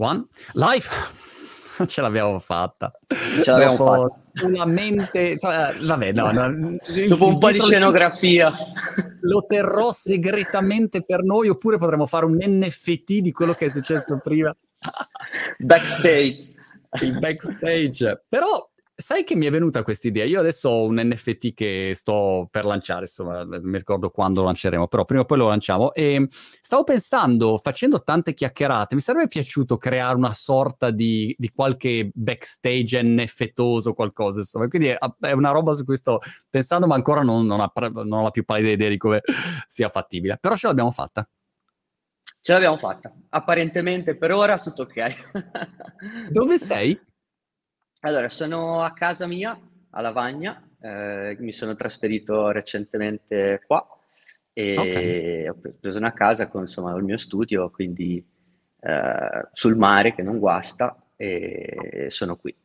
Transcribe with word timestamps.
One, 0.00 0.26
live! 0.54 0.88
Ce 1.86 2.00
l'abbiamo 2.00 2.38
fatta. 2.38 2.90
Ce 3.42 3.50
l'abbiamo 3.50 3.76
Dopo 3.76 4.08
fatta. 4.08 4.14
Solamente, 4.32 5.38
cioè, 5.38 5.76
vabbè, 5.78 6.12
no, 6.12 6.30
no, 6.30 6.76
Dopo 7.06 7.26
un 7.26 7.38
po' 7.38 7.50
di 7.50 7.60
scenografia. 7.60 8.50
Lo 9.20 9.44
terrò 9.46 9.92
segretamente 9.92 11.02
per 11.02 11.22
noi, 11.22 11.48
oppure 11.48 11.76
potremmo 11.76 12.06
fare 12.06 12.24
un 12.24 12.38
NFT 12.40 13.18
di 13.18 13.30
quello 13.30 13.52
che 13.52 13.66
è 13.66 13.68
successo 13.68 14.18
prima. 14.22 14.54
Backstage. 15.58 16.48
Il 17.02 17.18
backstage. 17.18 18.24
Però 18.26 18.70
Sai 19.00 19.24
che 19.24 19.34
mi 19.34 19.46
è 19.46 19.50
venuta 19.50 19.82
questa 19.82 20.08
idea? 20.08 20.26
Io 20.26 20.40
adesso 20.40 20.68
ho 20.68 20.84
un 20.84 21.00
NFT 21.02 21.54
che 21.54 21.92
sto 21.94 22.46
per 22.50 22.66
lanciare, 22.66 23.02
insomma, 23.02 23.44
mi 23.46 23.78
ricordo 23.78 24.10
quando 24.10 24.40
lo 24.40 24.46
lanceremo, 24.46 24.88
però 24.88 25.06
prima 25.06 25.22
o 25.22 25.24
poi 25.24 25.38
lo 25.38 25.48
lanciamo. 25.48 25.94
E 25.94 26.26
stavo 26.28 26.84
pensando, 26.84 27.56
facendo 27.56 28.02
tante 28.02 28.34
chiacchierate, 28.34 28.94
mi 28.94 29.00
sarebbe 29.00 29.26
piaciuto 29.26 29.78
creare 29.78 30.16
una 30.16 30.34
sorta 30.34 30.90
di, 30.90 31.34
di 31.38 31.50
qualche 31.50 32.10
backstage 32.12 33.02
NFToso, 33.02 33.94
qualcosa, 33.94 34.40
insomma. 34.40 34.68
Quindi 34.68 34.88
è, 34.88 34.98
è, 35.20 35.32
una 35.32 35.50
roba 35.50 35.72
su 35.72 35.84
cui 35.84 35.96
sto 35.96 36.18
pensando, 36.50 36.86
ma 36.86 36.94
ancora 36.94 37.22
non, 37.22 37.46
non, 37.46 37.60
ha, 37.60 37.72
non 37.74 38.12
ho 38.12 38.22
la 38.22 38.30
più 38.30 38.44
pallida 38.44 38.68
idea 38.68 38.90
di 38.90 38.98
come 38.98 39.22
sia 39.66 39.88
fattibile. 39.88 40.36
Però 40.38 40.54
ce 40.54 40.66
l'abbiamo 40.66 40.90
fatta. 40.90 41.26
Ce 42.42 42.52
l'abbiamo 42.52 42.76
fatta. 42.76 43.14
Apparentemente 43.30 44.14
per 44.16 44.32
ora 44.32 44.58
tutto 44.58 44.82
ok. 44.82 46.28
Dove 46.30 46.58
sei? 46.58 47.08
Allora, 48.00 48.28
sono 48.30 48.82
a 48.82 48.92
casa 48.92 49.26
mia, 49.26 49.58
a 49.90 50.00
Lavagna, 50.00 50.62
eh, 50.80 51.36
mi 51.38 51.52
sono 51.52 51.76
trasferito 51.76 52.50
recentemente 52.50 53.62
qua 53.66 53.86
e 54.52 54.78
okay. 54.78 55.48
ho 55.48 55.56
preso 55.78 55.98
una 55.98 56.14
casa 56.14 56.48
con 56.48 56.62
insomma, 56.62 56.96
il 56.96 57.04
mio 57.04 57.18
studio, 57.18 57.68
quindi 57.70 58.24
eh, 58.80 59.48
sul 59.52 59.76
mare 59.76 60.14
che 60.14 60.22
non 60.22 60.38
guasta 60.38 60.96
e 61.16 62.06
sono 62.08 62.36
qui. 62.36 62.56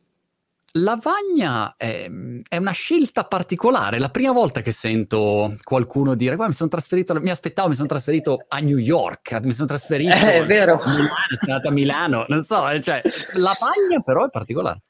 Lavagna 0.78 1.74
è, 1.76 2.10
è, 2.48 2.56
una 2.56 2.72
scelta 2.72 3.24
particolare. 3.24 3.98
La 3.98 4.10
prima 4.10 4.32
volta 4.32 4.60
che 4.60 4.72
sento 4.72 5.54
qualcuno 5.62 6.14
dire: 6.14 6.34
Guarda, 6.34 6.48
mi 6.48 6.56
sono 6.56 6.68
trasferito, 6.68 7.18
mi 7.20 7.30
aspettavo, 7.30 7.68
mi 7.68 7.74
sono 7.74 7.88
trasferito 7.88 8.44
a 8.48 8.58
New 8.60 8.76
York, 8.78 9.40
mi 9.42 9.52
sono 9.52 9.68
trasferito 9.68 10.14
eh, 10.14 10.36
è 10.40 10.46
vero. 10.46 10.80
a 10.80 10.88
Milano, 10.88 11.14
sono 11.30 11.52
andato 11.52 11.68
a 11.68 11.72
Milano, 11.72 12.24
non 12.28 12.42
so, 12.42 12.80
cioè, 12.80 13.02
Lavagna 13.34 14.00
però 14.04 14.26
è 14.26 14.30
particolare. 14.30 14.82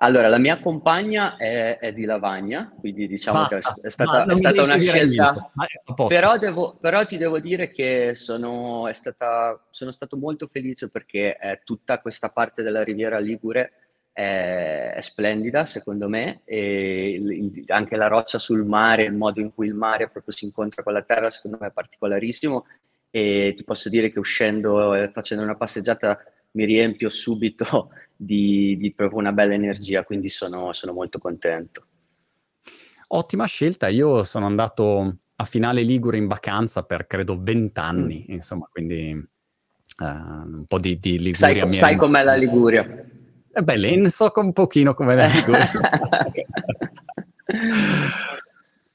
Allora, 0.00 0.28
la 0.28 0.38
mia 0.38 0.60
compagna 0.60 1.36
è, 1.36 1.78
è 1.78 1.92
di 1.92 2.04
Lavagna, 2.04 2.72
quindi 2.78 3.08
diciamo 3.08 3.40
Basta, 3.40 3.74
che 3.74 3.88
è 3.88 3.90
stata, 3.90 4.26
è 4.26 4.36
stata 4.36 4.62
una 4.62 4.78
scelta. 4.78 5.50
Però, 6.06 6.36
devo, 6.38 6.76
però, 6.80 7.04
ti 7.04 7.16
devo 7.16 7.40
dire 7.40 7.72
che 7.72 8.12
sono, 8.14 8.88
stata, 8.92 9.60
sono, 9.70 9.90
stato 9.90 10.16
molto 10.16 10.46
felice 10.46 10.88
perché 10.88 11.36
tutta 11.64 11.98
questa 12.00 12.28
parte 12.28 12.62
della 12.62 12.84
Riviera 12.84 13.18
Ligure 13.18 13.72
è, 14.12 14.92
è 14.94 15.00
splendida, 15.00 15.66
secondo 15.66 16.08
me, 16.08 16.42
e 16.44 17.10
il, 17.10 17.64
anche 17.66 17.96
la 17.96 18.06
roccia 18.06 18.38
sul 18.38 18.64
mare, 18.64 19.02
il 19.02 19.14
modo 19.14 19.40
in 19.40 19.52
cui 19.52 19.66
il 19.66 19.74
mare 19.74 20.08
proprio 20.08 20.32
si 20.32 20.44
incontra 20.44 20.84
con 20.84 20.92
la 20.92 21.02
terra, 21.02 21.28
secondo 21.28 21.58
me 21.60 21.68
è 21.68 21.72
particolarissimo. 21.72 22.66
E 23.10 23.52
ti 23.56 23.64
posso 23.64 23.88
dire 23.88 24.12
che 24.12 24.20
uscendo 24.20 24.94
e 24.94 25.10
facendo 25.10 25.42
una 25.42 25.56
passeggiata 25.56 26.22
mi 26.52 26.64
riempio 26.64 27.10
subito 27.10 27.90
di, 28.20 28.76
di 28.78 28.92
proprio 28.92 29.20
una 29.20 29.30
bella 29.30 29.54
energia, 29.54 30.02
quindi 30.02 30.28
sono, 30.28 30.72
sono 30.72 30.92
molto 30.92 31.18
contento. 31.20 31.86
Ottima 33.08 33.46
scelta, 33.46 33.86
io 33.86 34.24
sono 34.24 34.46
andato 34.46 35.14
a 35.36 35.44
Finale 35.44 35.82
Ligure 35.82 36.16
in 36.16 36.26
vacanza 36.26 36.82
per 36.82 37.06
credo 37.06 37.36
vent'anni, 37.40 38.26
mm. 38.28 38.32
insomma, 38.34 38.68
quindi 38.70 39.12
uh, 39.12 40.04
un 40.04 40.64
po' 40.66 40.80
di, 40.80 40.98
di 40.98 41.18
Liguria. 41.18 41.62
Sai, 41.62 41.72
sai 41.72 41.96
com'è 41.96 42.24
la 42.24 42.34
Liguria? 42.34 42.84
Eh 43.50 43.62
beh, 43.62 43.76
lì 43.76 44.10
so 44.10 44.32
un 44.34 44.52
pochino 44.52 44.94
com'è 44.94 45.14
la 45.14 45.26
Liguria. 45.26 45.70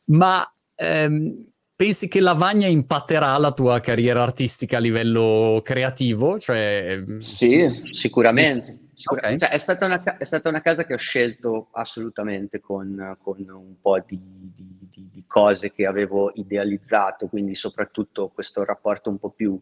Ma 0.06 0.54
ehm, 0.76 1.48
pensi 1.76 2.08
che 2.10 2.20
Lavagna 2.20 2.68
impatterà 2.68 3.38
la 3.38 3.52
tua 3.52 3.80
carriera 3.80 4.22
artistica 4.22 4.78
a 4.78 4.82
livello 4.82 5.62
creativo? 5.64 6.38
Cioè... 6.38 7.04
Sì, 7.20 7.84
sicuramente. 7.92 8.83
Okay. 9.06 9.38
Cioè, 9.38 9.50
è, 9.50 9.58
stata 9.58 9.86
una, 9.86 10.02
è, 10.18 10.24
stata 10.24 10.50
una, 10.50 10.62
casa 10.62 10.86
che 10.86 10.94
ho 10.94 10.98
scelto 10.98 11.70
assolutamente 11.72 12.62
con, 12.62 13.18
con 13.22 13.38
un 13.50 13.76
po' 13.82 14.00
di, 14.06 14.20
di, 14.56 14.90
di, 14.92 15.10
di, 15.12 15.24
cose 15.28 15.72
che 15.72 15.86
avevo 15.86 16.32
idealizzato, 16.36 17.28
quindi 17.28 17.56
soprattutto 17.56 18.30
questo 18.30 18.64
rapporto 18.64 19.10
un 19.10 19.20
po' 19.20 19.32
più 19.32 19.60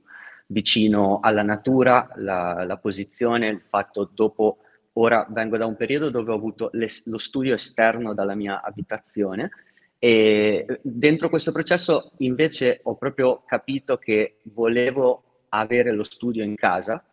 vicino 0.47 1.19
alla 1.21 1.43
natura, 1.43 2.11
la, 2.17 2.63
la 2.65 2.77
posizione, 2.77 3.47
il 3.47 3.61
fatto 3.61 4.09
dopo, 4.13 4.59
ora 4.93 5.25
vengo 5.29 5.57
da 5.57 5.65
un 5.65 5.75
periodo 5.75 6.09
dove 6.09 6.31
ho 6.31 6.35
avuto 6.35 6.69
le, 6.73 6.87
lo 7.05 7.17
studio 7.17 7.55
esterno 7.55 8.13
dalla 8.13 8.35
mia 8.35 8.61
abitazione 8.61 9.49
e 9.97 10.79
dentro 10.81 11.29
questo 11.29 11.51
processo 11.51 12.11
invece 12.17 12.79
ho 12.83 12.95
proprio 12.95 13.43
capito 13.45 13.97
che 13.97 14.39
volevo 14.43 15.45
avere 15.49 15.91
lo 15.91 16.03
studio 16.03 16.43
in 16.43 16.55
casa 16.55 17.03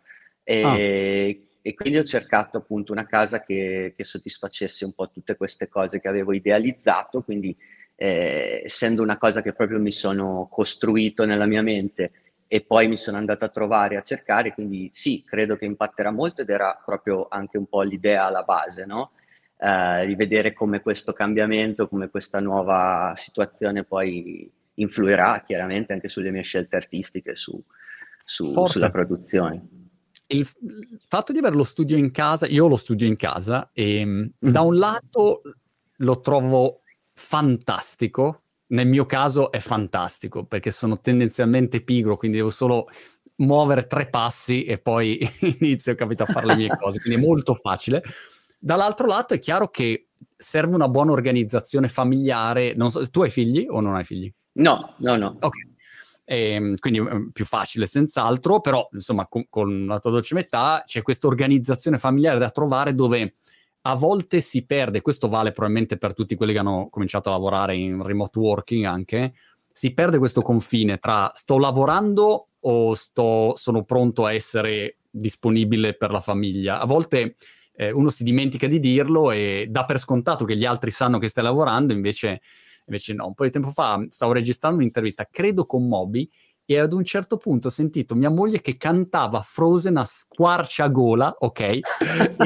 e 0.43 0.62
ah 0.62 1.47
e 1.62 1.74
quindi 1.74 1.98
ho 1.98 2.04
cercato 2.04 2.58
appunto 2.58 2.92
una 2.92 3.06
casa 3.06 3.42
che, 3.42 3.92
che, 3.96 4.04
soddisfacesse 4.04 4.84
un 4.84 4.92
po' 4.92 5.10
tutte 5.10 5.36
queste 5.36 5.69
cose 5.69 6.00
che 6.00 6.08
avevo 6.08 6.32
idealizzato, 6.32 7.22
quindi 7.22 7.56
eh, 7.96 8.62
essendo 8.64 9.02
una 9.02 9.19
cosa 9.19 9.42
che 9.42 9.52
proprio 9.52 9.80
mi 9.80 9.92
sono 9.92 10.48
costruito 10.50 11.24
nella 11.24 11.46
mia 11.46 11.62
mente 11.62 12.12
e 12.46 12.62
poi 12.62 12.88
mi 12.88 12.96
sono 12.96 13.19
andato 13.19 13.44
a 13.44 13.48
trovare, 13.48 13.96
a 13.96 14.02
cercare, 14.02 14.54
quindi 14.54 14.88
sì, 14.92 15.22
credo 15.26 15.56
che 15.56 15.66
impatterà 15.66 16.10
molto 16.10 16.42
ed 16.42 16.48
era 16.48 16.80
proprio 16.82 17.26
anche 17.28 17.58
un 17.58 17.66
po' 17.66 17.82
l'idea 17.82 18.25
alla 18.25 18.42
base, 18.42 18.86
no? 18.86 19.10
Eh, 19.58 20.06
di 20.06 20.14
vedere 20.14 20.52
come 20.52 20.80
questo 20.80 21.12
cambiamento, 21.12 21.88
come 21.88 22.08
questa 22.08 22.38
nuova 22.38 23.12
situazione 23.16 23.84
poi 23.84 24.50
influirà 24.75 25.42
chiaramente 25.44 25.92
anche 25.92 26.08
sulle 26.08 26.30
mie 26.30 26.42
scelte 26.42 26.76
artistiche, 26.76 27.34
su, 27.34 27.60
su, 28.25 28.66
sulla 28.66 28.90
produzione 28.90 29.78
il, 30.28 30.49
il, 30.61 31.00
fatto 31.06 31.33
di 31.33 31.39
avere 31.39 31.56
lo 31.56 31.65
studio 31.65 31.97
in 31.97 32.11
casa, 32.11 32.47
io 32.47 32.66
lo 32.66 32.77
studio 32.77 33.06
in 33.06 33.16
casa 33.16 33.71
e 33.72 34.05
mm. 34.05 34.27
da 34.39 34.61
un 34.61 34.77
lato 34.77 35.43
lo 35.97 36.21
trovo 36.21 36.83
fantastico, 37.12 38.43
nel 38.69 38.87
mio 38.87 39.06
caso 39.06 39.50
è 39.50 39.59
fantastico 39.59 40.44
perché 40.44 40.71
sono 40.71 41.00
tendenzialmente 41.00 41.83
pigro, 41.83 42.17
quindi 42.17 42.37
devo 42.37 42.50
solo 42.50 42.88
muovere 43.37 43.87
tre 43.87 44.09
passi 44.09 44.65
e 44.65 44.78
poi 44.78 45.19
inizio 45.61 45.94
capito, 45.94 46.25
a 46.25 46.27
fare 46.27 46.47
le 46.47 46.56
mie 46.56 46.77
cose, 46.78 47.00
quindi 47.00 47.22
è 47.22 47.25
molto 47.27 47.55
facile. 47.55 48.03
Dall'altro 48.61 49.06
lato 49.06 49.34
è 49.34 49.38
chiaro 49.38 49.69
che 49.69 50.09
serve 50.37 50.75
una 50.75 50.88
buona 50.88 51.12
organizzazione 51.12 51.88
familiare. 51.88 52.75
So, 52.88 53.09
tu 53.11 53.22
hai 53.22 53.31
figli 53.31 53.67
o 53.69 53.81
non 53.81 53.94
hai 53.94 54.05
figli? 54.05 54.33
No, 54.53 54.94
no, 54.99 55.17
no. 55.17 55.37
Ok. 55.41 55.56
E, 56.31 56.50
ehm, 56.50 56.77
quindi 56.77 57.00
è 57.00 57.31
più 57.33 57.47
facile 57.47 57.87
senz'altro, 57.87 58.61
però 58.61 58.87
insomma 58.93 59.27
con, 59.27 59.47
con 59.49 59.87
la 59.87 59.99
tua 59.99 60.11
dolce 60.11 60.34
metà 60.34 60.83
c'è 60.84 61.00
questa 61.00 61.27
organizzazione 61.27 61.97
familiare 61.97 62.39
da 62.39 62.50
trovare 62.50 62.94
dove 62.94 63.33
a 63.83 63.94
volte 63.94 64.41
si 64.41 64.67
perde, 64.67 65.00
questo 65.00 65.28
vale 65.28 65.53
probabilmente 65.53 65.97
per 65.97 66.12
tutti 66.12 66.34
quelli 66.34 66.53
che 66.53 66.59
hanno 66.59 66.88
cominciato 66.91 67.31
a 67.31 67.33
lavorare 67.33 67.77
in 67.77 68.03
remote 68.03 68.38
working 68.38 68.84
anche, 68.84 69.33
si 69.67 69.94
perde 69.94 70.19
questo 70.19 70.43
confine 70.43 70.99
tra 70.99 71.31
sto 71.33 71.56
lavorando 71.56 72.49
o 72.61 72.94
sto, 72.94 73.55
sono 73.56 73.84
pronto 73.84 74.27
a 74.27 74.33
essere 74.34 74.97
disponibile 75.09 75.94
per 75.94 76.11
la 76.11 76.21
famiglia. 76.21 76.78
A 76.78 76.84
volte 76.84 77.37
eh, 77.75 77.91
uno 77.91 78.11
si 78.11 78.22
dimentica 78.22 78.67
di 78.67 78.81
dirlo 78.81 79.31
e 79.31 79.67
dà 79.71 79.87
per 79.87 79.99
scontato 79.99 80.44
che 80.44 80.56
gli 80.56 80.67
altri 80.67 80.91
sanno 80.91 81.19
che 81.19 81.28
stai 81.28 81.44
lavorando, 81.44 81.94
invece 81.94 82.43
Invece 82.88 83.15
no, 83.15 83.26
un 83.26 83.34
po' 83.34 83.44
di 83.44 83.50
tempo 83.50 83.71
fa 83.71 84.04
stavo 84.09 84.32
registrando 84.32 84.78
un'intervista, 84.78 85.28
credo 85.31 85.66
con 85.66 85.87
Moby, 85.87 86.28
e 86.71 86.78
ad 86.78 86.93
un 86.93 87.04
certo 87.04 87.38
punto 87.38 87.69
ho 87.69 87.71
sentito 87.71 88.15
mia 88.15 88.28
moglie 88.28 88.60
che 88.60 88.76
cantava 88.76 89.41
Frozen 89.41 89.97
a 89.97 90.04
squarciagola, 90.04 91.37
ok? 91.38 91.61
e 91.61 91.82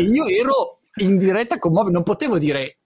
io 0.01 0.27
ero 0.27 0.79
in 1.01 1.19
diretta 1.19 1.59
con 1.59 1.73
Moby, 1.73 1.91
non 1.91 2.05
potevo 2.05 2.39
dire 2.39 2.79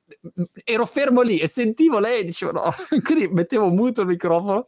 ero 0.65 0.87
fermo 0.87 1.21
lì 1.21 1.39
e 1.39 1.49
sentivo 1.49 1.99
lei 1.99 2.25
dicevo 2.25 2.53
no, 2.53 2.63
quindi 3.03 3.29
mettevo 3.29 3.69
muto 3.69 4.03
il 4.03 4.07
microfono. 4.07 4.65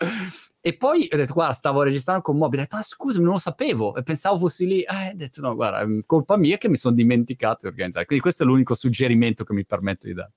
E 0.60 0.76
poi 0.76 1.08
ho 1.10 1.16
detto 1.16 1.32
guarda 1.32 1.54
stavo 1.54 1.82
registrando 1.82 2.20
con 2.20 2.36
Moby 2.36 2.56
ho 2.56 2.60
detto 2.60 2.76
ah 2.76 2.82
scusami 2.82 3.24
non 3.24 3.34
lo 3.34 3.38
sapevo 3.38 3.94
e 3.94 4.02
pensavo 4.02 4.36
fossi 4.36 4.66
lì 4.66 4.82
eh, 4.82 5.10
ho 5.12 5.16
detto 5.16 5.40
no 5.40 5.54
guarda 5.54 5.80
è 5.80 5.86
colpa 6.04 6.36
mia 6.36 6.58
che 6.58 6.68
mi 6.68 6.76
sono 6.76 6.94
dimenticato 6.94 7.58
di 7.62 7.68
organizzare 7.68 8.04
quindi 8.04 8.22
questo 8.22 8.42
è 8.42 8.46
l'unico 8.46 8.74
suggerimento 8.74 9.44
che 9.44 9.54
mi 9.54 9.64
permetto 9.64 10.06
di 10.08 10.14
dare 10.14 10.32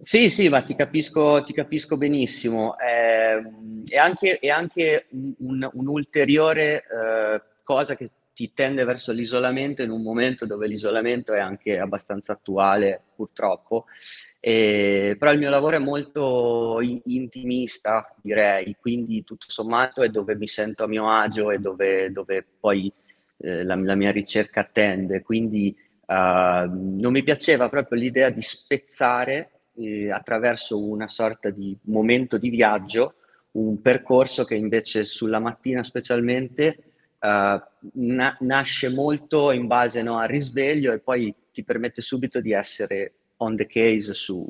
sì, 0.00 0.30
sì, 0.30 0.48
ma 0.48 0.62
ti 0.62 0.76
capisco, 0.76 1.42
ti 1.42 1.52
capisco 1.52 1.96
benissimo. 1.96 2.78
Eh, 2.78 3.42
è 3.86 3.96
anche, 3.96 4.38
è 4.38 4.48
anche 4.48 5.06
un, 5.10 5.68
un'ulteriore 5.72 6.84
eh, 6.84 7.42
cosa 7.64 7.96
che 7.96 8.10
ti 8.32 8.52
tende 8.54 8.84
verso 8.84 9.10
l'isolamento 9.10 9.82
in 9.82 9.90
un 9.90 10.00
momento 10.00 10.46
dove 10.46 10.68
l'isolamento 10.68 11.32
è 11.32 11.40
anche 11.40 11.80
abbastanza 11.80 12.34
attuale, 12.34 13.02
purtroppo. 13.16 13.86
Eh, 14.38 15.16
però 15.18 15.32
il 15.32 15.38
mio 15.40 15.50
lavoro 15.50 15.74
è 15.74 15.80
molto 15.80 16.78
intimista, 16.80 18.14
direi, 18.22 18.76
quindi 18.78 19.24
tutto 19.24 19.46
sommato 19.48 20.02
è 20.02 20.10
dove 20.10 20.36
mi 20.36 20.46
sento 20.46 20.84
a 20.84 20.86
mio 20.86 21.10
agio 21.10 21.50
e 21.50 21.58
dove, 21.58 22.12
dove 22.12 22.46
poi 22.60 22.92
eh, 23.38 23.64
la, 23.64 23.74
la, 23.74 23.96
mia 23.96 24.12
ricerca 24.12 24.62
tende, 24.62 25.22
quindi 25.22 25.76
uh, 26.06 26.14
non 26.14 27.10
mi 27.10 27.24
piaceva 27.24 27.68
proprio 27.68 27.98
l'idea 27.98 28.30
di 28.30 28.42
spezzare 28.42 29.57
eh, 29.78 30.10
attraverso 30.10 30.82
una 30.82 31.06
sorta 31.06 31.50
di 31.50 31.76
momento 31.82 32.38
di 32.38 32.50
viaggio 32.50 33.14
un 33.52 33.80
percorso 33.80 34.44
che 34.44 34.54
invece 34.54 35.04
sulla 35.04 35.38
mattina 35.38 35.82
specialmente 35.82 36.78
uh, 37.20 37.60
na- 37.94 38.36
nasce 38.40 38.88
molto 38.88 39.50
in 39.52 39.66
base 39.66 40.02
no, 40.02 40.18
al 40.18 40.28
risveglio 40.28 40.92
e 40.92 40.98
poi 40.98 41.34
ti 41.52 41.64
permette 41.64 42.02
subito 42.02 42.40
di 42.40 42.52
essere 42.52 43.14
on 43.38 43.56
the 43.56 43.66
case 43.66 44.14
su, 44.14 44.46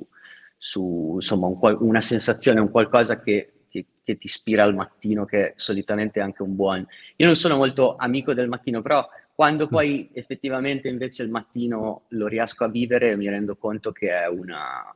su 0.56 1.12
insomma, 1.14 1.46
un 1.46 1.76
una 1.80 2.00
sensazione, 2.00 2.60
un 2.60 2.70
qualcosa 2.70 3.20
che, 3.20 3.52
che, 3.68 3.86
che, 4.02 4.18
ti 4.18 4.26
ispira 4.26 4.64
al 4.64 4.74
mattino, 4.74 5.24
che 5.24 5.52
solitamente 5.56 6.20
è 6.20 6.22
anche 6.22 6.42
un 6.42 6.54
buon... 6.56 6.86
Io 7.16 7.26
non 7.26 7.36
sono 7.36 7.56
molto 7.56 7.96
amico 7.96 8.34
del 8.34 8.48
mattino, 8.48 8.82
però 8.82 9.06
quando 9.38 9.66
mm. 9.66 9.68
poi 9.68 10.10
effettivamente 10.14 10.88
invece 10.88 11.22
il 11.22 11.30
mattino 11.30 12.06
lo 12.08 12.26
riesco 12.26 12.64
a 12.64 12.68
vivere 12.68 13.14
mi 13.14 13.28
rendo 13.28 13.54
conto 13.54 13.92
che 13.92 14.08
è 14.08 14.26
una, 14.26 14.92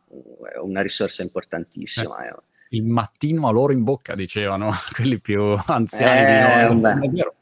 una 0.60 0.80
risorsa 0.80 1.22
importantissima. 1.22 2.26
Eh, 2.26 2.34
il 2.70 2.82
mattino 2.82 3.46
a 3.46 3.52
loro 3.52 3.72
in 3.72 3.84
bocca, 3.84 4.16
dicevano 4.16 4.72
quelli 4.96 5.20
più 5.20 5.54
anziani 5.66 6.22
eh, 6.22 6.74
di 6.74 6.80
noi. 6.80 7.04
È 7.04 7.08
vero. 7.08 7.34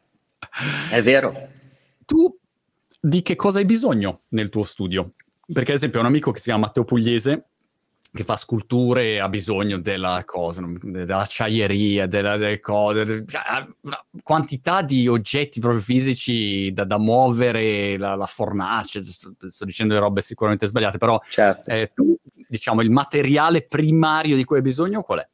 È 0.90 1.02
vero. 1.02 1.48
Tu 2.04 2.38
di 3.00 3.22
che 3.22 3.34
cosa 3.34 3.60
hai 3.60 3.64
bisogno 3.64 4.24
nel 4.28 4.50
tuo 4.50 4.62
studio? 4.62 5.14
Perché 5.50 5.70
ad 5.70 5.78
esempio 5.78 6.00
un 6.00 6.06
amico 6.06 6.32
che 6.32 6.38
si 6.38 6.48
chiama 6.48 6.66
Matteo 6.66 6.84
Pugliese 6.84 7.49
che 8.12 8.24
fa 8.24 8.36
sculture 8.36 9.20
ha 9.20 9.28
bisogno 9.28 9.78
della 9.78 10.22
cosa, 10.26 10.64
dell'acciaieria, 10.66 12.06
della, 12.06 12.36
delle 12.36 12.58
cose, 12.58 13.24
cioè, 13.24 13.42
una 13.82 14.04
quantità 14.22 14.82
di 14.82 15.06
oggetti 15.06 15.60
proprio 15.60 15.80
fisici 15.80 16.72
da, 16.72 16.84
da 16.84 16.98
muovere, 16.98 17.96
la, 17.98 18.16
la 18.16 18.26
fornace, 18.26 19.04
sto, 19.04 19.32
sto, 19.46 19.64
dicendo 19.64 19.94
le 19.94 20.00
robe 20.00 20.22
sicuramente 20.22 20.66
sbagliate, 20.66 20.98
però 20.98 21.20
certo. 21.30 21.70
eh, 21.70 21.92
tu, 21.94 22.16
diciamo, 22.48 22.82
il 22.82 22.90
materiale 22.90 23.62
primario 23.62 24.34
di 24.34 24.44
cui 24.44 24.56
hai 24.56 24.62
bisogno 24.62 25.02
qual 25.02 25.20
è? 25.20 25.28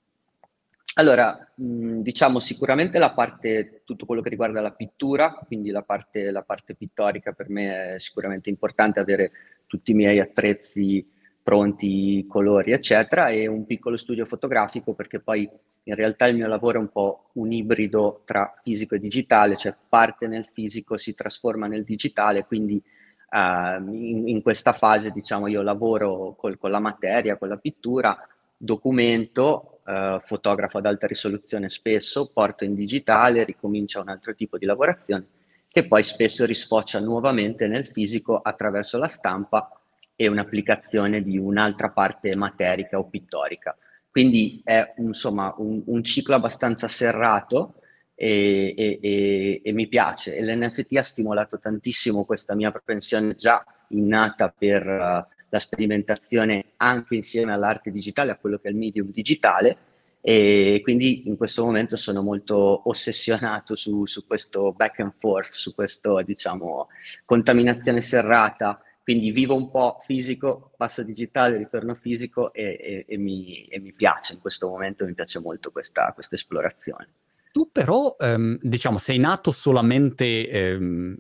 Allora, 0.99 1.51
mh, 1.55 2.01
diciamo 2.01 2.39
sicuramente 2.41 2.99
la 2.99 3.13
parte, 3.13 3.83
tutto 3.85 4.05
quello 4.05 4.21
che 4.21 4.29
riguarda 4.29 4.61
la 4.61 4.73
pittura, 4.73 5.33
quindi 5.47 5.71
la 5.71 5.83
parte, 5.83 6.31
la 6.31 6.43
parte 6.43 6.75
pittorica 6.75 7.33
per 7.33 7.49
me 7.49 7.95
è 7.95 7.99
sicuramente 7.99 8.51
importante 8.51 9.01
avere 9.01 9.31
tutti 9.67 9.93
i 9.93 9.95
miei 9.95 10.21
attrezzi 10.21 11.07
pronti 11.47 12.27
colori, 12.29 12.73
eccetera, 12.73 13.29
e 13.29 13.47
un 13.47 13.67
piccolo 13.67 13.97
studio 13.97 14.25
fotografico 14.25 14.95
perché 14.95 15.21
poi 15.21 15.49
in 15.85 15.95
realtà 15.95 16.27
il 16.27 16.35
mio 16.35 16.49
lavoro 16.49 16.79
è 16.79 16.81
un 16.81 16.89
po' 16.89 17.29
un 17.35 17.53
ibrido 17.53 18.23
tra 18.25 18.53
fisico 18.65 18.97
e 18.97 18.99
digitale, 18.99 19.55
cioè 19.55 19.73
parte 19.89 20.27
nel 20.27 20.49
fisico, 20.53 20.97
si 20.97 21.15
trasforma 21.15 21.69
nel 21.69 21.85
digitale, 21.85 22.47
quindi 22.47 22.83
uh, 23.31 23.81
in, 23.95 24.27
in, 24.27 24.43
questa 24.43 24.73
fase 24.73 25.13
diciamo 25.13 25.47
io 25.47 25.63
lavoro 25.63 26.35
col, 26.37 26.59
con 26.59 26.73
la 26.73 26.81
materia, 26.81 27.37
con 27.37 27.47
la 27.47 27.59
pittura, 27.59 28.19
documento, 28.57 29.83
uh, 29.85 30.19
fotografo 30.19 30.79
ad 30.79 30.87
alta 30.87 31.07
risoluzione 31.07 31.69
spesso, 31.69 32.29
porto 32.35 32.65
in 32.65 32.75
digitale, 32.75 33.45
ricomincia 33.45 34.01
un 34.01 34.09
altro 34.09 34.35
tipo 34.35 34.59
di 34.59 34.67
lavorazione 34.67 35.27
che 35.69 35.87
poi 35.87 36.03
spesso 36.03 36.47
risfocia 36.47 36.99
nuovamente 37.01 37.69
nel 37.69 37.87
fisico 37.87 38.41
attraverso 38.43 38.97
la 38.97 39.09
stampa 39.09 39.76
e 40.17 40.29
un'applicazione 40.29 41.23
di 41.23 41.37
un'altra 41.37 41.91
parte 41.91 42.35
materica 42.35 42.99
o 42.99 43.09
pittorica. 43.09 43.77
Quindi 44.11 44.63
è 44.65 44.95
insomma 44.97 45.55
un, 45.59 45.83
un 45.85 46.03
ciclo 46.03 46.35
abbastanza 46.35 46.89
serrato 46.89 47.75
e, 48.15 48.75
e, 48.75 48.99
e, 49.03 49.61
e, 49.63 49.73
mi 49.73 49.87
piace. 49.89 50.35
E 50.35 50.43
l'NFT 50.43 50.97
ha 50.97 51.03
stimolato 51.03 51.59
tantissimo 51.59 52.25
questa 52.25 52.55
mia 52.55 52.71
propensione 52.71 53.35
già 53.35 53.63
innata 53.91 54.49
per 54.49 54.87
uh, 54.87 55.35
la 55.51 55.59
sperimentazione 55.59 56.73
anche 56.79 57.15
insieme 57.15 57.53
all'arte 57.53 57.91
digitale, 57.91 58.33
a 58.33 58.37
quello 58.37 58.57
che 58.57 58.69
è 58.69 58.71
il 58.71 58.79
medium 58.79 59.11
digitale. 59.13 59.77
E 60.23 60.81
quindi 60.83 61.29
in 61.29 61.37
questo 61.37 61.63
momento 61.63 61.97
sono 61.97 62.23
molto 62.23 62.89
ossessionato 62.89 63.77
su, 63.77 64.07
su 64.07 64.27
questo 64.27 64.73
back 64.73 64.99
and 65.01 65.13
forth, 65.19 65.53
su 65.53 65.75
questa 65.75 66.23
diciamo 66.23 66.89
contaminazione 67.25 68.01
serrata 68.01 68.81
quindi 69.07 69.31
vivo 69.31 69.55
un 69.55 69.71
po' 69.71 70.03
fisico, 70.05 70.73
passo 70.77 71.05
digitale, 71.05 71.57
ritorno 71.57 71.95
fisico 71.95 72.53
e, 72.53 72.77
e, 72.81 73.05
e, 73.07 73.17
mi, 73.17 73.65
e 73.67 73.79
mi, 73.79 73.93
piace 73.93 74.33
in 74.33 74.41
questo 74.41 74.67
momento, 74.67 75.05
mi 75.05 75.15
piace 75.15 75.39
molto 75.39 75.71
questa, 75.71 76.11
questa 76.13 76.35
esplorazione. 76.35 77.11
Tu 77.53 77.71
però, 77.71 78.17
ehm, 78.19 78.59
diciamo, 78.61 78.99
sei 78.99 79.19
nato 79.19 79.53
solamente 79.53 80.49
ehm, 80.49 81.17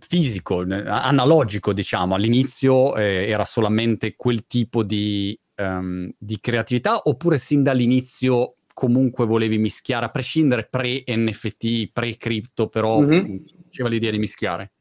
fisico, 0.00 0.64
analogico, 0.66 1.72
diciamo, 1.72 2.16
all'inizio 2.16 2.96
eh, 2.96 3.28
era 3.28 3.44
solamente 3.44 4.16
quel 4.16 4.48
tipo 4.48 4.82
di, 4.82 5.38
um, 5.58 6.10
di 6.18 6.40
creatività 6.40 7.00
oppure 7.04 7.38
sin 7.38 7.62
dall'inizio 7.62 8.56
comunque 8.74 9.24
volevi 9.24 9.58
mischiare, 9.58 10.06
a 10.06 10.10
prescindere 10.10 10.66
pre-NFT, 10.68 11.92
pre-cripto, 11.92 12.66
però 12.66 13.02
mm-hmm. 13.02 13.36
diceva 13.68 13.88
l'idea 13.88 14.10
di 14.10 14.18
mischiare? 14.18 14.72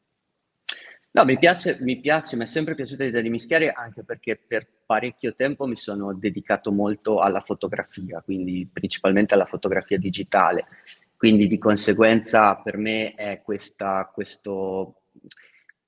No, 1.16 1.24
mi 1.24 1.40
piace, 1.40 1.78
mi 1.80 1.98
piace, 2.02 2.36
mi 2.36 2.44
è 2.44 2.46
sempre 2.46 2.76
piaciuta 2.76 3.06
l'idea 3.06 3.22
di 3.22 3.30
mischiare 3.30 3.72
anche 3.72 4.04
perché 4.04 4.36
per 4.36 4.68
parecchio 4.86 5.34
tempo 5.34 5.66
mi 5.66 5.78
sono 5.78 6.14
dedicato 6.14 6.74
molto 6.74 7.22
alla 7.22 7.40
fotografia, 7.40 8.22
quindi 8.22 8.70
principalmente 8.70 9.34
alla 9.34 9.46
fotografia 9.46 9.98
digitale. 9.98 10.66
Quindi 11.16 11.48
di 11.48 11.58
conseguenza 11.58 12.56
per 12.58 12.76
me 12.76 13.14
è 13.14 13.42
questa, 13.42 14.12
questo, 14.14 15.04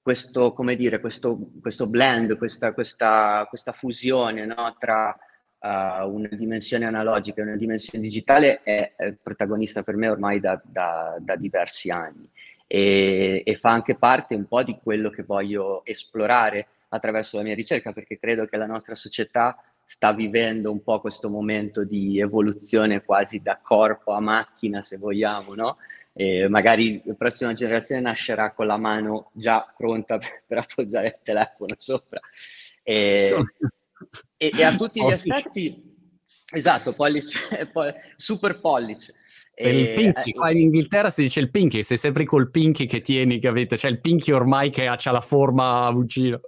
questo, 0.01 0.53
come 0.53 0.77
dire, 0.77 1.01
questo, 1.01 1.37
questo 1.61 1.89
blend, 1.89 2.37
questa, 2.37 2.73
questa, 2.73 3.45
questa 3.49 3.73
fusione 3.73 4.45
no, 4.45 4.77
tra 4.79 5.09
uh, 5.09 6.09
una 6.09 6.29
dimensione 6.31 6.85
analogica 6.85 7.41
e 7.41 7.47
una 7.47 7.57
dimensione 7.57 8.01
digitale 8.01 8.63
è, 8.63 8.93
è 8.95 9.11
protagonista 9.21 9.83
per 9.83 9.97
me 9.97 10.07
ormai 10.07 10.39
da, 10.39 10.57
da, 10.63 11.17
da 11.19 11.35
diversi 11.35 11.91
anni 11.91 12.31
e, 12.67 13.41
e 13.45 13.55
fa 13.55 13.71
anche 13.71 13.95
parte 13.95 14.35
un 14.35 14.45
po' 14.45 14.61
di 14.61 14.77
quello 14.83 15.09
che 15.09 15.23
voglio 15.23 15.83
esplorare 15.85 16.67
attraverso 16.89 17.37
la 17.37 17.43
mia 17.43 17.55
ricerca, 17.55 17.93
perché 17.93 18.19
credo 18.19 18.45
che 18.45 18.57
la 18.57 18.65
nostra 18.65 18.95
società 18.95 19.57
sta 19.83 20.11
vivendo 20.11 20.69
un 20.69 20.83
po' 20.83 20.99
questo 20.99 21.29
momento 21.29 21.85
di 21.85 22.19
evoluzione 22.19 23.03
quasi 23.03 23.41
da 23.41 23.57
corpo 23.61 24.11
a 24.11 24.19
macchina, 24.19 24.81
se 24.81 24.97
vogliamo, 24.97 25.55
no? 25.55 25.77
E 26.11 26.47
magari 26.49 27.01
la 27.05 27.13
prossima 27.13 27.53
generazione 27.53 28.01
nascerà 28.01 28.51
con 28.51 28.65
la 28.67 28.77
mano 28.77 29.29
già 29.33 29.71
pronta 29.75 30.17
per, 30.17 30.43
per 30.45 30.57
appoggiare 30.57 31.07
il 31.07 31.19
telefono 31.23 31.75
sopra. 31.77 32.19
E, 32.83 33.33
e, 34.35 34.51
e 34.53 34.63
a 34.63 34.75
tutti 34.75 35.01
gli 35.01 35.11
effetti, 35.11 35.95
esatto, 36.51 36.93
pollice, 36.93 37.71
super 38.17 38.59
pollice. 38.59 39.13
E, 39.59 39.69
il 39.71 39.93
pinky, 39.95 40.33
qua 40.33 40.51
in 40.51 40.59
Inghilterra 40.59 41.09
si 41.09 41.23
dice 41.23 41.39
il 41.39 41.49
pinky, 41.49 41.81
sei 41.81 41.97
sempre 41.97 42.25
col 42.25 42.51
pinky 42.51 42.85
che 42.85 43.01
tieni, 43.01 43.39
capito? 43.39 43.75
Cioè 43.75 43.89
il 43.89 43.99
pinky 43.99 44.31
ormai 44.31 44.69
che 44.69 44.85
ha, 44.85 44.95
la 45.05 45.19
forma 45.19 45.91
vicino. 45.95 46.41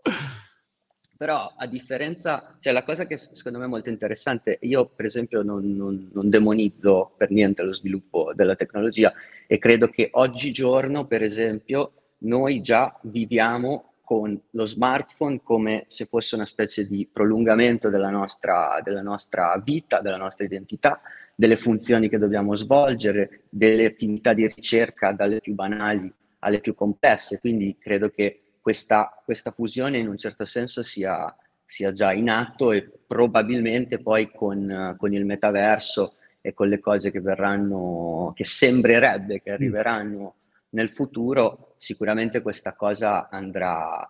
Però 1.17 1.51
a 1.57 1.65
differenza, 1.65 2.55
cioè 2.59 2.71
la 2.71 2.83
cosa 2.83 3.07
che 3.07 3.17
secondo 3.17 3.57
me 3.57 3.65
è 3.65 3.67
molto 3.67 3.89
interessante, 3.89 4.59
io 4.61 4.85
per 4.85 5.05
esempio 5.05 5.41
non, 5.41 5.75
non, 5.75 6.11
non 6.13 6.29
demonizzo 6.29 7.15
per 7.17 7.31
niente 7.31 7.63
lo 7.63 7.73
sviluppo 7.73 8.31
della 8.35 8.55
tecnologia 8.55 9.11
e 9.47 9.57
credo 9.57 9.87
che 9.87 10.09
oggigiorno, 10.11 11.07
per 11.07 11.23
esempio, 11.23 11.93
noi 12.19 12.61
già 12.61 12.95
viviamo 13.01 13.88
con 14.09 14.41
lo 14.49 14.65
smartphone 14.65 15.41
come 15.43 15.83
se 15.85 16.05
fosse 16.05 16.33
una 16.33 16.47
specie 16.47 16.87
di 16.87 17.07
prolungamento 17.13 17.89
della 17.89 18.09
nostra, 18.09 18.81
della 18.83 19.03
nostra 19.03 19.61
vita, 19.63 20.01
della 20.01 20.17
nostra 20.17 20.45
identità, 20.45 20.99
delle 21.35 21.55
funzioni 21.55 22.09
che 22.09 22.17
dobbiamo 22.17 22.55
svolgere, 22.55 23.41
delle 23.49 23.85
attività 23.85 24.33
di 24.33 24.47
ricerca 24.47 25.11
dalle 25.11 25.41
più 25.41 25.53
banali 25.53 26.11
alle 26.39 26.59
più 26.59 26.73
complesse. 26.73 27.39
Quindi 27.39 27.77
credo 27.77 28.09
che 28.09 28.55
questa, 28.59 29.21
questa 29.23 29.51
fusione 29.51 29.99
in 29.99 30.07
un 30.07 30.17
certo 30.17 30.43
senso 30.43 30.81
sia, 30.81 31.31
sia, 31.63 31.91
già 31.91 32.11
in 32.11 32.31
atto 32.31 32.71
e 32.71 32.89
probabilmente 33.05 33.99
poi 33.99 34.31
con, 34.31 34.95
con, 34.97 35.13
il 35.13 35.25
metaverso 35.27 36.15
e 36.41 36.55
con 36.55 36.67
le 36.67 36.79
cose 36.79 37.11
che 37.11 37.21
verranno, 37.21 38.31
che 38.35 38.43
sembrerebbe 38.43 39.39
che 39.43 39.51
mm. 39.51 39.53
arriveranno 39.53 40.33
nel 40.69 40.89
futuro, 40.89 41.68
sicuramente 41.79 42.41
questa 42.41 42.75
cosa 42.75 43.29
andrà, 43.29 44.07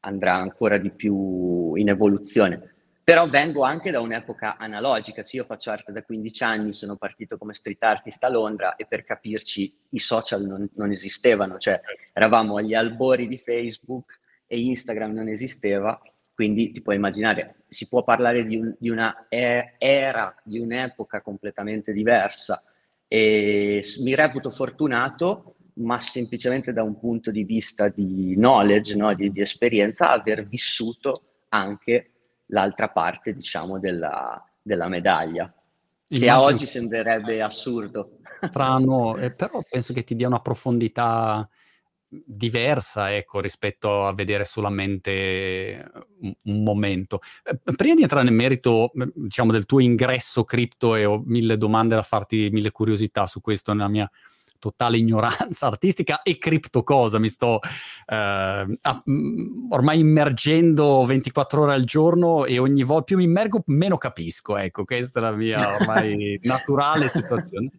andrà 0.00 0.34
ancora 0.34 0.78
di 0.78 0.90
più 0.90 1.74
in 1.74 1.90
evoluzione. 1.90 2.74
Però 3.04 3.28
vengo 3.28 3.62
anche 3.62 3.90
da 3.90 4.00
un'epoca 4.00 4.56
analogica, 4.56 5.22
cioè 5.22 5.40
io 5.40 5.44
faccio 5.44 5.70
arte 5.70 5.92
da 5.92 6.02
15 6.02 6.42
anni, 6.44 6.72
sono 6.72 6.96
partito 6.96 7.36
come 7.36 7.52
street 7.52 7.82
artist 7.82 8.22
a 8.24 8.28
Londra 8.28 8.76
e 8.76 8.86
per 8.86 9.04
capirci 9.04 9.72
i 9.90 9.98
social 9.98 10.44
non, 10.44 10.68
non 10.74 10.90
esistevano, 10.90 11.58
cioè 11.58 11.80
eravamo 12.12 12.56
agli 12.56 12.72
albori 12.72 13.26
di 13.26 13.36
Facebook 13.36 14.18
e 14.46 14.60
Instagram 14.60 15.12
non 15.12 15.28
esisteva, 15.28 16.00
quindi 16.32 16.70
ti 16.70 16.80
puoi 16.82 16.96
immaginare, 16.96 17.64
si 17.68 17.88
può 17.88 18.02
parlare 18.02 18.46
di, 18.46 18.56
un, 18.56 18.74
di 18.78 18.88
una 18.88 19.26
era, 19.28 20.34
di 20.42 20.58
un'epoca 20.58 21.20
completamente 21.20 21.92
diversa. 21.92 22.62
E 23.08 23.82
mi 24.02 24.14
reputo 24.14 24.50
fortunato 24.50 25.56
ma 25.80 26.00
semplicemente 26.00 26.72
da 26.72 26.82
un 26.82 26.98
punto 26.98 27.30
di 27.30 27.44
vista 27.44 27.88
di 27.88 28.34
knowledge, 28.36 28.94
no? 28.96 29.14
di, 29.14 29.30
di, 29.32 29.40
esperienza, 29.40 30.10
aver 30.10 30.46
vissuto 30.46 31.22
anche 31.48 32.10
l'altra 32.46 32.88
parte, 32.88 33.34
diciamo, 33.34 33.78
della, 33.78 34.42
della 34.62 34.88
medaglia, 34.88 35.52
Immagino 36.08 36.18
che 36.18 36.28
a 36.28 36.42
oggi 36.42 36.66
sembrerebbe 36.66 37.40
assurdo. 37.40 38.18
Strano, 38.36 39.16
eh, 39.18 39.32
però 39.32 39.60
penso 39.68 39.92
che 39.92 40.04
ti 40.04 40.14
dia 40.14 40.26
una 40.26 40.40
profondità 40.40 41.48
diversa, 42.12 43.14
ecco, 43.14 43.40
rispetto 43.40 44.04
a 44.04 44.12
vedere 44.12 44.44
solamente 44.44 45.88
un, 46.42 46.62
momento. 46.62 47.20
Eh, 47.44 47.74
prima 47.76 47.94
di 47.94 48.02
entrare 48.02 48.24
nel 48.24 48.34
merito, 48.34 48.90
diciamo, 49.14 49.52
del 49.52 49.66
tuo 49.66 49.80
ingresso 49.80 50.42
cripto 50.44 50.96
e 50.96 51.04
ho 51.04 51.22
mille 51.24 51.56
domande 51.56 51.94
da 51.94 52.02
farti, 52.02 52.48
mille 52.50 52.72
curiosità 52.72 53.26
su 53.26 53.40
questo 53.40 53.72
nella 53.72 53.88
mia 53.88 54.10
totale 54.60 54.98
ignoranza 54.98 55.66
artistica 55.66 56.22
e 56.22 56.38
cripto 56.38 56.84
cosa, 56.84 57.18
mi 57.18 57.28
sto 57.28 57.58
eh, 58.06 58.78
ormai 59.70 59.98
immergendo 59.98 61.04
24 61.04 61.62
ore 61.62 61.74
al 61.74 61.82
giorno 61.82 62.44
e 62.44 62.58
ogni 62.60 62.84
volta 62.84 63.04
più 63.04 63.16
mi 63.16 63.24
immergo 63.24 63.64
meno 63.66 63.96
capisco, 63.96 64.56
ecco, 64.56 64.84
questa 64.84 65.18
è 65.18 65.22
la 65.22 65.32
mia 65.32 65.74
ormai 65.74 66.38
naturale 66.44 67.08
situazione. 67.08 67.70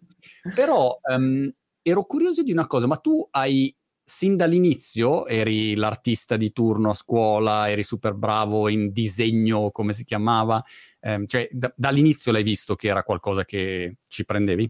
Però 0.54 1.00
um, 1.04 1.50
ero 1.82 2.04
curioso 2.04 2.44
di 2.44 2.52
una 2.52 2.68
cosa, 2.68 2.88
ma 2.88 2.98
tu 2.98 3.26
hai 3.32 3.74
sin 4.04 4.36
dall'inizio 4.36 5.26
eri 5.26 5.76
l'artista 5.76 6.36
di 6.36 6.52
turno 6.52 6.90
a 6.90 6.94
scuola, 6.94 7.70
eri 7.70 7.84
super 7.84 8.14
bravo 8.14 8.68
in 8.68 8.92
disegno, 8.92 9.72
come 9.72 9.94
si 9.94 10.04
chiamava? 10.04 10.62
Eh, 11.00 11.24
cioè, 11.28 11.48
d- 11.50 11.74
dall'inizio 11.76 12.34
l'hai 12.34 12.44
visto 12.44 12.76
che 12.76 12.90
era 12.90 13.04
qualcosa 13.04 13.46
che 13.46 14.00
ci 14.08 14.26
prendevi? 14.26 14.70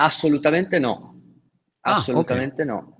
Assolutamente 0.00 0.78
no. 0.78 1.14
Assolutamente 1.80 2.62
ah, 2.62 2.64
okay. 2.64 2.74
no. 2.74 2.96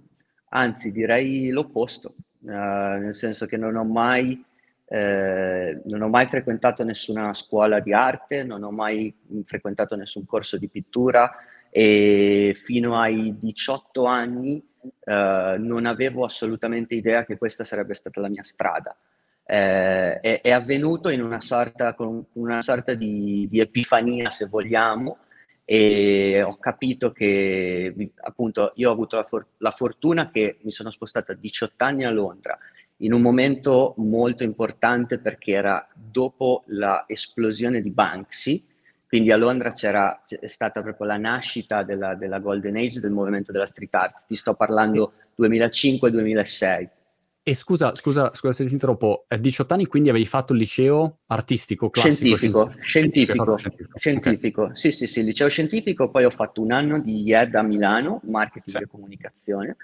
Anzi, 0.50 0.90
direi 0.90 1.50
l'opposto, 1.50 2.14
uh, 2.40 2.50
nel 2.50 3.14
senso 3.14 3.46
che 3.46 3.56
non 3.56 3.76
ho 3.76 3.84
mai 3.84 4.44
eh, 4.92 5.80
non 5.84 6.02
ho 6.02 6.08
mai 6.08 6.26
frequentato 6.26 6.82
nessuna 6.82 7.32
scuola 7.32 7.78
di 7.78 7.92
arte, 7.92 8.42
non 8.42 8.64
ho 8.64 8.72
mai 8.72 9.14
frequentato 9.44 9.94
nessun 9.94 10.26
corso 10.26 10.56
di 10.56 10.68
pittura 10.68 11.30
e 11.70 12.56
fino 12.56 12.98
ai 12.98 13.36
18 13.38 14.04
anni 14.06 14.60
eh, 15.04 15.54
non 15.60 15.86
avevo 15.86 16.24
assolutamente 16.24 16.96
idea 16.96 17.24
che 17.24 17.38
questa 17.38 17.62
sarebbe 17.62 17.94
stata 17.94 18.20
la 18.20 18.28
mia 18.28 18.42
strada. 18.42 18.96
Eh, 19.44 20.18
è, 20.18 20.40
è, 20.40 20.50
avvenuto 20.50 21.08
in 21.08 21.22
una 21.22 21.40
sorta, 21.40 21.94
con 21.94 22.24
una 22.32 22.60
sorta 22.60 22.92
di, 22.94 23.46
di, 23.48 23.60
epifania, 23.60 24.28
se 24.28 24.46
vogliamo, 24.46 25.18
e 25.72 26.42
ho 26.42 26.56
capito 26.56 27.12
che 27.12 27.94
appunto 28.22 28.72
io 28.74 28.88
ho 28.88 28.92
avuto 28.92 29.14
la, 29.14 29.22
for- 29.22 29.46
la 29.58 29.70
fortuna 29.70 30.28
che 30.28 30.58
mi 30.62 30.72
sono 30.72 30.90
spostato 30.90 31.30
a 31.30 31.36
18 31.36 31.84
anni 31.84 32.04
a 32.04 32.10
Londra 32.10 32.58
in 32.96 33.12
un 33.12 33.20
momento 33.20 33.94
molto 33.98 34.42
importante 34.42 35.18
perché 35.18 35.52
era 35.52 35.86
dopo 35.94 36.64
l'esplosione 36.66 37.80
di 37.80 37.90
Banksy, 37.90 38.66
quindi 39.06 39.30
a 39.30 39.36
Londra 39.36 39.70
c'era, 39.70 40.24
è 40.26 40.48
stata 40.48 40.82
proprio 40.82 41.06
la 41.06 41.18
nascita 41.18 41.84
della, 41.84 42.16
della, 42.16 42.40
Golden 42.40 42.76
Age 42.76 42.98
del 42.98 43.12
movimento 43.12 43.52
della 43.52 43.64
street 43.64 43.94
art. 43.94 44.22
Ti 44.26 44.34
sto 44.34 44.54
parlando 44.54 45.12
2005-2006. 45.40 46.88
E 47.50 47.54
scusa, 47.54 47.96
scusa, 47.96 48.32
scusa 48.32 48.52
se 48.52 48.64
ti 48.64 48.72
interrompo, 48.72 49.24
a 49.26 49.36
18 49.36 49.74
anni 49.74 49.86
quindi 49.86 50.08
avevi 50.08 50.24
fatto 50.24 50.52
il 50.52 50.60
liceo 50.60 51.22
artistico, 51.26 51.90
classico? 51.90 52.36
Scientifico, 52.36 52.70
scientifico, 52.80 53.56
scientifico. 53.56 53.98
scientifico. 53.98 54.62
Okay. 54.62 54.76
Sì, 54.76 54.92
sì, 54.92 55.08
sì, 55.08 55.24
liceo 55.24 55.48
scientifico, 55.48 56.10
poi 56.10 56.26
ho 56.26 56.30
fatto 56.30 56.62
un 56.62 56.70
anno 56.70 57.00
di 57.00 57.22
IED 57.22 57.56
a 57.56 57.62
Milano, 57.62 58.20
marketing 58.22 58.76
sì. 58.76 58.82
e 58.84 58.86
comunicazione, 58.86 59.76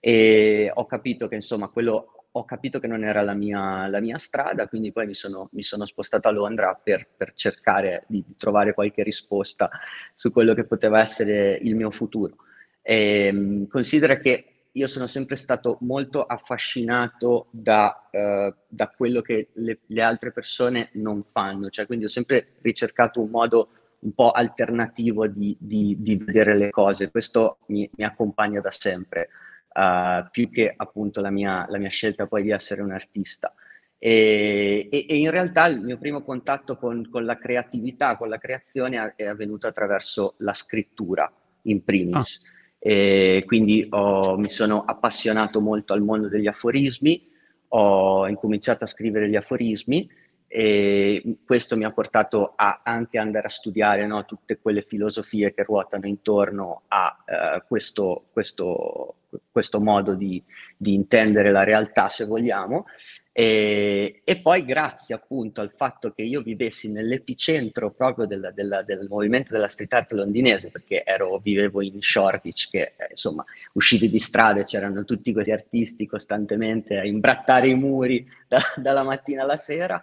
e 0.00 0.70
ho 0.72 0.86
capito 0.86 1.28
che 1.28 1.34
insomma 1.34 1.68
quello 1.68 2.24
ho 2.30 2.44
capito 2.46 2.80
che 2.80 2.86
non 2.86 3.04
era 3.04 3.20
la 3.20 3.34
mia, 3.34 3.86
la 3.86 4.00
mia 4.00 4.16
strada, 4.16 4.66
quindi 4.66 4.90
poi 4.90 5.04
mi 5.04 5.14
sono, 5.14 5.50
mi 5.52 5.62
sono 5.62 5.84
spostato 5.84 6.26
a 6.26 6.30
Londra 6.30 6.80
per, 6.82 7.06
per 7.14 7.34
cercare 7.34 8.04
di, 8.06 8.24
trovare 8.38 8.72
qualche 8.72 9.02
risposta 9.02 9.68
su 10.14 10.32
quello 10.32 10.54
che 10.54 10.64
poteva 10.64 11.00
essere 11.00 11.58
il 11.60 11.76
mio 11.76 11.90
futuro. 11.90 12.36
E, 12.80 13.26
ehm, 13.26 13.66
considera 13.68 14.16
che 14.20 14.59
io 14.72 14.86
sono 14.86 15.06
sempre 15.06 15.36
stato 15.36 15.78
molto 15.80 16.24
affascinato 16.24 17.48
da, 17.50 18.08
uh, 18.10 18.54
da 18.68 18.88
quello 18.88 19.20
che 19.20 19.48
le, 19.54 19.80
le, 19.86 20.02
altre 20.02 20.32
persone 20.32 20.90
non 20.94 21.22
fanno, 21.24 21.70
cioè 21.70 21.86
quindi 21.86 22.04
ho 22.04 22.08
sempre 22.08 22.54
ricercato 22.62 23.20
un 23.20 23.30
modo 23.30 23.70
un 24.00 24.12
po' 24.14 24.30
alternativo 24.30 25.26
di, 25.26 25.56
di, 25.58 25.96
di 25.98 26.16
vedere 26.16 26.56
le 26.56 26.70
cose, 26.70 27.10
questo 27.10 27.58
mi, 27.66 27.88
mi 27.96 28.04
accompagna 28.04 28.60
da 28.60 28.70
sempre 28.70 29.28
uh, 29.74 30.28
più 30.30 30.50
che 30.50 30.72
appunto 30.74 31.20
la 31.20 31.30
mia, 31.30 31.66
la 31.68 31.78
mia, 31.78 31.90
scelta 31.90 32.26
poi 32.26 32.42
di 32.42 32.50
essere 32.50 32.82
un 32.82 32.92
artista. 32.92 33.52
E, 33.98 34.88
e, 34.90 35.06
e 35.08 35.16
in 35.18 35.30
realtà 35.30 35.66
il 35.66 35.82
mio 35.82 35.98
primo 35.98 36.22
contatto 36.22 36.78
con, 36.78 37.06
con, 37.10 37.24
la 37.26 37.36
creatività, 37.36 38.16
con 38.16 38.30
la 38.30 38.38
creazione 38.38 39.12
è 39.14 39.26
avvenuto 39.26 39.66
attraverso 39.66 40.36
la 40.38 40.54
scrittura 40.54 41.30
in 41.62 41.84
primis. 41.84 42.42
Ah. 42.42 42.58
E 42.82 43.44
quindi 43.46 43.86
ho, 43.90 44.38
mi 44.38 44.48
sono 44.48 44.84
appassionato 44.84 45.60
molto 45.60 45.92
al 45.92 46.02
mondo 46.02 46.28
degli 46.28 46.46
aforismi, 46.46 47.28
ho 47.68 48.26
incominciato 48.26 48.84
a 48.84 48.86
scrivere 48.86 49.28
gli 49.28 49.36
aforismi 49.36 50.08
e 50.52 51.36
questo 51.44 51.76
mi 51.76 51.84
ha 51.84 51.92
portato 51.92 52.54
a 52.56 52.80
anche 52.82 53.18
andare 53.18 53.46
a 53.46 53.50
studiare 53.50 54.04
no, 54.08 54.24
tutte 54.24 54.58
quelle 54.58 54.82
filosofie 54.82 55.54
che 55.54 55.62
ruotano 55.62 56.08
intorno 56.08 56.82
a 56.88 57.16
uh, 57.24 57.62
questo, 57.68 58.24
questo, 58.32 59.14
questo, 59.48 59.80
modo 59.80 60.16
di, 60.16 60.42
di, 60.76 60.92
intendere 60.92 61.52
la 61.52 61.62
realtà, 61.62 62.08
se 62.08 62.24
vogliamo. 62.24 62.86
E, 63.32 64.22
e, 64.24 64.40
poi 64.40 64.64
grazie 64.64 65.14
appunto 65.14 65.60
al 65.60 65.72
fatto 65.72 66.10
che 66.12 66.22
io 66.22 66.42
vivessi 66.42 66.90
nell'epicentro 66.90 67.92
proprio 67.92 68.26
del, 68.26 68.50
del, 68.54 68.82
del 68.84 69.06
movimento 69.08 69.52
della 69.52 69.68
street 69.68 69.92
art 69.92 70.12
londinese, 70.12 70.68
perché 70.70 71.04
ero, 71.04 71.38
vivevo 71.38 71.80
in 71.80 72.02
Shoreditch, 72.02 72.70
che 72.70 72.94
eh, 72.96 73.06
insomma 73.10 73.44
uscivi 73.74 74.10
di 74.10 74.18
strada 74.18 74.64
c'erano 74.64 75.04
tutti 75.04 75.32
questi 75.32 75.52
artisti 75.52 76.06
costantemente 76.06 76.98
a 76.98 77.06
imbrattare 77.06 77.68
i 77.68 77.74
muri 77.74 78.26
da, 78.48 78.60
dalla 78.76 79.04
mattina 79.04 79.42
alla 79.42 79.56
sera, 79.56 80.02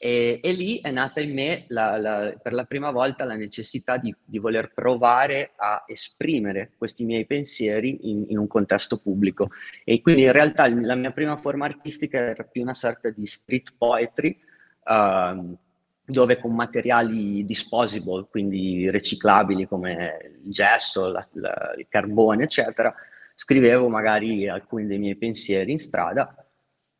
e, 0.00 0.38
e, 0.40 0.52
lì 0.52 0.78
è 0.80 0.92
nata 0.92 1.20
in 1.20 1.34
me 1.34 1.64
la, 1.68 1.96
la, 1.96 2.38
per 2.40 2.52
la 2.52 2.62
prima 2.64 2.92
volta 2.92 3.24
la 3.24 3.34
necessità 3.34 3.96
di, 3.96 4.14
di, 4.24 4.38
voler 4.38 4.72
provare 4.72 5.50
a 5.56 5.82
esprimere 5.88 6.70
questi 6.78 7.04
miei 7.04 7.26
pensieri 7.26 8.08
in, 8.08 8.26
in, 8.28 8.38
un 8.38 8.46
contesto 8.46 8.98
pubblico. 8.98 9.50
E 9.84 10.00
quindi 10.00 10.22
in 10.22 10.30
realtà 10.30 10.68
la 10.68 10.94
mia 10.94 11.10
prima 11.10 11.36
forma 11.36 11.64
artistica 11.64 12.16
era 12.16 12.44
più 12.44 12.62
una 12.62 12.74
sorta 12.74 13.10
di 13.10 13.26
street 13.26 13.74
poetry, 13.76 14.38
uh, 14.84 15.56
dove 16.04 16.38
con 16.38 16.54
materiali 16.54 17.44
disposable, 17.44 18.28
quindi 18.30 18.88
riciclabili 18.90 19.66
come 19.66 20.38
il 20.44 20.52
gesso, 20.52 21.08
la, 21.08 21.28
il 21.76 21.86
carbone, 21.88 22.44
eccetera, 22.44 22.94
scrivevo 23.34 23.88
magari 23.88 24.48
alcuni 24.48 24.86
dei 24.86 24.98
miei 24.98 25.16
pensieri 25.16 25.72
in 25.72 25.80
strada. 25.80 26.32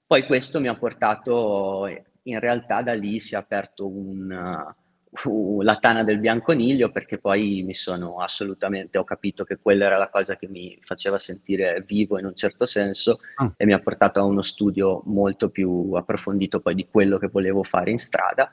Poi 0.04 0.24
questo 0.26 0.58
mi 0.58 0.66
ha 0.68 0.74
portato 0.74 1.86
in 2.28 2.40
realtà 2.40 2.82
da 2.82 2.94
lì 2.94 3.20
si 3.20 3.34
è 3.34 3.38
aperto 3.38 3.86
un, 3.86 4.30
uh, 4.30 5.62
la 5.62 5.76
tana 5.76 6.04
del 6.04 6.18
bianconiglio 6.18 6.90
perché 6.90 7.18
poi 7.18 7.62
mi 7.66 7.74
sono 7.74 8.20
assolutamente, 8.20 8.98
ho 8.98 9.04
capito 9.04 9.44
che 9.44 9.58
quella 9.60 9.86
era 9.86 9.96
la 9.96 10.08
cosa 10.08 10.36
che 10.36 10.48
mi 10.48 10.78
faceva 10.80 11.18
sentire 11.18 11.82
vivo 11.86 12.18
in 12.18 12.26
un 12.26 12.34
certo 12.34 12.66
senso 12.66 13.20
oh. 13.36 13.54
e 13.56 13.64
mi 13.64 13.72
ha 13.72 13.80
portato 13.80 14.20
a 14.20 14.24
uno 14.24 14.42
studio 14.42 15.02
molto 15.06 15.48
più 15.48 15.92
approfondito 15.94 16.60
poi 16.60 16.74
di 16.74 16.86
quello 16.90 17.18
che 17.18 17.28
volevo 17.28 17.62
fare 17.62 17.90
in 17.90 17.98
strada. 17.98 18.52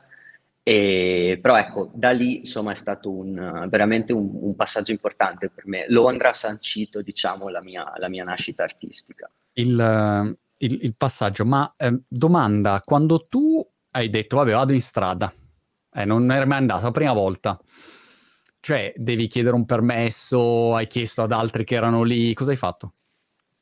E, 0.68 1.38
però 1.40 1.58
ecco, 1.58 1.92
da 1.94 2.10
lì 2.10 2.40
insomma 2.40 2.72
è 2.72 2.76
stato 2.76 3.12
un, 3.12 3.68
veramente 3.70 4.14
un, 4.14 4.28
un, 4.34 4.56
passaggio 4.56 4.92
importante 4.92 5.50
per 5.50 5.68
me. 5.68 5.86
Londra 5.90 6.30
ha 6.30 6.34
sancito 6.34 7.04
diciamo 7.04 7.50
la 7.50 7.62
mia, 7.62 7.94
la 7.98 8.10
mia 8.10 8.24
nascita 8.24 8.64
artistica. 8.64 9.30
Il, 9.54 10.36
il, 10.58 10.80
il 10.84 10.96
passaggio, 10.96 11.46
ma 11.46 11.74
eh, 11.78 12.02
domanda, 12.08 12.82
quando 12.84 13.22
tu 13.22 13.66
hai 13.92 14.10
detto, 14.10 14.38
vabbè, 14.38 14.54
vado 14.54 14.74
in 14.74 14.82
strada, 14.82 15.32
eh, 15.94 16.06
non 16.06 16.32
eri 16.32 16.46
mai 16.46 16.60
andato 16.60 16.84
la 16.84 16.92
prima 16.92 17.14
volta, 17.14 17.60
cioè 18.60 18.94
devi 18.98 19.28
chiedere 19.28 19.56
un 19.56 19.66
permesso, 19.66 20.76
hai 20.76 20.88
chiesto 20.88 21.24
ad 21.24 21.32
altri 21.32 21.64
che 21.64 21.76
erano 21.76 22.04
lì, 22.04 22.34
cosa 22.34 22.52
hai 22.52 22.58
fatto? 22.58 22.94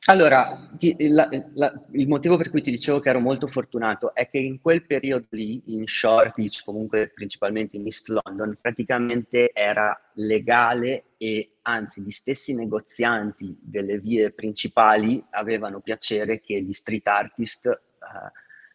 Allora, 0.08 0.70
la, 0.98 1.30
la, 1.54 1.86
il 1.92 2.10
motivo 2.10 2.36
per 2.36 2.50
cui 2.50 2.62
ti 2.62 2.72
dicevo 2.72 3.00
che 3.00 3.08
ero 3.08 3.22
molto 3.22 3.48
fortunato 3.48 4.14
è 4.14 4.30
che 4.30 4.38
in 4.38 4.60
quel 4.60 4.86
periodo 4.86 5.28
lì, 5.30 5.64
in 5.68 5.88
Shoreditch, 5.88 6.66
comunque 6.66 7.08
principalmente 7.08 7.78
in 7.78 7.86
East 7.86 8.10
London, 8.10 8.58
praticamente 8.60 9.52
era 9.54 9.98
legale 10.16 11.06
e 11.16 11.54
anzi 11.62 12.02
gli 12.02 12.12
stessi 12.12 12.54
negozianti 12.54 13.58
delle 13.62 13.98
vie 13.98 14.32
principali 14.32 15.24
avevano 15.30 15.80
piacere 15.80 16.42
che 16.42 16.62
gli 16.62 16.74
street 16.74 17.08
artist 17.08 17.66
eh, 17.68 17.80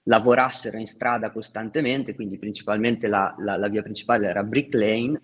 lavorassero 0.04 0.78
in 0.78 0.86
strada 0.86 1.30
costantemente, 1.30 2.14
quindi 2.14 2.38
principalmente 2.38 3.06
la, 3.06 3.34
la 3.36 3.68
via 3.68 3.82
principale 3.82 4.28
era 4.28 4.42
Brick 4.42 4.72
Lane, 4.72 5.20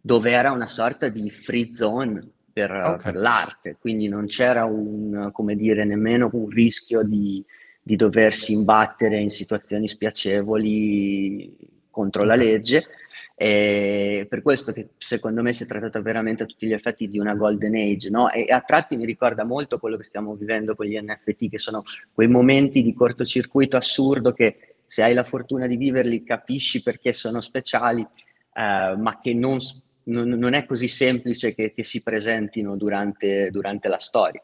dove 0.00 0.32
era 0.32 0.50
una 0.50 0.66
sorta 0.66 1.08
di 1.08 1.30
free 1.30 1.72
zone 1.74 2.32
per, 2.58 2.72
okay. 2.72 3.12
per, 3.12 3.20
l'arte, 3.20 3.76
quindi 3.78 4.08
non 4.08 4.26
c'era 4.26 4.64
un, 4.64 5.30
come 5.32 5.54
dire, 5.54 5.84
nemmeno 5.84 6.28
un 6.32 6.48
rischio 6.48 7.04
di, 7.04 7.44
di 7.80 7.94
doversi 7.94 8.52
imbattere 8.52 9.20
in 9.20 9.30
situazioni 9.30 9.86
spiacevoli 9.86 11.56
contro 11.88 12.24
la 12.24 12.34
legge. 12.34 12.86
E 13.40 14.26
per 14.28 14.42
questo 14.42 14.72
che 14.72 14.88
secondo 14.98 15.42
me 15.42 15.52
si 15.52 15.62
è 15.62 15.66
trattato 15.66 16.02
veramente 16.02 16.42
a 16.42 16.46
tutti 16.46 16.66
gli 16.66 16.72
effetti 16.72 17.08
di 17.08 17.20
una 17.20 17.36
golden 17.36 17.76
age, 17.76 18.10
no? 18.10 18.28
E 18.30 18.46
a 18.52 18.60
tratti 18.60 18.96
mi 18.96 19.04
ricorda 19.04 19.44
molto 19.44 19.78
quello 19.78 19.96
che 19.96 20.02
stiamo 20.02 20.34
vivendo 20.34 20.74
con 20.74 20.86
gli 20.86 20.98
NFT, 21.00 21.48
che 21.48 21.58
sono 21.58 21.84
quei 22.12 22.26
momenti 22.26 22.82
di 22.82 22.92
cortocircuito 22.92 23.76
assurdo 23.76 24.32
che 24.32 24.74
se 24.84 25.04
hai 25.04 25.14
la 25.14 25.22
fortuna 25.22 25.68
di 25.68 25.76
viverli 25.76 26.24
capisci 26.24 26.82
perché 26.82 27.12
sono 27.12 27.40
speciali, 27.40 28.00
eh, 28.00 28.96
ma 28.96 29.20
che 29.22 29.34
non, 29.34 29.58
non, 30.08 30.28
non, 30.28 30.52
è 30.54 30.66
così 30.66 30.88
semplice 30.88 31.54
che, 31.54 31.72
che 31.72 31.84
si 31.84 32.02
presentino 32.02 32.76
durante, 32.76 33.50
durante, 33.50 33.88
la 33.88 33.98
storia. 33.98 34.42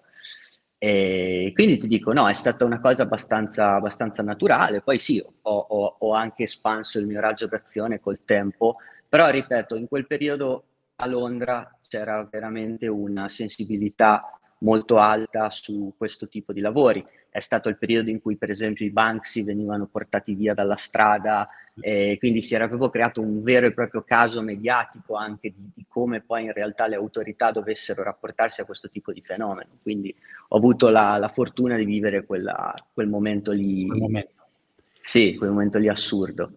E 0.79 1.53
quindi 1.55 1.79
ti 1.79 1.87
dico, 1.87 2.13
no, 2.13 2.29
è 2.29 2.35
stata 2.35 2.65
una 2.65 2.81
cosa 2.81 3.05
abbastanza, 3.05 3.75
abbastanza 3.75 4.23
naturale. 4.23 4.81
Poi 4.81 4.99
sì, 4.99 5.21
ho, 5.21 5.59
ho, 5.59 5.97
ho, 5.99 6.13
anche 6.13 6.45
espanso 6.45 6.99
il 6.99 7.07
mio 7.07 7.21
raggio 7.21 7.47
d'azione 7.47 8.01
col 8.01 8.21
tempo, 8.25 8.77
però 9.09 9.29
ripeto, 9.31 9.77
in 9.77 9.89
quel 9.89 10.07
periodo 10.07 10.65
a 10.97 11.07
Londra 11.07 11.77
c'era 11.89 12.27
veramente 12.31 12.87
una 12.87 13.29
sensibilità 13.29 14.39
molto 14.59 14.99
alta 14.99 15.51
su 15.51 15.95
questo 15.97 16.29
tipo 16.29 16.53
di 16.53 16.61
lavori 16.61 17.05
è 17.35 17.41
stato 17.41 17.69
il 17.69 17.77
periodo 17.79 18.11
in 18.11 18.21
cui 18.21 18.37
per 18.37 18.49
esempio 18.49 18.87
i 18.87 18.91
Banksy 18.91 19.43
venivano 19.43 19.89
portati 19.91 20.35
via 20.35 20.55
dalla 20.55 20.77
strada, 20.77 21.49
e 21.81 22.15
quindi 22.21 22.43
si 22.43 22.55
era 22.55 22.69
proprio 22.69 22.91
creato 22.91 23.21
un 23.21 23.43
vero 23.43 23.67
e 23.67 23.73
proprio 23.73 24.05
caso 24.07 24.41
mediatico 24.41 25.17
anche 25.17 25.53
di, 25.53 25.69
di, 25.75 25.85
come 25.89 26.21
poi 26.21 26.45
in 26.45 26.53
realtà 26.53 26.87
le 26.87 26.95
autorità 26.95 27.51
dovessero 27.51 28.05
rapportarsi 28.05 28.61
a 28.61 28.65
questo 28.65 28.89
tipo 28.89 29.13
di 29.13 29.21
fenomeno. 29.21 29.71
Quindi 29.83 30.15
ho 30.47 30.57
avuto 30.57 30.91
la, 30.91 31.17
la 31.17 31.27
fortuna 31.27 31.75
di 31.77 31.85
vivere 31.85 32.25
quella, 32.25 32.73
quel 32.93 33.09
momento 33.09 33.51
lì. 33.51 33.85
Quel 33.89 33.99
momento. 33.99 34.47
Sì, 35.03 35.35
quel 35.35 35.51
momento 35.51 35.79
lì 35.79 35.89
assurdo. 35.89 36.53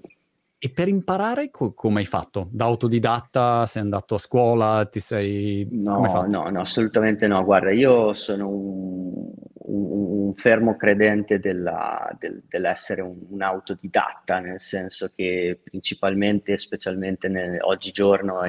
E 0.59 0.69
per 0.69 0.87
imparare 0.87 1.49
co- 1.49 1.73
come 1.73 2.01
hai 2.01 2.05
fatto? 2.05 2.49
Da 2.51 2.65
autodidatta 2.65 3.65
sei 3.65 3.81
andato 3.81 4.13
a 4.13 4.19
scuola? 4.19 4.85
Ti 4.85 4.99
sei... 4.99 5.67
No, 5.71 6.27
no, 6.29 6.49
no, 6.51 6.61
assolutamente 6.61 7.25
no. 7.25 7.43
Guarda, 7.43 7.71
io 7.71 8.13
sono 8.13 8.47
un, 8.47 9.31
un, 9.67 10.27
un 10.27 10.33
fermo 10.35 10.75
credente 10.75 11.39
della, 11.39 12.15
del, 12.19 12.43
dell'essere 12.47 13.01
un, 13.01 13.17
un, 13.29 13.41
autodidatta, 13.41 14.39
nel 14.39 14.59
senso 14.59 15.11
che 15.15 15.59
principalmente, 15.63 16.57
specialmente 16.57 17.27
nel, 17.27 17.59
oggigiorno, 17.61 18.41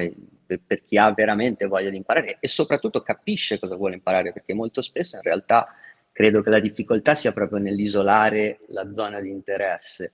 per 0.45 0.83
chi 0.85 0.97
ha 0.97 1.11
veramente 1.13 1.65
voglia 1.65 1.89
di 1.89 1.97
imparare 1.97 2.37
e 2.39 2.47
soprattutto 2.47 3.01
capisce 3.01 3.59
cosa 3.59 3.75
vuole 3.75 3.95
imparare, 3.95 4.33
perché 4.33 4.53
molto 4.53 4.81
spesso 4.81 5.15
in 5.17 5.21
realtà 5.21 5.67
credo 6.11 6.41
che 6.41 6.49
la 6.49 6.59
difficoltà 6.59 7.15
sia 7.15 7.31
proprio 7.31 7.59
nell'isolare 7.59 8.59
la 8.67 8.91
zona 8.91 9.21
di 9.21 9.29
interesse 9.29 10.13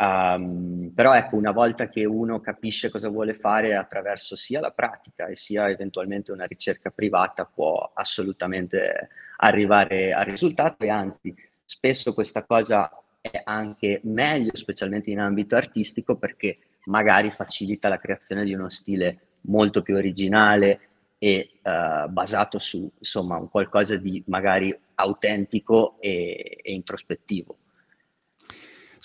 Um, 0.00 0.92
però 0.94 1.12
ecco, 1.12 1.34
una 1.34 1.50
volta 1.50 1.88
che 1.88 2.04
uno 2.04 2.40
capisce 2.40 2.88
cosa 2.88 3.08
vuole 3.08 3.34
fare 3.34 3.74
attraverso 3.74 4.36
sia 4.36 4.60
la 4.60 4.70
pratica 4.70 5.26
e 5.26 5.34
sia 5.34 5.68
eventualmente 5.68 6.30
una 6.30 6.44
ricerca 6.44 6.90
privata, 6.90 7.44
può 7.44 7.90
assolutamente 7.94 9.08
arrivare 9.38 10.12
al 10.12 10.26
risultato 10.26 10.84
e 10.84 10.88
anzi, 10.88 11.34
spesso 11.64 12.14
questa 12.14 12.44
cosa 12.44 12.88
è 13.20 13.42
anche 13.42 14.00
meglio, 14.04 14.54
specialmente 14.54 15.10
in 15.10 15.18
ambito 15.18 15.56
artistico, 15.56 16.14
perché 16.14 16.58
magari 16.84 17.32
facilita 17.32 17.88
la 17.88 17.98
creazione 17.98 18.44
di 18.44 18.54
uno 18.54 18.68
stile 18.68 19.18
molto 19.42 19.82
più 19.82 19.96
originale 19.96 20.80
e 21.18 21.50
uh, 21.62 22.08
basato 22.08 22.60
su 22.60 22.88
insomma 22.98 23.36
un 23.36 23.48
qualcosa 23.48 23.96
di 23.96 24.22
magari 24.26 24.72
autentico 24.94 25.96
e, 25.98 26.60
e 26.62 26.72
introspettivo. 26.72 27.56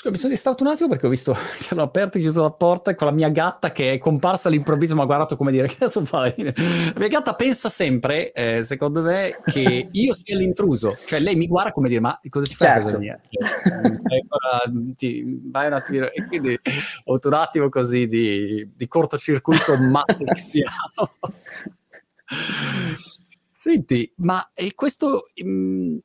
Scusa, 0.03 0.15
mi 0.15 0.17
sono 0.17 0.33
distratto 0.33 0.63
un 0.63 0.69
attimo 0.69 0.89
perché 0.89 1.05
ho 1.05 1.09
visto 1.09 1.31
che 1.59 1.67
hanno 1.69 1.83
aperto 1.83 2.17
e 2.17 2.21
chiuso 2.21 2.41
la 2.41 2.51
porta 2.51 2.93
con 2.93 3.07
la 3.07 3.13
mia 3.13 3.29
gatta 3.29 3.71
che 3.71 3.93
è 3.93 3.97
comparsa 3.97 4.49
all'improvviso, 4.49 4.95
ma 4.95 5.03
ha 5.03 5.05
guardato 5.05 5.37
come 5.37 5.51
dire 5.51 5.67
che 5.71 5.77
adesso 5.79 6.03
fai. 6.03 6.33
La 6.37 6.53
mia 6.97 7.07
gatta 7.07 7.35
pensa 7.35 7.69
sempre, 7.69 8.33
eh, 8.33 8.63
secondo 8.63 9.01
me, 9.01 9.39
che 9.45 9.87
io 9.89 10.13
sia 10.13 10.35
l'intruso. 10.35 10.93
Cioè 10.93 11.21
lei 11.21 11.37
mi 11.37 11.47
guarda 11.47 11.71
come 11.71 11.87
dire, 11.87 12.01
ma 12.01 12.19
cosa 12.27 12.45
ci 12.45 12.55
fai 12.55 12.67
certo. 12.67 12.87
a 12.87 12.91
casa 12.91 12.99
mia? 13.01 13.17
Cioè, 13.29 14.93
ti, 14.97 15.39
vai 15.45 15.67
un 15.67 15.73
attimo. 15.73 16.05
E 16.07 16.25
quindi 16.27 16.53
ho 16.53 17.11
avuto 17.11 17.27
un 17.29 17.35
attimo 17.35 17.69
così 17.69 18.05
di, 18.05 18.69
di 18.75 18.87
cortocircuito 18.89 19.77
matrixiano. 19.77 21.11
Senti, 23.49 24.11
ma 24.17 24.45
questo... 24.75 25.21
Mh, 25.41 25.49
mm, 25.49 25.97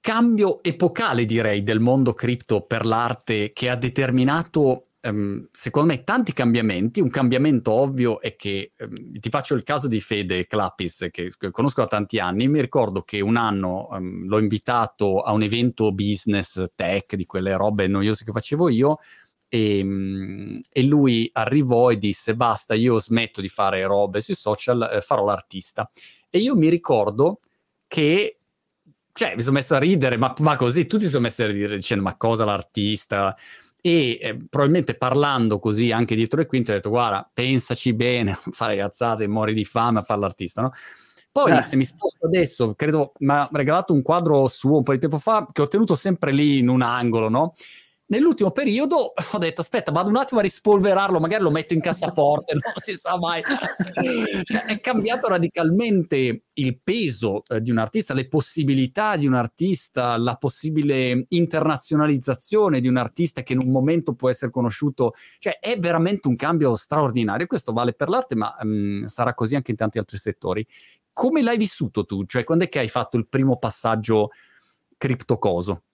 cambio 0.00 0.62
epocale, 0.62 1.24
direi, 1.24 1.62
del 1.62 1.80
mondo 1.80 2.14
cripto 2.14 2.62
per 2.62 2.86
l'arte 2.86 3.52
che 3.52 3.68
ha 3.68 3.76
determinato, 3.76 4.86
um, 5.02 5.46
secondo 5.52 5.92
me, 5.92 6.04
tanti 6.04 6.32
cambiamenti. 6.32 7.00
Un 7.00 7.10
cambiamento 7.10 7.70
ovvio 7.72 8.20
è 8.20 8.34
che, 8.34 8.72
um, 8.78 9.18
ti 9.18 9.28
faccio 9.28 9.54
il 9.54 9.62
caso 9.62 9.88
di 9.88 10.00
Fede 10.00 10.46
Clapis, 10.46 11.08
che 11.10 11.30
conosco 11.50 11.82
da 11.82 11.86
tanti 11.86 12.18
anni. 12.18 12.48
Mi 12.48 12.60
ricordo 12.60 13.02
che 13.02 13.20
un 13.20 13.36
anno 13.36 13.88
um, 13.90 14.26
l'ho 14.26 14.38
invitato 14.38 15.20
a 15.20 15.32
un 15.32 15.42
evento 15.42 15.92
business 15.92 16.64
tech, 16.74 17.14
di 17.14 17.26
quelle 17.26 17.54
robe 17.56 17.86
noiose 17.86 18.24
che 18.24 18.32
facevo 18.32 18.68
io, 18.70 18.98
e, 19.52 19.84
e, 20.70 20.82
lui 20.84 21.28
arrivò 21.32 21.90
e 21.90 21.98
disse 21.98 22.36
basta 22.36 22.74
io 22.74 23.00
smetto 23.00 23.40
di 23.40 23.48
fare 23.48 23.82
robe 23.82 24.20
sui 24.20 24.36
social 24.36 24.88
eh, 24.92 25.00
farò 25.00 25.24
l'artista 25.24 25.90
e 26.30 26.38
io 26.38 26.54
mi 26.54 26.68
ricordo 26.68 27.40
che 27.88 28.39
cioè, 29.12 29.34
mi 29.34 29.42
sono 29.42 29.56
messo 29.56 29.74
a 29.74 29.78
ridere, 29.78 30.16
ma, 30.16 30.32
ma 30.38 30.56
così, 30.56 30.86
tutti 30.86 31.04
si 31.04 31.10
sono 31.10 31.22
messi 31.22 31.42
a 31.42 31.46
ridere 31.46 31.76
dicendo 31.76 32.02
ma 32.02 32.16
cosa 32.16 32.44
l'artista? 32.44 33.36
E 33.80 34.18
eh, 34.20 34.36
probabilmente 34.48 34.94
parlando 34.94 35.58
così 35.58 35.90
anche 35.90 36.14
dietro 36.14 36.38
le 36.40 36.46
quinte 36.46 36.72
ho 36.72 36.74
detto 36.74 36.90
guarda, 36.90 37.28
pensaci 37.32 37.94
bene, 37.94 38.36
fare 38.50 38.76
cazzate, 38.76 39.26
muori 39.26 39.54
di 39.54 39.64
fame 39.64 39.98
a 40.00 40.02
fare 40.02 40.20
l'artista, 40.20 40.62
no? 40.62 40.72
Poi 41.32 41.58
eh. 41.58 41.64
se 41.64 41.76
mi 41.76 41.84
sposto 41.84 42.26
adesso, 42.26 42.74
credo, 42.74 43.12
mi 43.18 43.32
ha 43.32 43.48
regalato 43.52 43.92
un 43.92 44.02
quadro 44.02 44.48
suo 44.48 44.78
un 44.78 44.82
po' 44.82 44.92
di 44.92 44.98
tempo 44.98 45.18
fa 45.18 45.46
che 45.50 45.62
ho 45.62 45.68
tenuto 45.68 45.94
sempre 45.94 46.32
lì 46.32 46.58
in 46.58 46.68
un 46.68 46.82
angolo, 46.82 47.28
no? 47.28 47.52
Nell'ultimo 48.10 48.50
periodo 48.50 49.12
ho 49.32 49.38
detto 49.38 49.60
aspetta 49.60 49.92
vado 49.92 50.08
un 50.08 50.16
attimo 50.16 50.40
a 50.40 50.42
rispolverarlo, 50.42 51.20
magari 51.20 51.44
lo 51.44 51.50
metto 51.52 51.74
in 51.74 51.80
cassaforte, 51.80 52.54
non 52.58 52.72
si 52.74 52.96
sa 52.96 53.16
mai. 53.16 53.40
cioè, 54.42 54.64
è 54.64 54.80
cambiato 54.80 55.28
radicalmente 55.28 56.42
il 56.52 56.80
peso 56.82 57.44
eh, 57.46 57.60
di 57.60 57.70
un 57.70 57.78
artista, 57.78 58.12
le 58.12 58.26
possibilità 58.26 59.14
di 59.14 59.28
un 59.28 59.34
artista, 59.34 60.16
la 60.16 60.34
possibile 60.34 61.24
internazionalizzazione 61.28 62.80
di 62.80 62.88
un 62.88 62.96
artista 62.96 63.44
che 63.44 63.52
in 63.52 63.60
un 63.64 63.70
momento 63.70 64.14
può 64.14 64.28
essere 64.28 64.50
conosciuto. 64.50 65.12
Cioè 65.38 65.60
è 65.60 65.78
veramente 65.78 66.26
un 66.26 66.34
cambio 66.34 66.74
straordinario. 66.74 67.46
Questo 67.46 67.72
vale 67.72 67.92
per 67.92 68.08
l'arte, 68.08 68.34
ma 68.34 68.56
um, 68.60 69.04
sarà 69.04 69.34
così 69.34 69.54
anche 69.54 69.70
in 69.70 69.76
tanti 69.76 69.98
altri 69.98 70.18
settori. 70.18 70.66
Come 71.12 71.42
l'hai 71.42 71.56
vissuto 71.56 72.04
tu? 72.04 72.24
Cioè 72.24 72.42
quando 72.42 72.64
è 72.64 72.68
che 72.68 72.80
hai 72.80 72.88
fatto 72.88 73.16
il 73.16 73.28
primo 73.28 73.56
passaggio 73.56 74.30
criptocoso? 74.96 75.84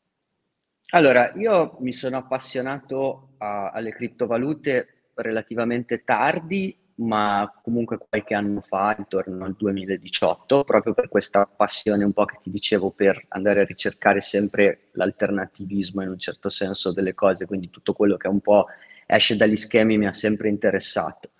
Allora, 0.91 1.33
io 1.35 1.77
mi 1.81 1.93
sono 1.93 2.17
appassionato 2.17 3.31
a, 3.39 3.71
alle 3.71 3.91
criptovalute 3.91 5.11
relativamente 5.15 6.05
tardi, 6.05 6.77
ma 6.97 7.53
comunque 7.63 7.99
qualche 7.99 8.35
anno 8.35 8.61
fa, 8.61 8.95
intorno 8.97 9.45
al 9.45 9.57
2018, 9.57 10.63
proprio 10.63 10.95
per 10.95 11.09
questa 11.09 11.45
passione 11.45 12.05
un 12.05 12.13
po' 12.13 12.25
che 12.25 12.39
ti 12.41 12.51
dicevo 12.51 12.91
per 12.91 13.25
andare 13.29 13.61
a 13.61 13.65
ricercare 13.65 14.21
sempre 14.21 14.89
l'alternativismo 14.93 16.03
in 16.03 16.11
un 16.11 16.19
certo 16.19 16.49
senso 16.51 16.93
delle 16.93 17.15
cose, 17.15 17.47
quindi 17.47 17.69
tutto 17.69 17.93
quello 17.93 18.17
che 18.17 18.29
un 18.29 18.41
po' 18.41 18.67
esce 19.07 19.37
dagli 19.37 19.57
schemi 19.57 19.99
mi 19.99 20.07
ha 20.07 20.13
sempre 20.13 20.49
interessato. 20.49 21.33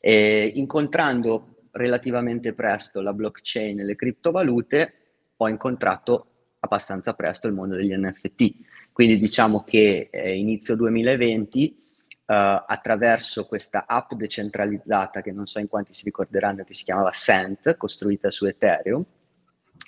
E 0.00 0.50
incontrando 0.54 1.68
relativamente 1.72 2.54
presto 2.54 3.02
la 3.02 3.12
blockchain 3.12 3.80
e 3.80 3.84
le 3.84 3.96
criptovalute, 3.96 4.94
ho 5.36 5.48
incontrato 5.48 6.26
abbastanza 6.60 7.12
presto 7.12 7.46
il 7.46 7.52
mondo 7.52 7.76
degli 7.76 7.94
NFT 7.94 8.72
quindi 8.94 9.18
diciamo 9.18 9.64
che 9.64 10.08
eh, 10.10 10.38
inizio 10.38 10.76
2020 10.76 11.82
Uh, 12.26 12.32
eh, 12.32 12.64
attraverso 12.68 13.44
questa 13.44 13.84
app 13.86 14.14
decentralizzata 14.14 15.20
che 15.20 15.30
non 15.30 15.44
so 15.44 15.58
in 15.58 15.68
quanti 15.68 15.92
si 15.92 16.04
ricorderanno 16.04 16.64
che 16.64 16.72
si 16.72 16.84
chiamava 16.84 17.12
Sent, 17.12 17.76
costruita 17.76 18.30
su 18.30 18.46
Ethereum, 18.46 19.04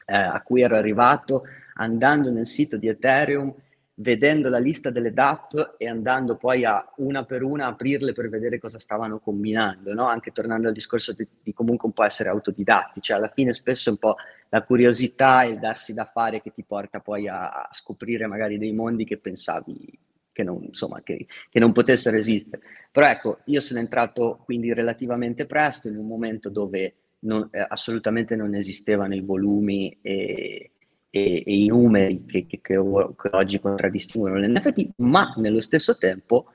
eh, 0.05 0.15
a 0.15 0.43
cui 0.43 0.61
ero 0.61 0.77
arrivato 0.77 1.45
andando 1.77 2.31
nel 2.31 2.47
sito 2.47 2.77
di 2.77 2.89
Ethereum, 2.89 3.55
vedendo 3.99 4.49
la 4.49 4.59
lista 4.59 4.91
delle 4.91 5.13
DApp 5.13 5.55
e 5.79 5.89
andando 5.89 6.37
poi 6.37 6.65
a 6.65 6.87
una 6.97 7.25
per 7.25 7.43
una 7.43 7.67
aprirle 7.67 8.13
per 8.13 8.29
vedere 8.29 8.59
cosa 8.59 8.79
stavano 8.79 9.19
combinando, 9.19 9.95
no? 9.95 10.07
anche 10.07 10.33
tornando 10.33 10.69
al 10.69 10.75
discorso 10.75 11.15
di, 11.15 11.27
di 11.43 11.55
comunque 11.55 11.89
un 11.89 11.95
po' 11.95 12.05
essere 12.05 12.29
autodidatti, 12.29 13.01
cioè 13.01 13.17
alla 13.17 13.31
fine 13.35 13.55
spesso 13.55 13.89
è 13.89 13.93
un 13.93 13.99
po' 13.99 14.17
la 14.51 14.63
curiosità 14.63 15.43
e 15.43 15.51
il 15.51 15.59
darsi 15.59 15.95
da 15.95 16.05
fare 16.05 16.43
che 16.43 16.53
ti 16.53 16.63
porta 16.63 17.01
poi 17.01 17.27
a, 17.27 17.51
a 17.51 17.69
scoprire 17.73 18.27
magari 18.27 18.59
dei 18.59 18.73
mondi 18.73 19.05
che 19.05 19.17
pensavi 19.17 19.99
che 20.31 20.43
non, 20.43 20.63
insomma, 20.63 21.01
che, 21.03 21.27
che 21.49 21.59
non 21.59 21.73
potessero 21.73 22.19
esistere. 22.19 22.61
Però 22.93 23.07
ecco, 23.07 23.39
io 23.47 23.63
sono 23.63 23.81
entrato 23.81 24.43
quindi 24.45 24.75
relativamente 24.75 25.47
presto 25.47 25.89
in 25.89 25.97
un 25.97 26.07
momento 26.07 26.51
dove 26.51 26.95
non, 27.21 27.49
eh, 27.51 27.65
assolutamente 27.67 28.37
non 28.37 28.55
esistevano 28.55 29.15
i 29.15 29.23
volumi 29.23 29.97
e, 30.03 30.73
e, 31.17 31.43
e 31.47 31.57
i 31.57 31.69
numeri 31.69 32.25
che, 32.27 32.47
che, 32.47 32.61
che, 32.61 32.77
oggi 32.77 33.59
contraddistinguono 33.59 34.37
l'NFT, 34.37 34.91
ma 34.97 35.33
nello 35.37 35.63
stesso 35.63 35.97
tempo 35.97 36.47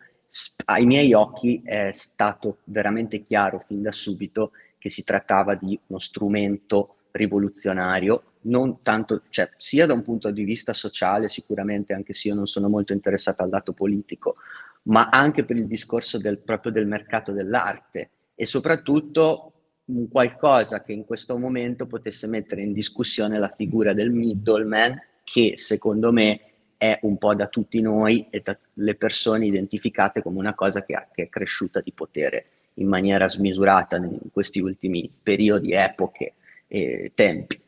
ai 0.65 0.85
miei 0.85 1.13
occhi 1.13 1.61
è 1.63 1.91
stato 1.93 2.59
veramente 2.65 3.23
chiaro 3.23 3.59
fin 3.59 3.81
da 3.81 3.91
subito 3.91 4.51
che 4.77 4.89
si 4.89 5.03
trattava 5.03 5.55
di 5.55 5.77
uno 5.87 5.99
strumento 5.99 6.95
rivoluzionario, 7.11 8.23
non 8.41 8.81
tanto, 8.83 9.23
cioè, 9.29 9.49
sia 9.57 9.85
da 9.85 9.93
un 9.93 10.03
punto 10.03 10.31
di 10.31 10.43
vista 10.43 10.73
sociale, 10.73 11.27
sicuramente, 11.27 11.93
anche 11.93 12.13
se 12.13 12.29
io 12.29 12.35
non 12.35 12.47
sono 12.47 12.69
molto 12.69 12.93
interessato 12.93 13.43
al 13.43 13.49
lato 13.49 13.73
politico, 13.73 14.35
ma 14.83 15.09
anche 15.09 15.43
per 15.43 15.57
il 15.57 15.67
discorso 15.67 16.17
del, 16.17 16.37
proprio 16.37 16.71
del 16.71 16.87
mercato 16.87 17.31
dell'arte 17.31 18.09
e 18.33 18.45
soprattutto 18.45 19.51
un 19.85 20.07
qualcosa 20.09 20.83
che 20.83 20.93
in 20.93 21.05
questo 21.05 21.37
momento 21.37 21.85
potesse 21.85 22.27
mettere 22.27 22.61
in 22.61 22.73
discussione 22.73 23.39
la 23.39 23.49
figura 23.49 23.93
del 23.93 24.11
middleman 24.11 24.99
che 25.23 25.53
secondo 25.55 26.11
me 26.11 26.39
è 26.77 26.97
un 27.03 27.17
po' 27.17 27.35
da 27.35 27.47
tutti 27.47 27.79
noi 27.81 28.27
e 28.29 28.41
dalle 28.41 28.95
persone 28.95 29.45
identificate 29.45 30.21
come 30.21 30.39
una 30.39 30.55
cosa 30.55 30.83
che, 30.83 31.07
che 31.13 31.23
è 31.23 31.29
cresciuta 31.29 31.79
di 31.79 31.91
potere 31.91 32.45
in 32.75 32.87
maniera 32.87 33.27
smisurata 33.27 33.97
in 33.97 34.31
questi 34.31 34.59
ultimi 34.59 35.11
periodi, 35.21 35.73
epoche 35.73 36.33
e 36.67 37.11
tempi. 37.13 37.59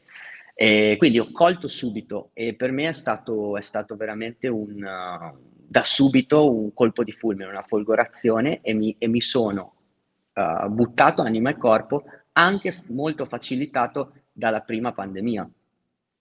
E 0.55 0.95
quindi 0.97 1.19
ho 1.19 1.31
colto 1.31 1.67
subito 1.67 2.29
e 2.33 2.53
per 2.53 2.71
me 2.71 2.87
è 2.87 2.93
stato, 2.93 3.57
è 3.57 3.61
stato 3.61 3.95
veramente 3.95 4.47
un, 4.47 4.79
da 4.79 5.83
subito 5.83 6.51
un 6.51 6.73
colpo 6.73 7.03
di 7.03 7.11
fulmine, 7.11 7.49
una 7.49 7.63
folgorazione 7.63 8.61
e 8.61 8.73
mi, 8.73 8.95
e 8.97 9.07
mi 9.07 9.21
sono 9.21 9.73
uh, 10.33 10.67
buttato 10.69 11.21
anima 11.21 11.51
e 11.51 11.57
corpo 11.57 12.03
anche 12.33 12.75
molto 12.87 13.25
facilitato 13.25 14.13
dalla 14.31 14.61
prima 14.61 14.91
pandemia. 14.91 15.49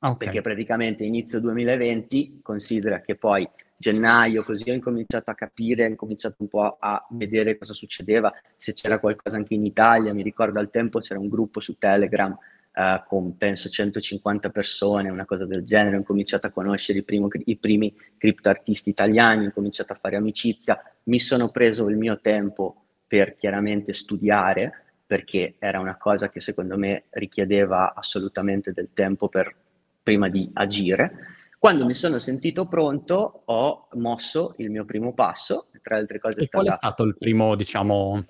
Okay. 0.05 0.17
Perché 0.17 0.43
praticamente 0.43 1.05
inizio 1.05 1.41
2020, 1.41 2.41
considera 2.43 3.01
che 3.01 3.15
poi 3.15 3.49
gennaio, 3.77 4.43
così 4.43 4.71
ho 4.71 4.75
incominciato 4.75 5.31
a 5.31 5.35
capire, 5.35 5.85
ho 5.85 5.89
incominciato 5.89 6.37
un 6.39 6.49
po' 6.49 6.77
a 6.79 7.05
vedere 7.11 7.57
cosa 7.57 7.73
succedeva, 7.73 8.33
se 8.57 8.73
c'era 8.73 8.99
qualcosa 8.99 9.37
anche 9.37 9.55
in 9.55 9.65
Italia, 9.65 10.13
mi 10.13 10.23
ricordo 10.23 10.59
al 10.59 10.71
tempo 10.71 11.01
c'era 11.01 11.21
un 11.21 11.29
gruppo 11.29 11.61
su 11.61 11.79
Telegram 11.79 12.31
uh, 12.33 13.07
con 13.07 13.37
penso 13.37 13.69
150 13.69 14.51
persone, 14.51 15.11
una 15.11 15.25
cosa 15.25 15.47
del 15.47 15.65
genere, 15.65 15.97
ho 15.97 15.99
incominciato 15.99 16.47
a 16.47 16.51
conoscere 16.51 17.01
i, 17.01 17.03
primo, 17.03 17.29
i 17.45 17.57
primi 17.57 17.95
criptoartisti 18.17 18.91
italiani, 18.91 19.43
ho 19.43 19.47
incominciato 19.47 19.93
a 19.93 19.99
fare 20.01 20.17
amicizia, 20.17 20.81
mi 21.05 21.19
sono 21.19 21.51
preso 21.51 21.89
il 21.89 21.97
mio 21.97 22.21
tempo 22.21 22.82
per 23.13 23.37
chiaramente 23.37 23.93
studiare, 23.93 24.73
perché 25.05 25.57
era 25.59 25.79
una 25.79 25.99
cosa 25.99 26.31
che 26.31 26.41
secondo 26.41 26.79
me 26.79 27.05
richiedeva 27.11 27.93
assolutamente 27.93 28.73
del 28.73 28.89
tempo 28.95 29.29
per, 29.29 29.55
prima 30.03 30.31
di 30.31 30.49
agire. 30.55 31.13
Quando 31.59 31.85
mi 31.85 31.93
sono 31.93 32.19
sentito 32.19 32.67
pronto, 32.67 33.43
ho 33.45 33.89
mosso 33.97 34.55
il 34.57 34.71
mio 34.71 34.87
primo 34.87 35.13
passo, 35.13 35.67
tra 35.83 35.97
le 35.97 36.01
altre 36.01 36.21
cose. 36.21 36.41
E 36.41 36.49
qual 36.49 36.69
è 36.69 36.71
stato 36.71 37.03
il 37.03 37.15
primo, 37.19 37.55
diciamo, 37.55 38.25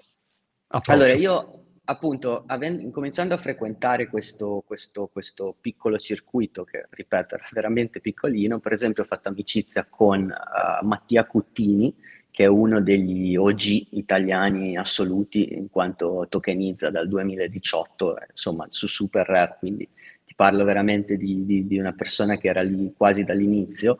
approccio? 0.66 0.90
Allora, 0.90 1.12
io 1.12 1.66
appunto, 1.85 2.42
avendo, 2.49 2.83
incominciando 2.83 3.35
a 3.35 3.38
frequentare 3.38 4.09
questo, 4.09 4.64
questo, 4.66 5.07
questo, 5.07 5.55
piccolo 5.61 5.97
circuito, 5.97 6.64
che 6.64 6.88
ripeto 6.90 7.37
era 7.37 7.49
veramente 7.53 8.01
piccolino, 8.01 8.59
per 8.59 8.73
esempio 8.73 9.05
ho 9.05 9.07
fatto 9.07 9.29
amicizia 9.29 9.87
con 9.88 10.23
uh, 10.23 10.85
Mattia 10.85 11.25
Cuttini, 11.25 11.95
che 12.33 12.45
è 12.45 12.47
uno 12.47 12.81
degli 12.81 13.37
OG 13.37 13.88
italiani 13.90 14.79
assoluti 14.79 15.53
in 15.53 15.68
quanto 15.68 16.27
tokenizza 16.31 16.88
dal 16.88 17.07
2018, 17.07 18.16
insomma 18.31 18.66
su 18.71 18.88
Super 18.88 19.27
Rare, 19.27 19.57
quindi 19.59 19.87
ti 20.25 20.35
parlo 20.35 20.64
veramente 20.64 21.18
di, 21.18 21.45
di, 21.45 21.66
di 21.66 21.79
una 21.79 21.92
persona 21.92 22.38
che 22.38 22.49
era 22.49 22.62
lì 22.62 22.95
quasi 22.97 23.23
dall'inizio. 23.23 23.99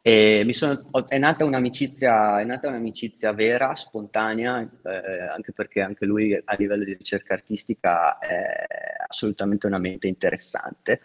E 0.00 0.46
sono, 0.50 0.80
è, 1.08 1.18
nata 1.18 1.44
un'amicizia, 1.44 2.40
è 2.40 2.44
nata 2.44 2.68
un'amicizia 2.68 3.32
vera, 3.32 3.74
spontanea, 3.74 4.60
eh, 4.60 5.20
anche 5.34 5.52
perché 5.52 5.80
anche 5.80 6.06
lui 6.06 6.34
a 6.34 6.54
livello 6.56 6.84
di 6.84 6.94
ricerca 6.94 7.34
artistica 7.34 8.18
è 8.18 8.66
assolutamente 9.08 9.66
una 9.66 9.78
mente 9.78 10.06
interessante. 10.06 11.00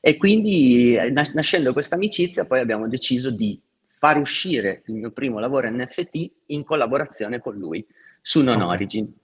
E 0.00 0.16
quindi 0.16 0.98
nascendo 1.12 1.74
questa 1.74 1.94
amicizia 1.96 2.46
poi 2.46 2.60
abbiamo 2.60 2.88
deciso 2.88 3.30
di 3.30 3.60
far 4.02 4.18
uscire 4.18 4.82
il 4.86 4.94
mio 4.94 5.12
primo 5.12 5.38
lavoro 5.38 5.70
NFT 5.70 6.32
in 6.46 6.64
collaborazione 6.64 7.38
con 7.38 7.54
lui 7.54 7.86
su 8.20 8.42
Non 8.42 8.56
okay. 8.56 8.74
Origin. 8.74 9.14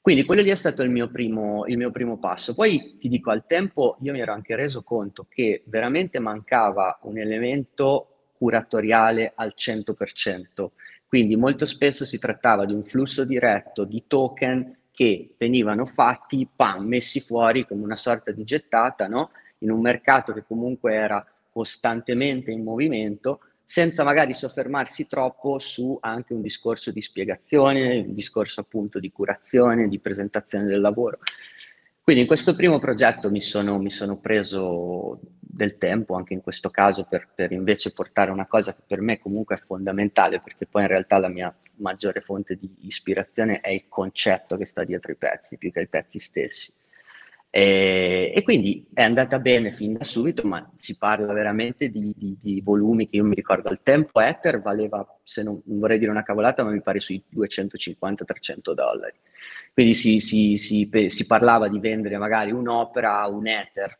Quindi 0.00 0.24
quello 0.24 0.40
lì 0.40 0.48
è 0.48 0.54
stato 0.54 0.82
il 0.82 0.88
mio, 0.88 1.10
primo, 1.10 1.66
il 1.66 1.76
mio 1.76 1.90
primo 1.90 2.18
passo. 2.18 2.54
Poi 2.54 2.96
ti 2.96 3.10
dico, 3.10 3.30
al 3.30 3.44
tempo 3.44 3.98
io 4.00 4.12
mi 4.12 4.20
ero 4.20 4.32
anche 4.32 4.56
reso 4.56 4.82
conto 4.82 5.26
che 5.28 5.64
veramente 5.66 6.18
mancava 6.18 6.98
un 7.02 7.18
elemento 7.18 8.30
curatoriale 8.38 9.32
al 9.34 9.52
100%. 9.54 10.68
Quindi 11.06 11.36
molto 11.36 11.66
spesso 11.66 12.06
si 12.06 12.18
trattava 12.18 12.64
di 12.64 12.72
un 12.72 12.82
flusso 12.82 13.26
diretto 13.26 13.84
di 13.84 14.04
token 14.06 14.78
che 14.90 15.34
venivano 15.36 15.84
fatti, 15.84 16.48
pam, 16.56 16.86
messi 16.86 17.20
fuori 17.20 17.66
come 17.66 17.84
una 17.84 17.96
sorta 17.96 18.32
di 18.32 18.44
gettata, 18.44 19.08
no? 19.08 19.32
in 19.58 19.70
un 19.70 19.82
mercato 19.82 20.32
che 20.32 20.42
comunque 20.46 20.94
era 20.94 21.22
costantemente 21.52 22.50
in 22.50 22.62
movimento 22.62 23.40
senza 23.70 24.02
magari 24.02 24.32
soffermarsi 24.32 25.06
troppo 25.06 25.58
su 25.58 25.98
anche 26.00 26.32
un 26.32 26.40
discorso 26.40 26.90
di 26.90 27.02
spiegazione, 27.02 27.98
un 27.98 28.14
discorso 28.14 28.62
appunto 28.62 28.98
di 28.98 29.12
curazione, 29.12 29.88
di 29.88 29.98
presentazione 29.98 30.64
del 30.64 30.80
lavoro. 30.80 31.18
Quindi 32.00 32.22
in 32.22 32.28
questo 32.28 32.54
primo 32.54 32.78
progetto 32.78 33.30
mi 33.30 33.42
sono, 33.42 33.78
mi 33.78 33.90
sono 33.90 34.16
preso 34.16 35.20
del 35.38 35.76
tempo, 35.76 36.14
anche 36.14 36.32
in 36.32 36.40
questo 36.40 36.70
caso, 36.70 37.04
per, 37.04 37.28
per, 37.34 37.52
invece 37.52 37.92
portare 37.92 38.30
una 38.30 38.46
cosa 38.46 38.74
che 38.74 38.80
per 38.86 39.02
me 39.02 39.18
comunque 39.18 39.56
è 39.56 39.58
fondamentale, 39.58 40.40
perché 40.40 40.64
poi 40.64 40.82
in 40.82 40.88
realtà 40.88 41.18
la 41.18 41.28
mia 41.28 41.54
maggiore 41.74 42.22
fonte 42.22 42.56
di 42.56 42.74
ispirazione 42.86 43.60
è 43.60 43.68
il 43.68 43.86
concetto 43.86 44.56
che 44.56 44.64
sta 44.64 44.82
dietro 44.82 45.12
i 45.12 45.16
pezzi, 45.16 45.58
più 45.58 45.70
che 45.70 45.82
i 45.82 45.88
pezzi 45.88 46.18
stessi. 46.18 46.72
E, 47.50 48.32
e, 48.34 48.42
quindi 48.42 48.86
è 48.92 49.02
andata 49.02 49.38
bene 49.38 49.72
fin 49.72 49.94
da 49.94 50.04
subito, 50.04 50.46
ma 50.46 50.70
si 50.76 50.98
parla 50.98 51.32
veramente 51.32 51.88
di, 51.88 52.14
di, 52.16 52.36
di, 52.40 52.60
volumi 52.60 53.08
che 53.08 53.16
io 53.16 53.24
mi 53.24 53.34
ricordo 53.34 53.70
al 53.70 53.80
tempo 53.82 54.20
Ether 54.20 54.60
valeva, 54.60 55.06
se 55.24 55.42
non, 55.42 55.60
non 55.64 55.78
vorrei 55.78 55.98
dire 55.98 56.10
una 56.10 56.22
cavolata, 56.22 56.62
ma 56.62 56.70
mi 56.70 56.82
pare 56.82 57.00
sui 57.00 57.22
250-300 57.34 58.72
dollari. 58.74 59.18
Quindi 59.72 59.94
si, 59.94 60.20
si, 60.20 60.58
si, 60.58 60.90
si, 61.08 61.26
parlava 61.26 61.68
di 61.68 61.78
vendere 61.78 62.18
magari 62.18 62.50
un'opera 62.50 63.20
a 63.20 63.28
un 63.28 63.46
Ether, 63.46 63.98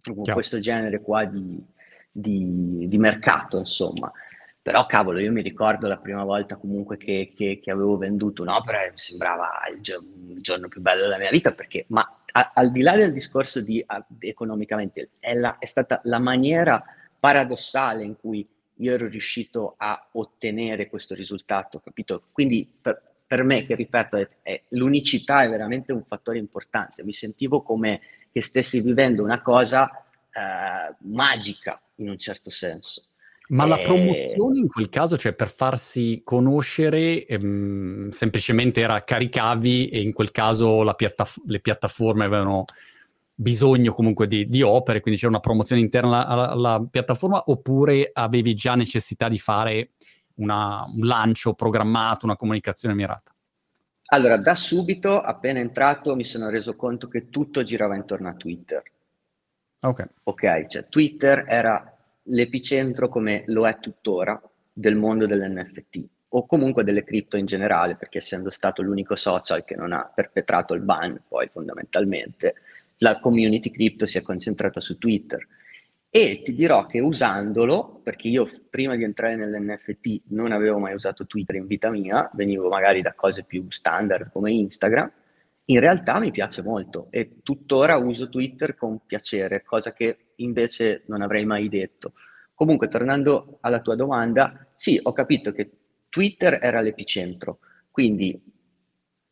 Chiaro. 0.00 0.32
questo 0.32 0.58
genere 0.58 1.00
qua 1.02 1.24
di, 1.26 1.62
di 2.10 2.98
mercato, 2.98 3.58
insomma. 3.58 4.10
Però 4.64 4.86
cavolo, 4.86 5.18
io 5.18 5.30
mi 5.30 5.42
ricordo 5.42 5.86
la 5.86 5.98
prima 5.98 6.24
volta 6.24 6.56
comunque 6.56 6.96
che, 6.96 7.32
che, 7.36 7.60
che 7.62 7.70
avevo 7.70 7.98
venduto 7.98 8.40
un'opera 8.40 8.84
e 8.84 8.92
mi 8.92 8.98
sembrava 8.98 9.50
il, 9.70 9.80
il, 10.30 10.40
giorno 10.40 10.68
più 10.68 10.80
bello 10.80 11.02
della 11.02 11.18
mia 11.18 11.28
vita 11.28 11.52
perché, 11.52 11.84
ma 11.88 12.23
a, 12.36 12.52
al 12.54 12.70
di 12.72 12.82
là 12.82 12.96
del 12.96 13.12
discorso 13.12 13.60
di 13.60 13.82
a, 13.86 14.04
economicamente, 14.18 15.10
è, 15.20 15.34
la, 15.34 15.58
è 15.58 15.66
stata 15.66 16.00
la 16.04 16.18
maniera 16.18 16.84
paradossale 17.18 18.02
in 18.02 18.16
cui 18.16 18.46
io 18.78 18.92
ero 18.92 19.06
riuscito 19.06 19.74
a 19.76 20.08
ottenere 20.12 20.88
questo 20.88 21.14
risultato, 21.14 21.78
capito? 21.78 22.24
Quindi 22.32 22.68
per, 22.80 23.00
per 23.24 23.44
me, 23.44 23.64
che 23.64 23.76
ripeto, 23.76 24.16
è, 24.16 24.28
è, 24.42 24.62
l'unicità 24.70 25.44
è 25.44 25.48
veramente 25.48 25.92
un 25.92 26.04
fattore 26.04 26.38
importante. 26.38 27.04
Mi 27.04 27.12
sentivo 27.12 27.62
come 27.62 28.00
che 28.32 28.42
stessi 28.42 28.80
vivendo 28.80 29.22
una 29.22 29.40
cosa 29.40 29.88
eh, 30.32 30.94
magica 30.98 31.80
in 31.96 32.08
un 32.08 32.18
certo 32.18 32.50
senso. 32.50 33.04
Ma 33.48 33.66
la 33.66 33.78
promozione 33.78 34.58
in 34.58 34.68
quel 34.68 34.88
caso, 34.88 35.18
cioè 35.18 35.34
per 35.34 35.50
farsi 35.50 36.22
conoscere, 36.24 37.26
ehm, 37.26 38.08
semplicemente 38.08 38.80
era 38.80 39.04
caricavi 39.04 39.88
e 39.88 40.00
in 40.00 40.12
quel 40.14 40.30
caso 40.30 40.82
piattaf- 40.96 41.42
le 41.46 41.60
piattaforme 41.60 42.24
avevano 42.24 42.64
bisogno 43.34 43.92
comunque 43.92 44.26
di, 44.26 44.48
di, 44.48 44.62
opere, 44.62 45.00
quindi 45.00 45.18
c'era 45.18 45.32
una 45.32 45.40
promozione 45.40 45.82
interna 45.82 46.26
alla, 46.26 46.48
alla, 46.50 46.86
piattaforma, 46.90 47.42
oppure 47.46 48.10
avevi 48.12 48.54
già 48.54 48.74
necessità 48.76 49.28
di 49.28 49.38
fare 49.38 49.90
una, 50.36 50.84
un 50.86 51.06
lancio 51.06 51.52
programmato, 51.52 52.24
una 52.24 52.36
comunicazione 52.36 52.94
mirata? 52.94 53.34
Allora, 54.06 54.38
da 54.38 54.54
subito, 54.54 55.20
appena 55.20 55.58
entrato, 55.58 56.14
mi 56.14 56.24
sono 56.24 56.48
reso 56.48 56.76
conto 56.76 57.08
che 57.08 57.28
tutto 57.28 57.62
girava 57.62 57.96
intorno 57.96 58.28
a 58.28 58.34
Twitter. 58.34 58.82
Ok. 59.80 60.06
Ok, 60.24 60.66
cioè 60.66 60.88
Twitter 60.88 61.44
era 61.46 61.93
l'epicentro 62.24 63.08
come 63.08 63.44
lo 63.46 63.66
è 63.66 63.78
tuttora 63.78 64.40
del 64.72 64.96
mondo 64.96 65.26
dell'NFT 65.26 66.04
o 66.28 66.46
comunque 66.46 66.82
delle 66.82 67.04
cripto 67.04 67.36
in 67.36 67.46
generale, 67.46 67.94
perché 67.94 68.18
essendo 68.18 68.50
stato 68.50 68.82
l'unico 68.82 69.14
social 69.14 69.64
che 69.64 69.76
non 69.76 69.92
ha 69.92 70.10
perpetrato 70.12 70.74
il 70.74 70.80
ban, 70.80 71.22
poi 71.28 71.48
fondamentalmente 71.52 72.54
la 72.98 73.20
community 73.20 73.70
cripto 73.70 74.04
si 74.04 74.18
è 74.18 74.22
concentrata 74.22 74.80
su 74.80 74.98
Twitter. 74.98 75.46
E 76.10 76.42
ti 76.44 76.54
dirò 76.54 76.86
che 76.86 77.00
usandolo, 77.00 78.00
perché 78.02 78.28
io 78.28 78.48
prima 78.68 78.96
di 78.96 79.04
entrare 79.04 79.36
nell'NFT 79.36 80.22
non 80.28 80.52
avevo 80.52 80.78
mai 80.78 80.94
usato 80.94 81.26
Twitter 81.26 81.56
in 81.56 81.66
vita 81.66 81.90
mia, 81.90 82.28
venivo 82.34 82.68
magari 82.68 83.00
da 83.00 83.14
cose 83.14 83.44
più 83.44 83.66
standard 83.68 84.30
come 84.32 84.52
Instagram, 84.52 85.10
in 85.66 85.80
realtà 85.80 86.18
mi 86.18 86.30
piace 86.30 86.62
molto 86.62 87.06
e 87.10 87.36
tuttora 87.42 87.96
uso 87.96 88.28
Twitter 88.28 88.76
con 88.76 89.00
piacere, 89.06 89.62
cosa 89.62 89.92
che 89.92 90.18
invece 90.36 91.02
non 91.06 91.22
avrei 91.22 91.44
mai 91.44 91.68
detto. 91.68 92.12
Comunque, 92.54 92.88
tornando 92.88 93.58
alla 93.60 93.80
tua 93.80 93.94
domanda, 93.96 94.66
sì, 94.76 94.98
ho 95.02 95.12
capito 95.12 95.52
che 95.52 95.70
Twitter 96.08 96.58
era 96.62 96.80
l'epicentro, 96.80 97.58
quindi 97.90 98.40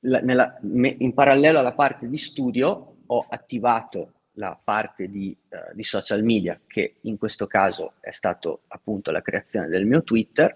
la, 0.00 0.20
nella, 0.20 0.58
me, 0.62 0.94
in 0.98 1.14
parallelo 1.14 1.58
alla 1.58 1.74
parte 1.74 2.08
di 2.08 2.18
studio 2.18 2.96
ho 3.06 3.26
attivato 3.28 4.12
la 4.36 4.58
parte 4.62 5.08
di, 5.08 5.36
uh, 5.50 5.74
di, 5.74 5.82
social 5.82 6.22
media, 6.24 6.58
che 6.66 6.96
in 7.02 7.18
questo 7.18 7.46
caso 7.46 7.94
è 8.00 8.10
stato 8.10 8.62
appunto 8.68 9.10
la 9.10 9.22
creazione 9.22 9.68
del 9.68 9.86
mio 9.86 10.02
Twitter. 10.02 10.54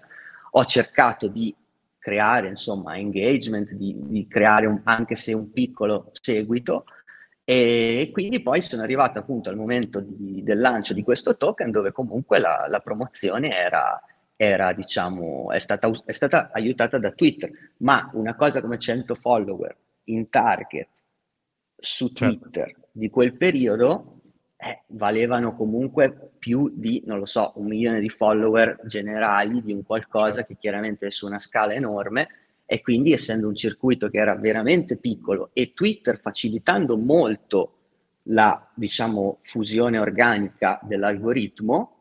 Ho 0.51 0.65
cercato 0.65 1.27
di 1.27 1.55
creare 1.97 2.47
insomma 2.47 2.97
engagement, 2.97 3.71
di, 3.73 3.95
di 3.97 4.27
creare 4.27 4.65
un, 4.65 4.81
anche 4.83 5.15
se 5.15 5.33
un 5.33 5.51
piccolo 5.51 6.11
seguito 6.13 6.85
e 7.49 8.09
quindi 8.11 8.41
poi 8.41 8.61
sono 8.61 8.81
arrivato 8.81 9.19
appunto 9.19 9.49
al 9.49 9.55
momento 9.55 10.01
di, 10.01 10.43
del 10.43 10.59
lancio 10.59 10.93
di 10.93 11.01
questo 11.01 11.37
token 11.37 11.71
dove 11.71 11.93
comunque 11.93 12.39
la, 12.39 12.65
la 12.67 12.81
promozione 12.81 13.55
era, 13.55 14.03
era 14.35 14.73
diciamo, 14.73 15.49
è 15.53 15.59
stata, 15.59 15.89
è 16.03 16.11
stata 16.11 16.49
aiutata 16.51 16.97
da 16.97 17.11
Twitter, 17.11 17.49
ma 17.77 18.09
una 18.15 18.35
cosa 18.35 18.59
come 18.59 18.77
100 18.77 19.15
follower 19.15 19.77
in 20.05 20.29
target 20.29 20.89
su 21.73 22.09
certo. 22.09 22.37
Twitter 22.37 22.75
di 22.91 23.09
quel 23.09 23.37
periodo 23.37 24.19
eh, 24.57 24.81
valevano 24.87 25.55
comunque 25.55 26.31
più 26.37 26.69
di, 26.73 27.01
non 27.05 27.17
lo 27.17 27.25
so, 27.25 27.53
un 27.55 27.67
milione 27.67 28.01
di 28.01 28.09
follower 28.09 28.81
generali 28.87 29.63
di 29.63 29.71
un 29.71 29.85
qualcosa 29.85 30.39
certo. 30.39 30.53
che 30.53 30.59
chiaramente 30.59 31.07
è 31.07 31.11
su 31.11 31.25
una 31.25 31.39
scala 31.39 31.73
enorme 31.73 32.27
e 32.69 32.81
quindi 32.81 33.13
essendo 33.13 33.47
un 33.47 33.55
circuito 33.55 34.09
che 34.09 34.17
era 34.17 34.35
veramente 34.35 34.97
piccolo 34.97 35.51
e 35.53 35.71
Twitter 35.73 36.19
facilitando 36.19 36.97
molto 36.97 37.71
la, 38.23 38.69
diciamo, 38.73 39.39
fusione 39.41 39.97
organica 39.97 40.77
dell'algoritmo, 40.83 41.93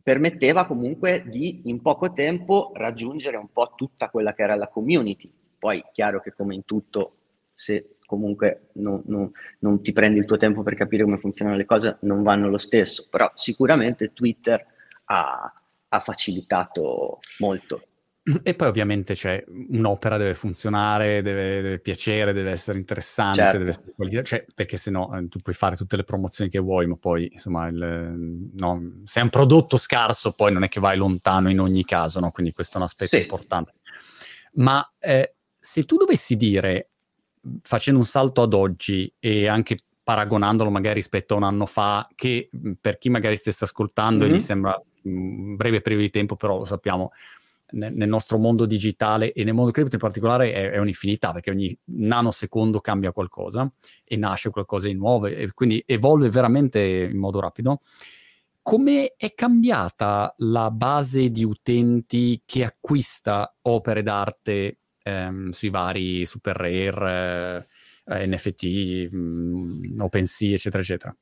permetteva 0.00 0.66
comunque 0.66 1.24
di 1.26 1.62
in 1.64 1.82
poco 1.82 2.12
tempo 2.12 2.70
raggiungere 2.74 3.36
un 3.36 3.50
po' 3.52 3.72
tutta 3.74 4.08
quella 4.08 4.34
che 4.34 4.42
era 4.42 4.54
la 4.54 4.68
community. 4.68 5.32
Poi 5.58 5.82
chiaro 5.92 6.20
che 6.20 6.32
come 6.32 6.54
in 6.54 6.64
tutto, 6.64 7.16
se 7.52 7.96
comunque 8.06 8.68
non, 8.74 9.02
non, 9.06 9.32
non, 9.60 9.82
ti 9.82 9.92
prendi 9.92 10.20
il 10.20 10.26
tuo 10.26 10.36
tempo 10.36 10.62
per 10.62 10.76
capire 10.76 11.02
come 11.02 11.18
funzionano 11.18 11.56
le 11.56 11.64
cose, 11.64 11.96
non 12.02 12.22
vanno 12.22 12.48
lo 12.48 12.58
stesso, 12.58 13.08
però 13.10 13.28
sicuramente 13.34 14.12
Twitter 14.12 14.64
ha, 15.06 15.52
ha 15.88 16.00
facilitato 16.00 17.18
molto. 17.40 17.86
E 18.42 18.54
poi 18.54 18.68
ovviamente 18.68 19.12
c'è 19.12 19.44
un'opera 19.46 20.16
deve 20.16 20.34
funzionare, 20.34 21.20
deve, 21.20 21.60
deve 21.60 21.78
piacere, 21.78 22.32
deve 22.32 22.52
essere 22.52 22.78
interessante, 22.78 23.40
certo. 23.40 23.58
deve 23.58 23.70
essere 23.70 23.92
qualità, 23.94 24.22
cioè, 24.22 24.44
perché 24.54 24.78
se 24.78 24.90
no 24.90 25.14
eh, 25.14 25.28
tu 25.28 25.40
puoi 25.40 25.54
fare 25.54 25.76
tutte 25.76 25.96
le 25.96 26.04
promozioni 26.04 26.48
che 26.48 26.58
vuoi, 26.58 26.86
ma 26.86 26.96
poi 26.96 27.28
insomma 27.30 27.66
il, 27.66 28.50
no, 28.56 28.92
se 29.04 29.20
è 29.20 29.22
un 29.22 29.28
prodotto 29.28 29.76
scarso 29.76 30.32
poi 30.32 30.52
non 30.52 30.62
è 30.62 30.68
che 30.68 30.80
vai 30.80 30.96
lontano 30.96 31.50
in 31.50 31.60
ogni 31.60 31.84
caso, 31.84 32.18
no? 32.18 32.30
quindi 32.30 32.52
questo 32.52 32.74
è 32.74 32.78
un 32.78 32.84
aspetto 32.84 33.16
sì. 33.16 33.22
importante. 33.22 33.74
Ma 34.54 34.90
eh, 34.98 35.34
se 35.58 35.84
tu 35.84 35.98
dovessi 35.98 36.36
dire 36.36 36.88
facendo 37.60 38.00
un 38.00 38.06
salto 38.06 38.40
ad 38.40 38.54
oggi 38.54 39.12
e 39.18 39.48
anche 39.48 39.76
paragonandolo 40.02 40.70
magari 40.70 40.94
rispetto 40.94 41.34
a 41.34 41.36
un 41.36 41.42
anno 41.42 41.66
fa, 41.66 42.08
che 42.14 42.48
per 42.80 42.96
chi 42.96 43.10
magari 43.10 43.36
stesse 43.36 43.64
ascoltando 43.64 44.24
mm-hmm. 44.24 44.32
e 44.32 44.36
gli 44.36 44.40
sembra 44.40 44.82
un 45.02 45.56
breve 45.56 45.82
periodo 45.82 46.04
di 46.04 46.10
tempo, 46.10 46.36
però 46.36 46.58
lo 46.58 46.64
sappiamo, 46.64 47.12
nel, 47.74 48.08
nostro 48.08 48.38
mondo 48.38 48.66
digitale 48.66 49.32
e 49.32 49.44
nel 49.44 49.54
mondo 49.54 49.70
cripto 49.70 49.94
in 49.94 50.00
particolare 50.00 50.52
è, 50.52 50.70
è, 50.70 50.78
un'infinità, 50.78 51.32
perché 51.32 51.50
ogni 51.50 51.76
nanosecondo 51.84 52.80
cambia 52.80 53.12
qualcosa 53.12 53.70
e 54.04 54.16
nasce 54.16 54.50
qualcosa 54.50 54.86
di 54.86 54.94
nuovo 54.94 55.26
e 55.26 55.52
quindi 55.52 55.82
evolve 55.86 56.28
veramente 56.28 56.80
in 56.80 57.18
modo 57.18 57.40
rapido. 57.40 57.78
Come 58.62 59.14
è 59.16 59.34
cambiata 59.34 60.32
la 60.38 60.70
base 60.70 61.30
di 61.30 61.44
utenti 61.44 62.42
che 62.46 62.64
acquista 62.64 63.54
opere 63.62 64.02
d'arte 64.02 64.78
ehm, 65.02 65.50
sui 65.50 65.68
vari 65.68 66.24
super 66.24 66.56
rare, 66.56 67.68
eh, 68.06 68.26
NFT, 68.26 69.10
mh, 69.10 69.16
mm, 69.16 70.00
OpenSea, 70.00 70.54
eccetera, 70.54 70.82
eccetera? 70.82 71.16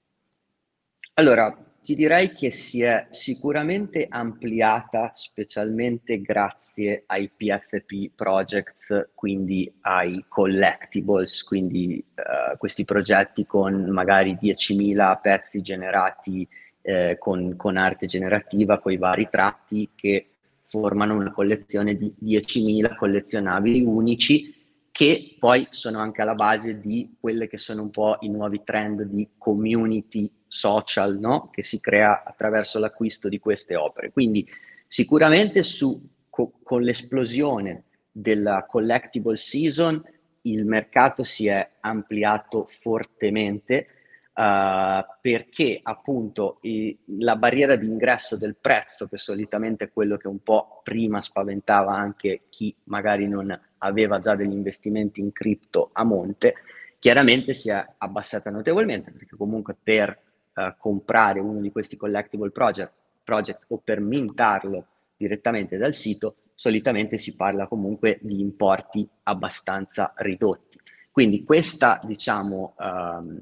Allora, 1.15 1.62
ti 1.83 1.97
direi 1.97 2.33
che 2.33 2.53
si 2.53 2.83
è 2.83 3.09
sicuramente 3.11 4.07
ampliata, 4.09 5.11
specialmente 5.14 6.21
grazie 6.21 7.03
ai 7.07 7.29
PFP 7.29 8.12
projects, 8.14 9.11
quindi 9.14 9.71
ai 9.81 10.25
collectibles, 10.29 11.42
quindi 11.42 12.03
uh, 12.14 12.57
questi 12.57 12.85
progetti 12.85 13.45
con 13.47 13.88
magari 13.90 14.38
10.000 14.40 15.21
pezzi 15.21 15.61
generati 15.61 16.49
eh, 16.83 17.16
con, 17.18 17.57
con, 17.57 17.77
arte 17.77 18.07
generativa, 18.07 18.79
con 18.79 18.92
i 18.92 18.97
vari 18.97 19.29
tratti 19.29 19.90
che 19.95 20.27
formano 20.64 21.16
una 21.16 21.33
collezione 21.33 21.97
di 21.97 22.14
10.000 22.23 22.97
collezionabili 22.97 23.83
unici 23.83 24.62
che 24.92 25.37
poi 25.38 25.66
sono 25.70 25.98
anche 25.98 26.20
alla 26.20 26.35
base 26.35 26.78
di 26.78 27.16
quelle 27.18 27.48
che 27.48 27.57
sono 27.57 27.81
un 27.81 27.90
po' 27.90 28.18
i 28.20 28.28
nuovi 28.28 28.62
trend 28.62 29.02
di 29.05 29.31
community 29.38 30.31
social 30.46 31.18
no? 31.18 31.48
che 31.50 31.64
si 31.64 31.81
crea 31.81 32.22
attraverso 32.22 32.78
l'acquisto 32.78 33.31
di 33.31 33.38
queste 33.38 33.74
opere. 33.74 34.12
Quindi 34.12 34.46
sicuramente 34.87 35.62
su, 35.62 35.98
co- 36.28 36.52
con 36.62 36.83
l'esplosione 36.83 37.85
della 38.12 38.66
collectible 38.66 39.37
season 39.37 40.00
il 40.42 40.66
mercato 40.66 41.24
si 41.24 41.46
è 41.46 41.66
ampliato 41.81 42.66
fortemente 42.66 43.87
uh, 44.35 45.05
perché 45.21 45.81
appunto 45.83 46.59
i, 46.62 46.97
la 47.18 47.37
barriera 47.37 47.77
d'ingresso 47.77 48.37
del 48.37 48.57
prezzo, 48.61 49.07
che 49.09 49.16
solitamente 49.16 49.85
è 49.85 49.92
quello 49.92 50.16
che 50.16 50.29
un 50.29 50.42
po' 50.42 50.81
prima 50.83 51.21
spaventava 51.21 51.95
anche 51.95 52.42
chi 52.49 52.75
magari 52.85 53.29
non 53.29 53.59
aveva 53.79 54.18
già 54.18 54.35
degli 54.35 54.53
investimenti 54.53 55.21
in 55.21 55.33
cripto 55.33 55.90
a 55.92 56.05
monte, 56.05 56.55
chiaramente 56.99 57.53
si 57.53 57.71
è 57.71 57.85
abbassata 57.99 58.51
notevolmente 58.51 59.11
perché 59.11 59.37
comunque 59.37 59.77
per 59.81 60.16
uh, 60.55 60.75
comprare 60.79 61.40
uno 61.40 61.61
di 61.61 61.73
questi 61.73 61.97
collectible 61.97 62.51
project, 62.51 62.92
project 63.25 63.64
o 63.68 63.81
per 63.83 64.01
mintarlo 64.01 64.87
direttamente 65.16 65.77
dal 65.77 65.95
sito, 65.95 66.37
solitamente 66.55 67.18
si 67.18 67.35
parla 67.35 67.66
comunque 67.66 68.18
di 68.21 68.40
importi 68.40 69.09
abbastanza 69.25 70.12
ridotti. 70.16 70.79
Quindi 71.12 71.44
questa, 71.44 72.01
diciamo, 72.03 72.75
um, 72.79 73.38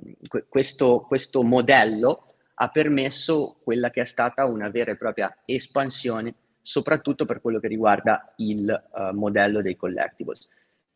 questo, 0.49 1.05
questo 1.07 1.45
modello 1.45 2.27
ha 2.55 2.69
permesso 2.69 3.61
quella 3.63 3.91
che 3.91 4.01
è 4.01 4.05
stata 4.05 4.45
una 4.45 4.69
vera 4.69 4.91
e 4.91 4.97
propria 4.97 5.35
espansione, 5.45 6.35
soprattutto 6.61 7.25
per 7.25 7.41
quello 7.41 7.61
che 7.61 7.69
riguarda 7.69 8.35
il 8.39 8.89
uh, 8.93 9.15
modello 9.15 9.63
dei 9.63 9.77
collectibles. 9.77 10.49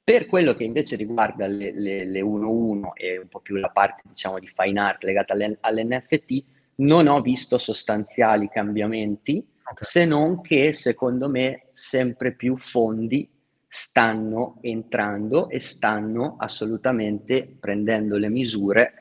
Per 0.02 0.26
quello 0.26 0.56
che 0.56 0.64
invece 0.64 0.96
riguarda 0.96 1.46
le, 1.46 1.70
le, 1.72 2.04
le 2.04 2.20
1.1 2.20 2.90
e 2.94 3.18
un 3.18 3.28
po' 3.28 3.38
più 3.38 3.54
la 3.54 3.70
parte 3.70 4.02
diciamo, 4.06 4.40
di 4.40 4.50
fine 4.52 4.80
art 4.80 5.04
legata 5.04 5.32
alle, 5.32 5.56
all'NFT, 5.60 6.44
non 6.76 7.06
ho 7.06 7.20
visto 7.20 7.56
sostanziali 7.56 8.48
cambiamenti, 8.48 9.46
okay. 9.60 9.74
se 9.78 10.04
non 10.04 10.40
che 10.40 10.72
secondo 10.72 11.28
me 11.28 11.68
sempre 11.70 12.32
più 12.32 12.56
fondi 12.56 13.30
stanno 13.76 14.58
entrando 14.60 15.48
e 15.48 15.58
stanno 15.58 16.36
assolutamente 16.38 17.56
prendendo 17.58 18.16
le 18.16 18.28
misure 18.28 18.92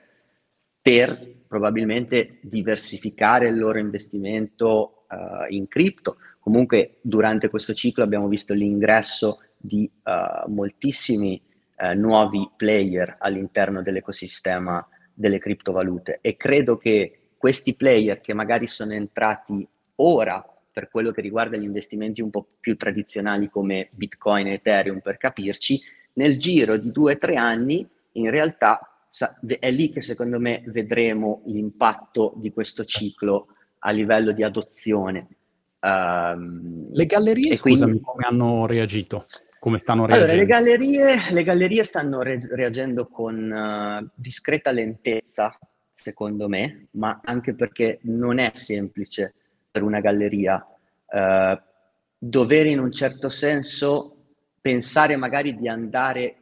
per 0.82 1.44
probabilmente 1.48 2.40
diversificare 2.42 3.50
il 3.50 3.60
loro 3.60 3.78
investimento 3.78 5.06
uh, 5.08 5.46
in 5.54 5.68
cripto. 5.68 6.18
Comunque 6.40 6.98
durante 7.02 7.50
questo 7.50 7.76
ciclo 7.76 8.04
abbiamo 8.04 8.28
visto 8.28 8.56
l'ingresso 8.56 9.42
di 9.56 9.88
uh, 10.06 10.50
moltissimi 10.50 11.40
uh, 11.78 11.96
nuovi 11.96 12.50
player 12.58 13.18
all'interno 13.20 13.84
dell'ecosistema 13.84 14.84
delle 15.14 15.38
criptovalute 15.38 16.18
e 16.20 16.36
credo 16.36 16.78
che 16.78 17.34
questi 17.38 17.76
player 17.76 18.22
che 18.22 18.34
magari 18.34 18.66
sono 18.66 18.94
entrati 18.94 19.68
ora 19.98 20.44
per 20.74 20.90
quello 20.90 21.12
che 21.12 21.22
riguarda 21.22 21.56
gli 21.56 21.64
investimenti 21.64 22.22
un 22.22 22.32
po' 22.32 22.46
più 22.60 22.76
tradizionali 22.76 23.48
come 23.48 23.90
Bitcoin 23.92 24.48
e 24.48 24.54
Ethereum, 24.54 25.00
per 25.00 25.18
capirci, 25.18 25.80
nel 26.14 26.38
giro 26.38 26.78
di 26.78 26.92
due 26.92 27.14
o 27.14 27.18
tre 27.18 27.36
anni 27.36 27.88
in 28.14 28.30
realtà 28.30 28.88
è 29.60 29.72
lì 29.72 29.92
che 29.92 30.02
secondo 30.02 30.40
me 30.40 30.64
vedremo 30.66 31.44
l'impatto 31.46 32.34
di 32.38 32.52
questo 32.52 32.84
ciclo 32.84 33.48
a 33.80 33.92
livello 33.92 34.32
di 34.32 34.44
adozione. 34.44 35.28
Um, 35.80 36.88
le 36.92 37.06
gallerie, 37.06 37.56
scusami, 37.56 37.92
quindi... 37.92 38.06
come 38.06 38.24
hanno 38.26 38.66
reagito? 38.66 39.26
Come 39.60 39.78
stanno 39.78 40.06
reagendo? 40.06 40.32
Allora, 40.32 40.46
le 40.46 40.50
gallerie, 40.50 41.32
le 41.32 41.44
gallerie 41.44 41.84
stanno 41.84 42.22
re- 42.22 42.48
reagendo 42.52 43.08
con 43.08 43.52
uh, 43.52 44.10
discreta 44.16 44.72
lentezza, 44.72 45.58
secondo 45.94 46.48
me, 46.48 46.88
ma 46.92 47.22
anche 47.24 47.54
perché 47.54 48.00
non 48.04 48.40
è 48.40 48.52
semplice 48.54 49.36
per 49.74 49.82
una 49.82 50.02
galleria, 50.02 50.64
eh, 51.10 51.62
dover 52.16 52.68
in 52.68 52.78
un 52.78 52.92
certo 52.92 53.28
senso 53.28 54.18
pensare 54.62 55.16
magari 55.16 55.58
di 55.58 55.68
andare 55.68 56.36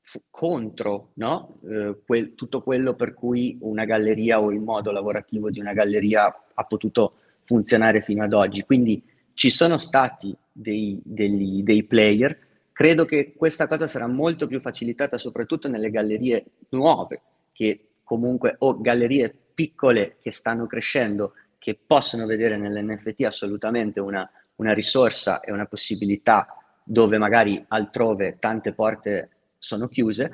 f- 0.00 0.20
contro 0.30 1.10
no? 1.14 1.58
eh, 1.68 1.98
quel, 2.06 2.36
tutto 2.36 2.62
quello 2.62 2.94
per 2.94 3.14
cui 3.14 3.58
una 3.62 3.84
galleria 3.84 4.40
o 4.40 4.52
il 4.52 4.60
modo 4.60 4.92
lavorativo 4.92 5.50
di 5.50 5.58
una 5.58 5.72
galleria 5.72 6.32
ha 6.54 6.64
potuto 6.64 7.14
funzionare 7.42 8.00
fino 8.00 8.22
ad 8.22 8.32
oggi. 8.32 8.62
Quindi 8.62 9.02
ci 9.34 9.50
sono 9.50 9.76
stati 9.76 10.36
dei, 10.52 11.00
degli, 11.04 11.64
dei 11.64 11.82
player, 11.82 12.38
credo 12.72 13.04
che 13.04 13.32
questa 13.36 13.66
cosa 13.66 13.88
sarà 13.88 14.06
molto 14.06 14.46
più 14.46 14.60
facilitata 14.60 15.18
soprattutto 15.18 15.68
nelle 15.68 15.90
gallerie 15.90 16.44
nuove, 16.68 17.22
che 17.52 17.88
comunque, 18.04 18.54
o 18.58 18.80
gallerie 18.80 19.36
piccole 19.52 20.18
che 20.20 20.30
stanno 20.30 20.66
crescendo, 20.66 21.32
che 21.68 21.78
possono 21.86 22.24
vedere 22.24 22.56
nell'NFT 22.56 23.24
assolutamente 23.24 24.00
una, 24.00 24.26
una 24.56 24.72
risorsa 24.72 25.40
e 25.40 25.52
una 25.52 25.66
possibilità 25.66 26.46
dove 26.82 27.18
magari 27.18 27.62
altrove 27.68 28.38
tante 28.38 28.72
porte 28.72 29.28
sono 29.58 29.86
chiuse. 29.86 30.30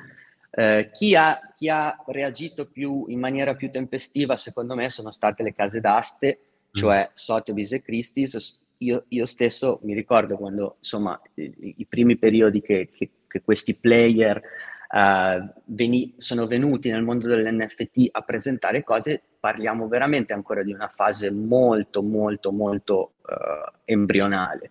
Eh, 0.49 0.91
chi, 0.93 1.13
ha, 1.13 1.37
chi, 1.53 1.67
ha, 1.67 2.01
reagito 2.07 2.67
più, 2.67 3.03
in 3.09 3.19
maniera 3.19 3.53
più 3.53 3.69
tempestiva, 3.69 4.37
secondo 4.37 4.75
me, 4.75 4.89
sono 4.89 5.11
state 5.11 5.43
le 5.43 5.53
case 5.53 5.81
d'aste, 5.81 6.39
mm. 6.39 6.71
cioè 6.71 7.09
Sotheby's 7.13 7.73
e 7.73 7.81
Christie's. 7.81 8.57
Io, 8.77 9.03
io, 9.09 9.25
stesso 9.25 9.81
mi 9.83 9.93
ricordo 9.93 10.37
quando, 10.37 10.75
insomma, 10.77 11.19
i, 11.33 11.75
i 11.79 11.85
primi 11.85 12.15
periodi 12.15 12.61
che, 12.61 12.91
che, 12.93 13.09
che 13.27 13.41
questi 13.41 13.75
player 13.75 14.41
uh, 14.89 15.61
veni, 15.65 16.13
sono 16.17 16.47
venuti 16.47 16.89
nel 16.89 17.03
mondo 17.03 17.27
dell'NFT 17.27 18.09
a 18.11 18.21
presentare 18.21 18.83
cose, 18.83 19.21
parliamo 19.39 19.87
veramente 19.87 20.33
ancora 20.33 20.63
di 20.63 20.73
una 20.73 20.87
fase 20.87 21.31
molto, 21.31 22.01
molto, 22.01 22.51
molto 22.51 23.13
uh, 23.21 23.77
embrionale. 23.85 24.69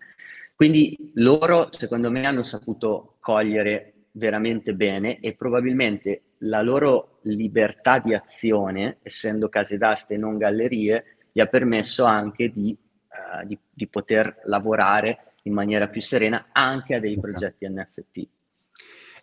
Quindi 0.55 1.11
loro, 1.15 1.69
secondo 1.71 2.09
me, 2.09 2.25
hanno 2.25 2.43
saputo 2.43 3.15
cogliere 3.19 3.93
veramente 4.11 4.73
bene 4.73 5.19
e 5.19 5.33
probabilmente 5.33 6.21
la 6.39 6.61
loro 6.61 7.19
libertà 7.23 7.99
di 7.99 8.13
azione, 8.13 8.97
essendo 9.01 9.49
case 9.49 9.77
d'aste 9.77 10.13
e 10.13 10.17
non 10.17 10.37
gallerie, 10.37 11.17
gli 11.31 11.41
ha 11.41 11.47
permesso 11.47 12.05
anche 12.05 12.49
di, 12.49 12.77
uh, 13.09 13.45
di, 13.45 13.57
di 13.73 13.87
poter 13.87 14.41
lavorare 14.45 15.33
in 15.43 15.53
maniera 15.53 15.87
più 15.87 16.01
serena 16.01 16.47
anche 16.51 16.95
a 16.95 16.99
dei 16.99 17.19
progetti 17.19 17.67
NFT. 17.67 18.27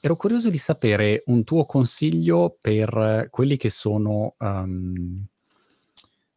Ero 0.04 0.16
curioso 0.16 0.50
di 0.50 0.58
sapere 0.58 1.22
un 1.26 1.44
tuo 1.44 1.64
consiglio 1.64 2.56
per 2.60 3.28
quelli 3.30 3.56
che 3.56 3.70
sono 3.70 4.34
um, 4.36 5.24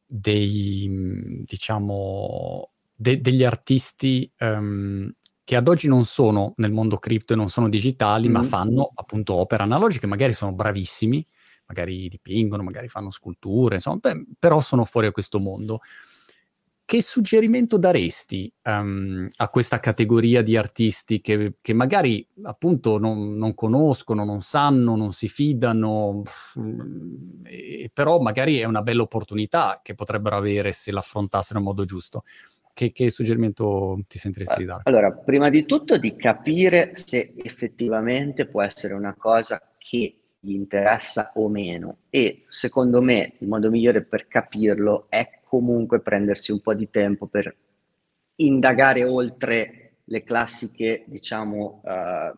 dei, 0.05 1.41
diciamo, 1.43 2.69
de- 2.93 3.19
degli 3.21 3.43
artisti 3.43 4.31
um, 4.37 5.11
che 5.43 5.55
ad 5.55 5.67
oggi 5.67 5.87
non 5.87 6.05
sono 6.05 6.53
nel 6.57 6.73
mondo 6.73 6.97
cripto 6.97 7.33
e 7.33 7.35
non 7.35 7.49
sono 7.49 7.67
digitali, 7.67 8.29
mm. 8.29 8.31
ma 8.33 8.43
fanno 8.43 8.91
appunto 8.93 9.33
opere 9.33 9.63
analogiche, 9.63 10.05
magari 10.05 10.33
sono 10.33 10.53
bravissimi, 10.53 11.25
magari 11.65 12.07
dipingono, 12.07 12.61
magari 12.61 12.87
fanno 12.87 13.09
sculture, 13.09 13.75
insomma, 13.75 13.97
beh, 13.99 14.25
però 14.37 14.61
sono 14.61 14.85
fuori 14.85 15.07
da 15.07 15.11
questo 15.11 15.39
mondo 15.39 15.79
che 16.85 17.01
suggerimento 17.01 17.79
daresti 17.79 18.51
um, 18.63 19.27
a 19.37 19.49
questa 19.49 19.79
categoria 19.79 20.43
di 20.43 20.55
artisti 20.55 21.19
che, 21.19 21.55
che 21.59 21.73
magari 21.73 22.25
appunto 22.43 22.99
non, 22.99 23.35
non, 23.37 23.55
conoscono, 23.55 24.23
non 24.23 24.39
sanno, 24.39 24.95
non 24.95 25.11
si 25.11 25.27
fidano, 25.27 26.21
e, 27.43 27.89
però 27.91 28.19
magari 28.19 28.59
è 28.59 28.65
una 28.65 28.83
bella 28.83 29.01
opportunità 29.01 29.79
che 29.81 29.95
potrebbero 29.95 30.37
avere 30.37 30.71
se 30.71 30.91
l'affrontassero 30.91 31.57
in 31.57 31.65
modo 31.65 31.85
giusto? 31.85 32.21
Che, 32.71 32.91
che 32.91 33.09
suggerimento 33.09 33.97
ti 34.07 34.19
sentiresti 34.19 34.59
di 34.59 34.65
dare? 34.65 34.81
Allora, 34.83 35.11
prima 35.11 35.49
di 35.49 35.65
tutto 35.65 35.97
di 35.97 36.15
capire 36.15 36.91
se 36.93 37.33
effettivamente 37.37 38.45
può 38.45 38.61
essere 38.61 38.93
una 38.93 39.15
cosa 39.17 39.59
che 39.79 40.24
gli 40.45 40.53
interessa 40.53 41.31
o 41.35 41.49
meno. 41.49 41.97
E 42.09 42.43
secondo 42.47 43.01
me 43.01 43.33
il 43.39 43.47
modo 43.47 43.69
migliore 43.71 44.03
per 44.03 44.27
capirlo 44.27 45.07
è 45.09 45.39
comunque 45.43 46.01
prendersi 46.01 46.51
un 46.51 46.61
po' 46.61 46.75
di 46.75 46.89
tempo 46.91 47.25
per 47.25 47.55
indagare 48.35 49.03
oltre 49.03 49.93
le 50.03 50.21
classiche, 50.21 51.03
diciamo, 51.07 51.81
uh, 51.83 52.37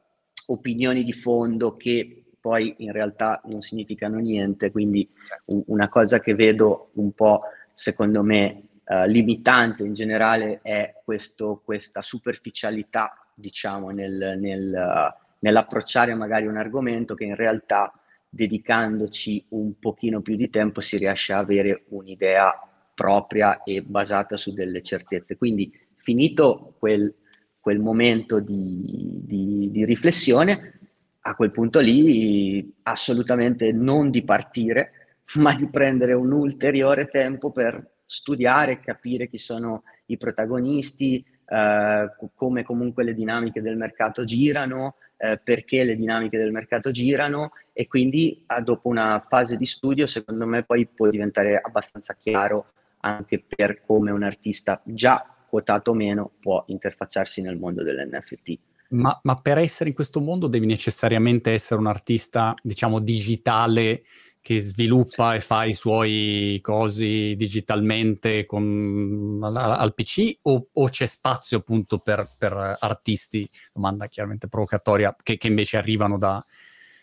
opinioni 0.54 1.04
di 1.04 1.12
fondo 1.12 1.76
che 1.76 2.24
poi 2.40 2.76
in 2.78 2.94
realtà 2.94 3.42
non 3.46 3.62
significano 3.62 4.20
niente, 4.20 4.72
quindi 4.72 5.10
un, 5.46 5.64
una 5.68 5.90
cosa 5.90 6.20
che 6.20 6.34
vedo 6.34 6.92
un 6.94 7.12
po', 7.12 7.42
secondo 7.74 8.24
me, 8.24 8.70
uh, 8.86 9.06
limitante 9.06 9.84
in 9.84 9.94
generale 9.94 10.60
è 10.62 10.94
questo, 11.04 11.62
questa 11.66 12.02
superficialità, 12.02 13.28
diciamo, 13.34 13.90
nel, 13.90 14.38
nel, 14.40 14.74
uh, 14.74 15.27
nell'approcciare 15.48 16.14
magari 16.14 16.46
un 16.46 16.58
argomento 16.58 17.16
che 17.16 17.24
in 17.24 17.36
realtà 17.36 17.94
dedicandoci 18.30 19.46
un 19.50 19.80
pochino 19.80 20.22
più 20.22 20.36
di 20.36 20.50
tempo 20.50 20.82
si 20.82 20.98
riesce 20.98 21.32
a 21.32 21.38
avere 21.38 21.86
un'idea 21.90 22.54
propria 22.94 23.64
e 23.64 23.82
basata 23.82 24.36
su 24.36 24.54
delle 24.54 24.82
certezze. 24.82 25.38
Quindi 25.38 25.72
finito 25.96 26.76
quel, 26.78 27.14
quel 27.60 27.80
momento 27.80 28.42
di, 28.42 29.22
di, 29.24 29.70
di 29.72 29.86
riflessione, 29.86 30.74
a 31.22 31.34
quel 31.36 31.52
punto 31.52 31.80
lì 31.80 32.76
assolutamente 32.84 33.72
non 33.72 34.10
di 34.10 34.24
partire, 34.24 34.92
ma 35.36 35.56
di 35.56 35.68
prendere 35.68 36.12
un 36.12 36.34
ulteriore 36.34 37.08
tempo 37.08 37.52
per 37.52 37.96
studiare, 38.06 38.82
capire 38.82 39.30
chi 39.30 39.38
sono 39.38 39.84
i 40.08 40.18
protagonisti, 40.18 41.24
eh, 41.46 42.10
come 42.36 42.64
comunque 42.64 43.04
le 43.06 43.14
dinamiche 43.14 43.62
del 43.62 43.78
mercato 43.78 44.26
girano, 44.26 44.96
eh, 45.18 45.40
perché 45.44 45.84
le 45.84 45.96
dinamiche 45.96 46.38
del 46.38 46.52
mercato 46.52 46.92
girano 46.92 47.52
e 47.74 47.88
quindi 47.88 48.44
ah, 48.48 48.62
dopo 48.62 48.88
una 48.88 49.26
fase 49.28 49.58
di 49.58 49.66
studio 49.66 50.06
secondo 50.06 50.46
me 50.46 50.64
poi 50.64 50.86
può 50.86 51.10
diventare 51.10 51.60
abbastanza 51.60 52.16
chiaro 52.16 52.72
anche 53.02 53.44
per 53.44 53.82
come 53.86 54.12
un 54.12 54.24
artista 54.24 54.82
già 54.84 55.26
quotato 55.48 55.92
o 55.92 55.94
meno 55.94 56.32
può 56.40 56.64
interfacciarsi 56.68 57.42
nel 57.42 57.58
mondo 57.58 57.84
dell'NFT. 57.84 58.60
Ma, 58.90 59.18
ma, 59.24 59.36
per 59.36 59.58
essere 59.58 59.90
in 59.90 59.96
questo 59.96 60.22
mondo 60.22 60.48
devi 60.48 60.66
necessariamente 60.66 61.52
essere 61.52 61.80
un 61.80 61.88
artista, 61.88 62.56
diciamo, 62.62 63.00
digitale 63.00 64.04
che 64.48 64.60
sviluppa 64.60 65.36
e 65.36 65.42
fa 65.42 65.66
i 65.66 65.74
suoi 65.74 66.58
cosi 66.62 67.36
digitalmente 67.36 68.46
con, 68.46 69.42
al, 69.44 69.58
al, 69.58 69.94
PC 69.94 70.38
o, 70.44 70.70
o, 70.72 70.88
c'è 70.88 71.06
spazio 71.06 71.58
appunto 71.58 72.00
per, 72.00 72.26
per, 72.38 72.78
artisti, 72.80 73.46
domanda 73.74 74.08
chiaramente 74.08 74.48
provocatoria, 74.48 75.14
che, 75.22 75.36
che 75.36 75.48
invece 75.48 75.76
arrivano 75.76 76.18
da, 76.18 76.42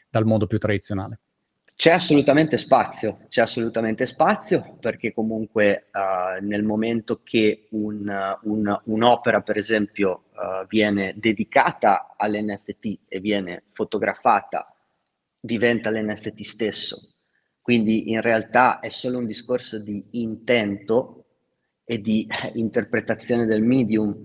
dal 0.09 0.25
mondo 0.25 0.47
più 0.47 0.57
tradizionale? 0.57 1.21
C'è 1.77 1.91
assolutamente 1.91 2.57
spazio, 2.57 3.27
c'è 3.29 3.43
assolutamente 3.43 4.07
spazio 4.07 4.79
perché 4.81 5.13
comunque 5.13 5.91
uh, 5.93 6.43
nel 6.43 6.63
momento 6.63 7.21
che 7.23 7.67
un, 7.73 8.39
un, 8.45 8.81
un'opera, 8.85 9.43
per 9.43 9.59
esempio, 9.59 10.29
uh, 10.31 10.67
viene 10.67 11.13
dedicata 11.19 12.15
all'NFT 12.17 13.01
e 13.07 13.21
viene 13.21 13.65
fotografata, 13.71 14.75
diventa 15.39 15.91
l'NFT 15.91 16.41
stesso. 16.41 17.14
Quindi 17.65 18.11
in 18.11 18.21
realtà 18.21 18.81
è 18.81 18.91
solo 18.91 19.17
un 19.17 19.25
discorso 19.25 19.79
di 19.79 20.05
intento 20.11 21.25
e 21.83 21.99
di 21.99 22.29
interpretazione 22.57 23.47
del 23.47 23.63
medium. 23.63 24.23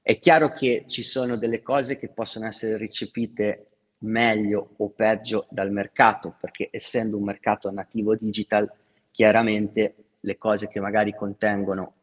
È 0.00 0.16
chiaro 0.20 0.52
che 0.52 0.84
ci 0.86 1.02
sono 1.02 1.36
delle 1.36 1.62
cose 1.62 1.98
che 1.98 2.10
possono 2.10 2.46
essere 2.46 2.76
recepite 2.76 3.70
meglio 4.02 4.74
o 4.76 4.90
peggio 4.90 5.48
dal 5.50 5.72
mercato, 5.72 6.36
perché 6.40 6.68
essendo 6.70 7.16
un 7.16 7.24
mercato 7.24 7.72
nativo 7.72 8.14
digital, 8.14 8.72
chiaramente 9.10 9.96
le 10.20 10.38
cose 10.38 10.68
che 10.68 10.78
magari 10.78 11.12
contengono 11.12 11.94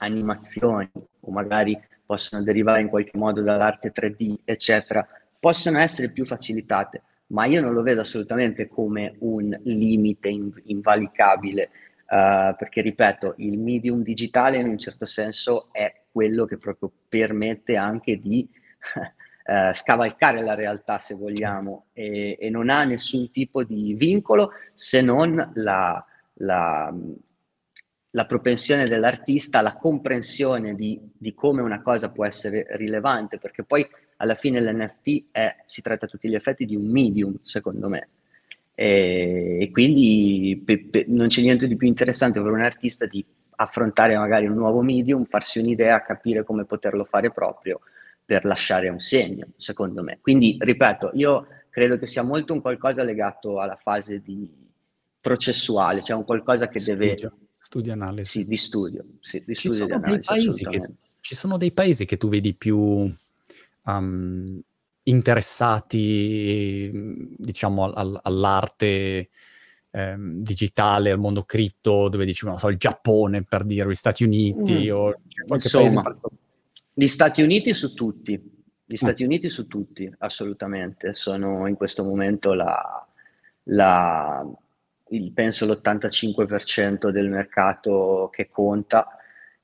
animazioni 0.00 0.90
o 1.20 1.30
magari 1.30 1.80
possono 2.04 2.42
derivare 2.42 2.82
in 2.82 2.88
qualche 2.88 3.16
modo 3.16 3.40
dall'arte 3.40 3.90
3D, 3.90 4.40
eccetera, 4.44 5.08
possono 5.38 5.78
essere 5.78 6.10
più 6.10 6.26
facilitate, 6.26 7.04
ma 7.30 7.46
io 7.46 7.60
non 7.60 7.72
lo 7.72 7.82
vedo 7.82 8.00
assolutamente 8.00 8.68
come 8.68 9.16
un 9.20 9.58
limite 9.64 10.28
inv- 10.28 10.60
invalicabile, 10.64 11.70
uh, 12.08 12.54
perché 12.56 12.80
ripeto, 12.80 13.34
il 13.38 13.58
medium 13.58 14.02
digitale 14.02 14.58
in 14.58 14.68
un 14.68 14.78
certo 14.78 15.06
senso 15.06 15.68
è 15.72 16.02
quello 16.10 16.44
che 16.44 16.58
proprio 16.58 16.90
permette 17.08 17.76
anche 17.76 18.18
di 18.18 18.48
eh, 19.44 19.72
scavalcare 19.72 20.42
la 20.42 20.54
realtà 20.54 20.98
se 20.98 21.14
vogliamo 21.14 21.86
e, 21.92 22.36
e, 22.38 22.50
non 22.50 22.68
ha 22.68 22.84
nessun 22.84 23.30
tipo 23.30 23.64
di 23.64 23.94
vincolo 23.94 24.52
se 24.74 25.00
non 25.00 25.50
la, 25.54 26.04
la, 26.34 26.94
la 28.10 28.26
propensione 28.26 28.86
dell'artista, 28.86 29.60
la 29.60 29.76
comprensione 29.76 30.74
di, 30.74 31.00
di, 31.16 31.34
come 31.34 31.62
una 31.62 31.80
cosa 31.80 32.10
può 32.10 32.24
essere 32.24 32.66
rilevante, 32.70 33.38
perché 33.38 33.64
poi 33.64 33.86
alla 34.20 34.34
fine 34.34 34.60
l'NFT 34.60 35.26
è, 35.30 35.56
si 35.66 35.80
tratta 35.82 36.04
a 36.04 36.08
tutti 36.08 36.28
gli 36.28 36.34
effetti 36.34 36.66
di 36.66 36.76
un 36.76 36.86
medium, 36.86 37.36
secondo 37.42 37.88
me. 37.88 38.08
E, 38.74 39.58
e 39.60 39.70
quindi 39.70 40.62
pe, 40.64 40.86
pe, 40.90 41.04
non 41.08 41.28
c'è 41.28 41.40
niente 41.40 41.66
di 41.66 41.76
più 41.76 41.86
interessante 41.86 42.40
per 42.40 42.50
un 42.50 42.60
artista 42.60 43.06
di 43.06 43.24
affrontare 43.56 44.16
magari 44.16 44.46
un 44.46 44.54
nuovo 44.54 44.82
medium, 44.82 45.24
farsi 45.24 45.58
un'idea, 45.58 46.02
capire 46.02 46.44
come 46.44 46.64
poterlo 46.64 47.04
fare 47.04 47.30
proprio 47.30 47.80
per 48.24 48.44
lasciare 48.44 48.90
un 48.90 49.00
segno, 49.00 49.48
secondo 49.56 50.02
me. 50.02 50.18
Quindi, 50.20 50.56
ripeto, 50.60 51.12
io 51.14 51.46
credo 51.70 51.98
che 51.98 52.06
sia 52.06 52.22
molto 52.22 52.52
un 52.52 52.60
qualcosa 52.60 53.02
legato 53.02 53.58
alla 53.58 53.76
fase 53.76 54.20
di 54.20 54.50
processuale, 55.18 56.02
cioè 56.02 56.16
un 56.16 56.24
qualcosa 56.24 56.68
che 56.68 56.78
studio, 56.78 57.14
deve... 57.14 57.32
Studio 57.56 57.92
analisi. 57.92 58.42
Sì, 58.42 58.46
di 58.46 58.56
studio. 58.56 59.04
Sì, 59.20 59.42
di 59.46 59.54
studio 59.54 59.86
di 59.86 59.92
analisi, 59.92 60.64
che, 60.64 60.88
ci 61.20 61.34
sono 61.34 61.56
dei 61.56 61.72
paesi 61.72 62.04
che 62.04 62.16
tu 62.18 62.28
vedi 62.28 62.54
più 62.54 63.10
um, 63.84 64.60
interessati, 65.04 66.90
diciamo, 67.36 67.92
al, 67.92 68.18
all'arte 68.22 69.28
ehm, 69.90 70.40
digitale, 70.42 71.10
al 71.10 71.18
mondo 71.18 71.44
cripto, 71.44 72.08
dove 72.08 72.24
dici, 72.24 72.46
non 72.46 72.58
so, 72.58 72.68
il 72.68 72.76
Giappone 72.76 73.42
per 73.44 73.64
dire, 73.64 73.88
gli 73.88 73.94
Stati 73.94 74.24
Uniti 74.24 74.88
mm. 74.88 74.94
o 74.94 75.14
Insomma, 75.48 76.02
paese... 76.02 76.18
gli 76.92 77.06
Stati 77.06 77.42
Uniti 77.42 77.72
su 77.74 77.94
tutti, 77.94 78.32
gli 78.32 78.92
mm. 78.92 78.96
Stati 78.96 79.24
Uniti 79.24 79.48
su 79.48 79.66
tutti, 79.66 80.12
assolutamente, 80.18 81.14
sono 81.14 81.66
in 81.66 81.74
questo 81.74 82.02
momento 82.02 82.52
la, 82.54 83.06
la 83.64 84.46
il, 85.10 85.32
penso 85.32 85.66
l'85% 85.66 87.10
del 87.10 87.28
mercato 87.28 88.28
che 88.32 88.48
conta 88.48 89.16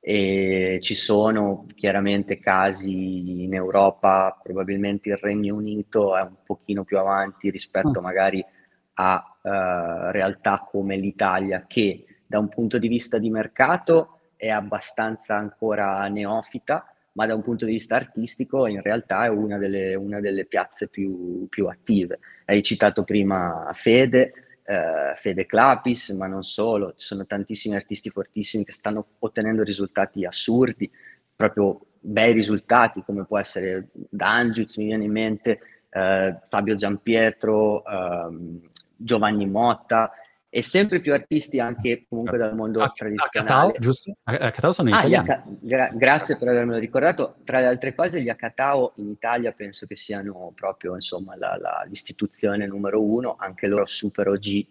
e 0.08 0.78
ci 0.82 0.94
sono 0.94 1.66
chiaramente 1.74 2.38
casi 2.38 3.42
in 3.42 3.52
Europa, 3.52 4.38
probabilmente 4.40 5.08
il 5.08 5.16
Regno 5.16 5.56
Unito 5.56 6.16
è 6.16 6.20
un 6.20 6.36
pochino 6.44 6.84
più 6.84 6.96
avanti 6.96 7.50
rispetto 7.50 7.98
mm. 7.98 8.02
magari 8.04 8.44
a 8.94 9.36
uh, 9.42 9.48
realtà 10.12 10.64
come 10.64 10.94
l'Italia 10.96 11.64
che 11.66 12.04
da 12.24 12.38
un 12.38 12.48
punto 12.48 12.78
di 12.78 12.86
vista 12.86 13.18
di 13.18 13.30
mercato 13.30 14.20
è 14.36 14.48
abbastanza 14.48 15.34
ancora 15.34 16.06
neofita, 16.06 16.86
ma 17.14 17.26
da 17.26 17.34
un 17.34 17.42
punto 17.42 17.64
di 17.64 17.72
vista 17.72 17.96
artistico 17.96 18.68
in 18.68 18.82
realtà 18.82 19.24
è 19.24 19.28
una 19.28 19.58
delle, 19.58 19.96
una 19.96 20.20
delle 20.20 20.44
piazze 20.44 20.86
più, 20.86 21.48
più, 21.48 21.66
attive. 21.66 22.20
Hai 22.44 22.62
citato 22.62 23.02
prima 23.02 23.68
Fede, 23.72 24.45
uh, 24.66 25.16
Fede 25.16 25.46
Clapis, 25.46 26.10
ma 26.10 26.26
non 26.26 26.42
solo, 26.42 26.94
ci 26.96 27.06
sono 27.06 27.26
tantissimi 27.26 27.76
artisti 27.76 28.10
fortissimi 28.10 28.64
che 28.64 28.72
stanno 28.72 29.06
ottenendo 29.18 29.62
risultati 29.62 30.24
assurdi, 30.24 30.90
proprio 31.34 31.80
bei 32.00 32.32
risultati, 32.32 33.02
come 33.04 33.24
può 33.24 33.38
essere 33.38 33.88
Dangiuz, 33.92 34.76
mi 34.76 34.86
viene 34.86 35.04
in 35.04 35.12
mente, 35.12 35.60
uh, 35.90 36.38
Fabio 36.48 36.74
Giampietro, 36.74 37.82
um, 37.84 38.60
Giovanni 38.96 39.46
Motta 39.46 40.10
e 40.56 40.62
sempre 40.62 41.00
più 41.00 41.12
artisti 41.12 41.60
anche 41.60 42.06
comunque 42.08 42.38
dal 42.38 42.54
mondo 42.54 42.82
a, 42.82 42.88
tradizionale. 42.88 43.28
A 43.28 43.44
Catao, 43.44 43.78
giusto? 43.78 44.16
A 44.22 44.50
Catao 44.50 44.72
sono 44.72 44.88
ah, 44.88 45.00
italiani. 45.00 45.28
Aka, 45.28 45.44
gra- 45.46 45.90
grazie 45.92 46.38
per 46.38 46.48
avermelo 46.48 46.78
ricordato. 46.78 47.36
Tra 47.44 47.60
le 47.60 47.66
altre 47.66 47.94
cose, 47.94 48.22
gli 48.22 48.30
Akatao 48.30 48.94
in 48.96 49.10
Italia 49.10 49.52
penso 49.52 49.84
che 49.84 49.96
siano 49.96 50.52
proprio 50.54 50.94
insomma, 50.94 51.36
la, 51.36 51.58
la, 51.60 51.84
l'istituzione 51.86 52.66
numero 52.66 53.02
uno, 53.02 53.36
anche 53.38 53.66
loro 53.66 53.84
super 53.84 54.28
OG, 54.28 54.66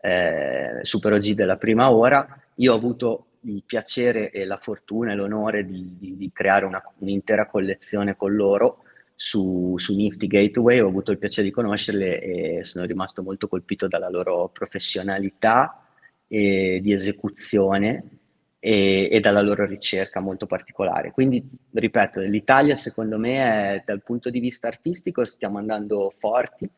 eh, 0.00 0.80
super 0.82 1.12
OG 1.12 1.30
della 1.34 1.56
prima 1.56 1.88
ora. 1.88 2.26
Io 2.56 2.72
ho 2.72 2.76
avuto 2.76 3.26
il 3.42 3.62
piacere 3.64 4.32
e 4.32 4.44
la 4.44 4.56
fortuna 4.56 5.12
e 5.12 5.14
l'onore 5.14 5.64
di, 5.64 5.94
di, 6.00 6.16
di 6.16 6.32
creare 6.32 6.64
una, 6.64 6.82
un'intera 6.98 7.46
collezione 7.46 8.16
con 8.16 8.34
loro 8.34 8.82
su, 9.20 9.74
su 9.78 9.96
Nifty 9.96 10.28
Gateway, 10.28 10.78
ho 10.78 10.86
avuto 10.86 11.10
il 11.10 11.18
piacere 11.18 11.48
di 11.48 11.52
conoscerle 11.52 12.20
e 12.20 12.64
sono 12.64 12.84
rimasto 12.84 13.20
molto 13.20 13.48
colpito 13.48 13.88
dalla 13.88 14.08
loro 14.08 14.48
professionalità 14.48 15.88
e 16.28 16.78
di 16.80 16.92
esecuzione 16.92 18.18
e, 18.60 19.08
e, 19.10 19.18
dalla 19.18 19.40
loro 19.40 19.66
ricerca 19.66 20.20
molto 20.20 20.46
particolare. 20.46 21.10
Quindi, 21.10 21.44
ripeto, 21.72 22.20
l'Italia 22.20 22.76
secondo 22.76 23.18
me 23.18 23.74
è, 23.74 23.82
dal 23.84 24.04
punto 24.04 24.30
di 24.30 24.38
vista 24.38 24.68
artistico 24.68 25.24
stiamo 25.24 25.58
andando 25.58 26.12
forti, 26.16 26.70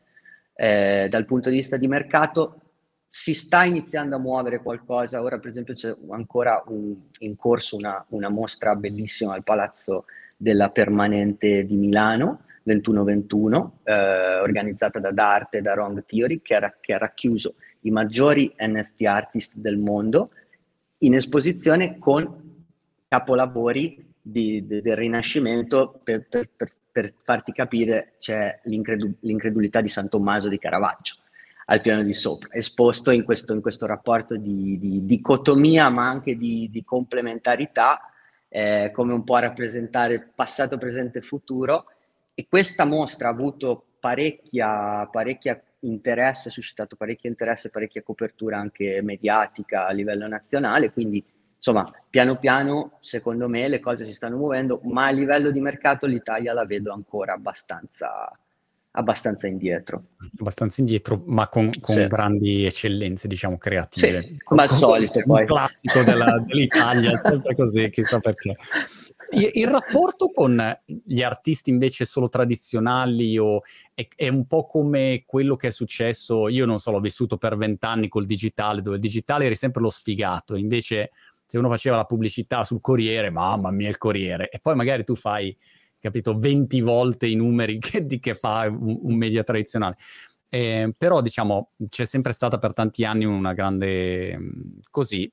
eh, 0.55 1.07
dal 1.11 1.25
punto 1.25 1.49
di 1.51 1.57
vista 1.57 1.77
di 1.77 1.87
mercato 1.87 2.55
si 3.07 3.35
sta 3.35 3.65
iniziando 3.65 4.15
a 4.15 4.19
muovere 4.19 4.63
qualcosa. 4.63 5.21
Ora, 5.21 5.37
per 5.37 5.51
esempio, 5.51 5.75
c'è 5.75 5.95
ancora 6.09 6.63
un, 6.65 6.95
in 7.19 7.35
corso 7.35 7.75
una, 7.75 8.03
una 8.09 8.29
mostra 8.29 8.73
bellissima 8.73 9.35
al 9.35 9.43
Palazzo 9.43 10.05
della 10.41 10.69
permanente 10.69 11.65
di 11.65 11.75
Milano 11.75 12.45
2121, 12.63 13.79
eh, 13.83 14.39
organizzata 14.39 14.99
da 14.99 15.11
Darte 15.11 15.59
e 15.59 15.61
da 15.61 15.73
Wrong 15.73 16.03
Theory, 16.03 16.41
che 16.41 16.55
ha, 16.55 16.75
che 16.79 16.93
ha 16.93 16.97
racchiuso 16.97 17.55
i 17.81 17.91
maggiori 17.91 18.51
NFT 18.57 19.05
artist 19.05 19.51
del 19.53 19.77
mondo 19.77 20.31
in 20.99 21.13
esposizione 21.13 21.99
con 21.99 22.65
capolavori 23.07 24.13
di, 24.19 24.65
di, 24.65 24.81
del 24.81 24.95
Rinascimento 24.95 25.99
per, 26.03 26.25
per, 26.27 26.49
per, 26.55 26.73
per, 26.91 27.13
farti 27.23 27.51
capire 27.51 28.13
c'è 28.17 28.61
l'incredu- 28.63 29.17
l'incredulità 29.21 29.79
di 29.81 29.89
San 29.89 30.09
Tommaso 30.09 30.49
di 30.49 30.57
Caravaggio 30.57 31.15
al 31.65 31.81
piano 31.81 32.03
di 32.03 32.13
sopra, 32.13 32.49
esposto 32.53 33.11
in 33.11 33.23
questo, 33.23 33.53
in 33.53 33.61
questo 33.61 33.85
rapporto 33.85 34.35
di, 34.35 34.77
di 34.79 35.05
dicotomia 35.05 35.89
ma 35.89 36.07
anche 36.07 36.35
di, 36.35 36.67
di 36.71 36.83
complementarità 36.83 38.10
eh, 38.53 38.91
come 38.93 39.13
un 39.13 39.23
po' 39.23 39.35
a 39.35 39.39
rappresentare 39.39 40.29
passato, 40.35 40.77
presente 40.77 41.19
e 41.19 41.21
futuro. 41.21 41.85
E 42.33 42.47
questa 42.49 42.83
mostra 42.83 43.29
ha 43.29 43.31
avuto 43.31 43.85
parecchia, 43.99 45.07
parecchia 45.09 45.61
interesse, 45.81 46.49
ha 46.49 46.51
suscitato 46.51 46.97
parecchio 46.97 47.29
interesse, 47.29 47.69
parecchia 47.69 48.03
copertura 48.03 48.57
anche 48.57 49.01
mediatica 49.01 49.87
a 49.87 49.91
livello 49.91 50.27
nazionale, 50.27 50.91
quindi 50.91 51.23
insomma 51.55 51.89
piano 52.09 52.37
piano 52.37 52.97
secondo 53.01 53.47
me 53.47 53.67
le 53.67 53.79
cose 53.79 54.03
si 54.03 54.13
stanno 54.13 54.37
muovendo, 54.37 54.81
ma 54.83 55.07
a 55.07 55.11
livello 55.11 55.51
di 55.51 55.61
mercato 55.61 56.05
l'Italia 56.05 56.53
la 56.53 56.65
vedo 56.65 56.91
ancora 56.91 57.33
abbastanza, 57.33 58.37
abbastanza 58.91 59.47
indietro. 59.47 60.07
Abbastanza 60.39 60.81
indietro, 60.81 61.23
ma 61.25 61.47
con, 61.47 61.71
con 61.79 61.95
sì. 61.95 62.07
grandi 62.07 62.65
eccellenze, 62.65 63.27
diciamo, 63.27 63.57
creative. 63.57 64.21
Sì, 64.21 64.37
come 64.43 64.63
al 64.63 64.69
solito 64.69 65.19
un 65.19 65.25
poi. 65.25 65.45
classico 65.45 66.03
della, 66.03 66.39
dell'Italia, 66.45 67.15
sempre 67.17 67.55
così, 67.55 67.89
chissà 67.89 68.19
perché. 68.19 68.55
Il, 69.31 69.49
il, 69.53 69.67
rapporto 69.67 70.29
con 70.29 70.61
gli 71.05 71.21
artisti 71.21 71.69
invece 71.69 72.03
solo 72.03 72.27
tradizionali 72.27 73.37
o 73.37 73.61
è, 73.93 74.05
è, 74.13 74.27
un 74.27 74.45
po' 74.45 74.65
come 74.65 75.23
quello 75.25 75.55
che 75.55 75.67
è 75.67 75.71
successo, 75.71 76.49
io 76.49 76.65
non 76.65 76.79
so, 76.79 76.91
l'ho 76.91 76.99
vissuto 76.99 77.37
per 77.37 77.55
vent'anni 77.55 78.09
col 78.09 78.25
digitale, 78.25 78.81
dove 78.81 78.97
il 78.97 79.01
digitale 79.01 79.45
eri 79.45 79.55
sempre 79.55 79.81
lo 79.81 79.89
sfigato, 79.89 80.55
invece 80.55 81.11
se 81.45 81.57
uno 81.57 81.69
faceva 81.69 81.95
la 81.95 82.05
pubblicità 82.05 82.63
sul 82.65 82.81
Corriere, 82.81 83.29
mamma 83.29 83.71
mia 83.71 83.89
il 83.89 83.97
Corriere, 83.97 84.49
e 84.49 84.59
poi 84.59 84.75
magari 84.75 85.05
tu 85.05 85.15
fai 85.15 85.55
capito, 86.01 86.37
20 86.37 86.81
volte 86.81 87.27
i 87.27 87.35
numeri 87.35 87.77
che, 87.79 88.05
di 88.05 88.19
che 88.19 88.35
fa 88.35 88.67
un, 88.67 88.99
un 89.03 89.15
media 89.15 89.43
tradizionale. 89.43 89.95
Eh, 90.53 90.93
però 90.97 91.21
diciamo 91.21 91.71
c'è 91.87 92.03
sempre 92.03 92.33
stata 92.33 92.57
per 92.57 92.73
tanti 92.73 93.05
anni 93.05 93.23
una 93.23 93.53
grande 93.53 94.37
così 94.89 95.31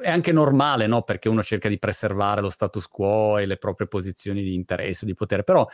è 0.00 0.08
anche 0.08 0.32
normale 0.32 0.86
no? 0.86 1.02
perché 1.02 1.28
uno 1.28 1.42
cerca 1.42 1.68
di 1.68 1.78
preservare 1.78 2.40
lo 2.40 2.48
status 2.48 2.88
quo 2.88 3.36
e 3.36 3.44
le 3.44 3.58
proprie 3.58 3.86
posizioni 3.86 4.42
di 4.42 4.54
interesse 4.54 5.04
di 5.04 5.12
potere 5.12 5.44
però 5.44 5.66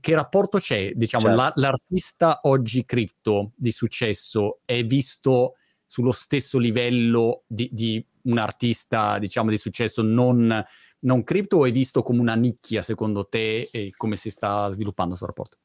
che 0.00 0.14
rapporto 0.16 0.58
c'è 0.58 0.90
diciamo 0.94 1.26
certo. 1.26 1.40
la, 1.40 1.52
l'artista 1.54 2.40
oggi 2.42 2.84
cripto 2.84 3.52
di 3.54 3.70
successo 3.70 4.58
è 4.64 4.82
visto 4.84 5.54
sullo 5.86 6.10
stesso 6.10 6.58
livello 6.58 7.44
di, 7.46 7.68
di 7.70 8.04
un 8.24 8.38
artista 8.38 9.18
diciamo 9.18 9.50
di 9.50 9.56
successo 9.58 10.02
non 10.02 10.64
non 11.00 11.22
cripto 11.22 11.58
o 11.58 11.64
hai 11.64 11.70
visto 11.70 12.02
come 12.02 12.20
una 12.20 12.34
nicchia 12.34 12.82
secondo 12.82 13.26
te 13.26 13.68
e 13.70 13.92
come 13.96 14.16
si 14.16 14.30
sta 14.30 14.70
sviluppando 14.70 15.10
questo 15.10 15.26
rapporto? 15.26 15.58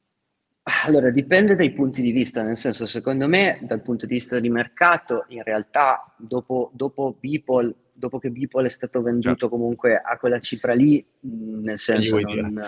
Allora, 0.85 1.09
dipende 1.09 1.55
dai 1.55 1.71
punti 1.71 2.01
di 2.01 2.11
vista, 2.11 2.43
nel 2.43 2.57
senso, 2.57 2.85
secondo 2.85 3.27
me, 3.27 3.59
dal 3.63 3.81
punto 3.81 4.05
di 4.05 4.15
vista 4.15 4.39
di 4.39 4.49
mercato, 4.49 5.25
in 5.29 5.41
realtà, 5.43 6.13
dopo, 6.17 6.69
dopo 6.73 7.17
Beeple, 7.19 7.73
dopo 7.93 8.19
che 8.19 8.29
Beeple 8.29 8.67
è 8.67 8.69
stato 8.69 9.01
venduto 9.01 9.29
certo. 9.29 9.49
comunque 9.49 9.97
a 9.97 10.17
quella 10.17 10.39
cifra 10.39 10.73
lì, 10.73 11.03
nel 11.21 11.79
senso, 11.79 12.19
non, 12.19 12.61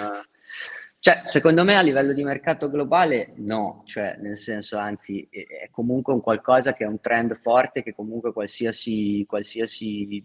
cioè, 1.04 1.24
secondo 1.26 1.64
me 1.64 1.78
a 1.78 1.82
livello 1.82 2.14
di 2.14 2.24
mercato 2.24 2.70
globale 2.70 3.34
no, 3.38 3.82
cioè 3.86 4.18
nel 4.20 4.38
senso 4.38 4.78
anzi 4.78 5.28
è, 5.32 5.68
comunque 5.72 6.14
un 6.14 6.22
qualcosa 6.22 6.74
che 6.74 6.84
è 6.84 6.88
un 6.88 7.00
trend 7.00 7.34
forte 7.34 7.82
che 7.82 7.96
comunque 7.96 8.32
qualsiasi, 8.32 9.26
qualsiasi 9.28 10.24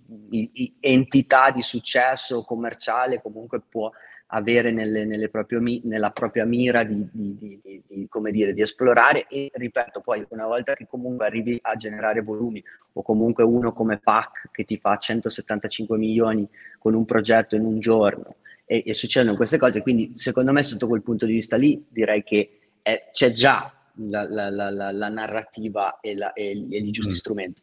entità 0.81 1.51
di 1.51 1.63
successo 1.63 2.45
commerciale 2.45 3.23
comunque 3.23 3.63
può 3.67 3.91
avere 4.27 4.71
nelle, 4.71 5.07
nelle 5.07 5.31
proprie, 5.31 5.81
nella 5.85 6.11
propria 6.11 6.45
mira 6.45 6.85
di, 6.85 7.09
di, 7.11 7.39
di, 7.39 8.09
dire, 8.31 8.53
di 8.53 8.61
esplorare. 8.61 9.29
E 9.29 9.51
ripeto 9.55 10.03
poi 10.03 10.27
una 10.29 10.45
volta 10.45 10.75
che 10.75 10.87
comunque 10.87 11.25
arrivi 11.25 11.59
a 11.63 11.75
generare 11.77 12.21
volumi 12.21 12.63
o 12.93 13.01
comunque 13.01 13.45
uno 13.45 13.73
come 13.73 13.97
PAC 13.97 14.51
che 14.53 14.65
ti 14.67 14.77
fa 14.77 14.99
175 14.99 15.97
milioni 15.97 16.47
con 16.79 16.93
un 16.93 17.07
progetto 17.07 17.57
in 17.57 17.65
un 17.65 17.81
giorno 17.81 18.37
e, 18.67 18.83
e, 18.85 18.95
succedono 18.95 19.37
queste 19.37 19.57
cose. 19.57 19.81
Quindi, 19.81 20.13
secondo 20.17 20.53
me, 20.53 20.63
sotto 20.63 20.87
quel 20.87 21.03
punto 21.03 21.25
di 21.25 21.33
vista 21.33 21.57
lì, 21.57 21.83
direi 21.89 22.23
che 22.23 22.59
è, 22.83 23.11
c'è 23.13 23.31
già 23.31 23.73
la, 24.09 24.29
la, 24.29 24.51
la, 24.51 24.93
la 24.93 25.09
narrativa 25.09 26.01
e, 26.01 26.17
e, 26.35 26.67
e, 26.71 26.77
i 26.77 26.91
giusti 26.91 27.13
mm. 27.13 27.17
strumenti. 27.17 27.63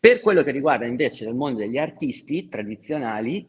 Per 0.00 0.20
quello 0.20 0.42
che 0.42 0.52
riguarda 0.52 0.86
invece 0.86 1.26
il 1.26 1.34
mondo 1.34 1.58
degli 1.58 1.76
artisti 1.76 2.48
tradizionali, 2.48 3.46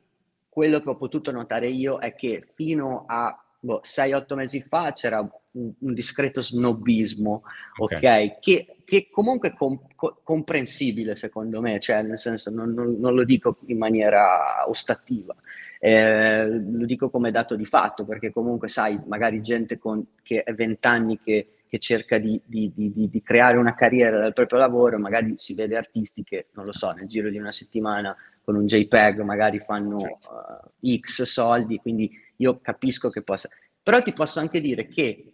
quello 0.49 0.81
che 0.81 0.89
ho 0.89 0.97
potuto 0.97 1.31
notare 1.31 1.69
io 1.69 1.99
è 1.99 2.15
che 2.15 2.43
fino 2.53 3.05
a 3.07 3.39
boh, 3.59 3.81
6-8 3.83 4.33
mesi 4.35 4.61
fa 4.61 4.91
c'era 4.91 5.19
un, 5.19 5.71
un 5.79 5.93
discreto 5.93 6.41
snobismo, 6.41 7.43
ok? 7.77 7.91
okay? 7.95 8.37
Che, 8.39 8.77
che, 8.83 9.09
comunque 9.09 9.49
è 9.49 9.53
com- 9.53 9.79
co- 9.95 10.19
comprensibile 10.23 11.15
secondo 11.15 11.61
me, 11.61 11.79
cioè 11.79 12.01
nel 12.01 12.17
senso 12.17 12.49
non, 12.49 12.73
non, 12.73 12.97
non 12.99 13.13
lo 13.13 13.23
dico 13.23 13.57
in 13.67 13.77
maniera 13.77 14.67
ostativa, 14.67 15.35
eh, 15.79 16.45
lo 16.47 16.85
dico 16.85 17.09
come 17.09 17.31
dato 17.31 17.55
di 17.55 17.65
fatto, 17.65 18.05
perché 18.05 18.31
comunque 18.31 18.67
sai, 18.67 19.01
magari 19.07 19.41
gente 19.41 19.79
con, 19.79 20.05
che 20.21 20.43
è 20.43 20.53
20 20.53 20.87
anni 20.87 21.19
che 21.19 21.47
che 21.69 21.77
cerca 21.77 22.17
di, 22.17 22.41
di, 22.43 22.71
di, 22.73 22.91
di, 22.95 23.21
creare 23.21 23.55
una 23.55 23.75
carriera 23.75 24.17
dal 24.19 24.33
proprio 24.33 24.57
lavoro, 24.57 24.97
magari 24.97 25.35
si 25.37 25.53
vede 25.53 25.77
artisti 25.77 26.23
che, 26.23 26.47
non 26.53 26.65
lo 26.65 26.73
so, 26.73 26.89
nel 26.93 27.07
giro 27.07 27.29
di 27.29 27.37
una 27.37 27.51
settimana 27.51 28.15
con 28.41 28.55
un 28.55 28.65
JPEG 28.65 29.19
magari 29.19 29.59
fanno 29.59 29.97
uh, 29.97 30.97
X 30.99 31.21
soldi, 31.21 31.77
quindi 31.77 32.11
io 32.37 32.59
capisco 32.59 33.11
che 33.11 33.21
possa... 33.21 33.49
Però 33.83 34.01
ti 34.01 34.13
posso 34.13 34.39
anche 34.39 34.59
dire 34.61 34.87
che 34.87 35.33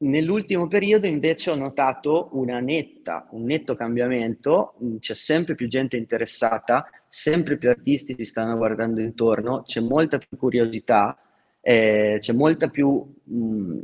nell'ultimo 0.00 0.68
periodo 0.68 1.06
invece 1.06 1.50
ho 1.50 1.54
notato 1.54 2.30
netta, 2.60 3.28
un 3.30 3.44
netto 3.44 3.74
cambiamento, 3.74 4.74
mm, 4.82 4.96
c'è 4.98 5.14
sempre 5.14 5.54
più 5.54 5.68
gente 5.68 5.96
interessata, 5.96 6.88
sempre 7.08 7.56
più 7.56 7.68
artisti 7.70 8.14
si 8.16 8.24
stanno 8.24 8.56
guardando 8.56 9.00
intorno, 9.00 9.62
c'è 9.62 9.80
molta 9.80 10.18
più 10.18 10.36
curiosità, 10.36 11.18
eh, 11.60 12.16
c'è 12.20 12.32
molta 12.32 12.68
più... 12.68 13.04
Mh, 13.24 13.34
mm, 13.34 13.78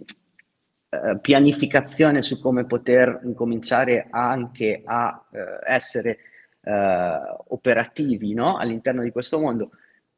eh, 0.89 1.19
pianificazione 1.21 2.23
su 2.23 2.41
come 2.41 2.65
poter 2.65 3.21
incominciare 3.25 4.07
anche 4.09 4.83
a 4.85 5.21
eh, 5.33 5.39
essere 5.67 6.19
eh, 6.63 7.19
operativi 7.49 8.35
no? 8.35 8.57
all'interno 8.57 9.03
di 9.03 9.11
questo 9.11 9.39
mondo. 9.39 9.71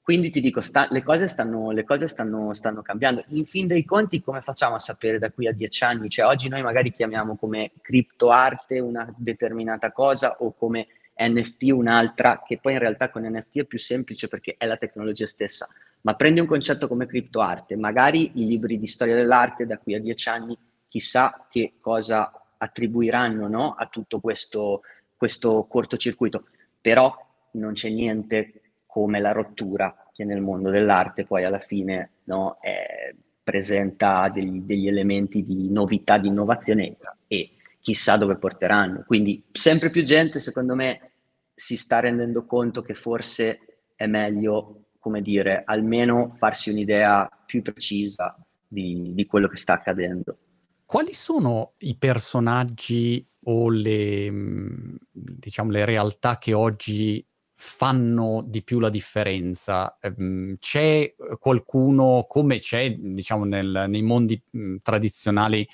Quindi 0.09 0.31
ti 0.31 0.41
dico, 0.41 0.63
sta, 0.63 0.89
le 0.91 1.03
cose, 1.03 1.29
stanno, 1.29 1.71
le 1.71 1.85
cose 1.85 2.09
stanno, 2.09 2.55
stanno, 2.55 2.81
cambiando. 2.81 3.25
In 3.27 3.45
fin 3.45 3.67
dei 3.67 3.85
conti, 3.85 4.23
come 4.23 4.41
facciamo 4.41 4.75
a 4.75 4.79
sapere 4.79 5.19
da 5.19 5.31
qui 5.31 5.47
a 5.47 5.53
dieci 5.53 5.85
anni? 5.85 6.09
Cioè, 6.09 6.25
oggi 6.25 6.49
noi 6.49 6.63
magari 6.63 6.95
chiamiamo 6.95 7.37
come 7.37 7.73
criptoarte 7.83 8.79
una 8.79 9.07
determinata 9.19 9.93
cosa 9.93 10.37
o 10.39 10.55
come 10.55 10.87
NFT 11.15 11.65
un'altra, 11.65 12.43
che 12.43 12.57
poi 12.57 12.73
in 12.73 12.79
realtà 12.79 13.11
con 13.11 13.27
NFT 13.27 13.59
è 13.59 13.65
più 13.65 13.79
semplice 13.79 14.29
perché 14.29 14.55
è 14.57 14.65
la 14.65 14.79
tecnologia 14.79 15.27
stessa. 15.27 15.69
Ma 16.01 16.15
prendi 16.15 16.41
un 16.41 16.47
concetto 16.47 16.89
come 16.89 17.05
criptoarte, 17.05 17.77
magari 17.77 18.31
i 18.37 18.47
libri 18.47 18.79
di 18.79 18.87
storia 18.87 19.15
dell'arte 19.15 19.67
da 19.67 19.77
qui 19.77 19.95
a 19.95 20.01
dieci 20.01 20.31
anni 20.31 20.57
chissà 20.89 21.47
che 21.51 21.75
cosa 21.81 22.33
attribuiranno 22.57 23.47
no, 23.47 23.75
a 23.75 23.85
tutto 23.89 24.21
questo, 24.21 24.81
questo 25.15 25.67
cortocircuito, 25.69 26.47
però 26.81 27.15
non 27.51 27.75
c'è 27.75 27.91
niente 27.91 28.63
come 28.99 29.21
la 29.21 29.31
rottura 29.31 30.11
che 30.13 30.25
nel 30.25 30.41
mondo 30.41 30.71
dell'arte 30.71 31.25
poi 31.25 31.45
alla 31.45 31.61
fine 31.61 32.15
no, 32.25 32.59
è, 32.61 33.15
presenta 33.45 34.29
degli, 34.29 34.63
degli, 34.63 34.89
elementi 34.89 35.45
di 35.45 35.71
novità, 35.71 36.19
di 36.19 36.27
innovazione 36.27 36.97
e 37.29 37.51
chissà 37.81 38.17
dove 38.17 38.39
porteranno. 38.39 39.05
Quindi 39.07 39.45
sempre 39.53 39.91
più 39.91 40.03
gente, 40.03 40.41
secondo 40.41 40.75
me, 40.75 41.13
si 41.55 41.77
sta 41.77 42.01
rendendo 42.01 42.45
conto 42.45 42.83
che 42.83 42.95
forse 42.95 43.85
è 43.95 44.07
meglio, 44.07 44.87
come 44.99 45.23
dire, 45.23 45.63
almeno 45.65 46.33
farsi 46.35 46.71
un'idea 46.71 47.31
più 47.47 47.63
precisa 47.63 48.37
di, 48.67 49.13
di 49.15 49.27
quello 49.27 49.47
che 49.47 49.57
sta 49.57 49.75
accadendo. 49.75 50.37
Quali 50.85 51.15
sono 51.15 51.75
i 51.79 51.95
personaggi 51.95 53.25
o 53.45 53.69
le, 53.71 54.29
mhmm, 54.29 54.97
diciamo, 55.13 55.71
le 55.71 55.85
realtà 55.85 56.37
che 56.39 56.53
oggi 56.53 57.25
fanno 57.61 58.45
di 58.47 58.63
più 58.63 58.79
la 58.79 58.89
differenza? 58.89 59.99
Ehm, 60.01 60.57
c'è 60.59 61.15
qualcuno, 61.41 62.25
come 62.29 62.59
c'è, 62.59 62.95
diciamo, 62.97 63.45
nel, 63.45 63.87
nei 63.89 64.03
mondi 64.03 64.41
mhmm, 64.51 64.77
tradizionali, 64.81 65.69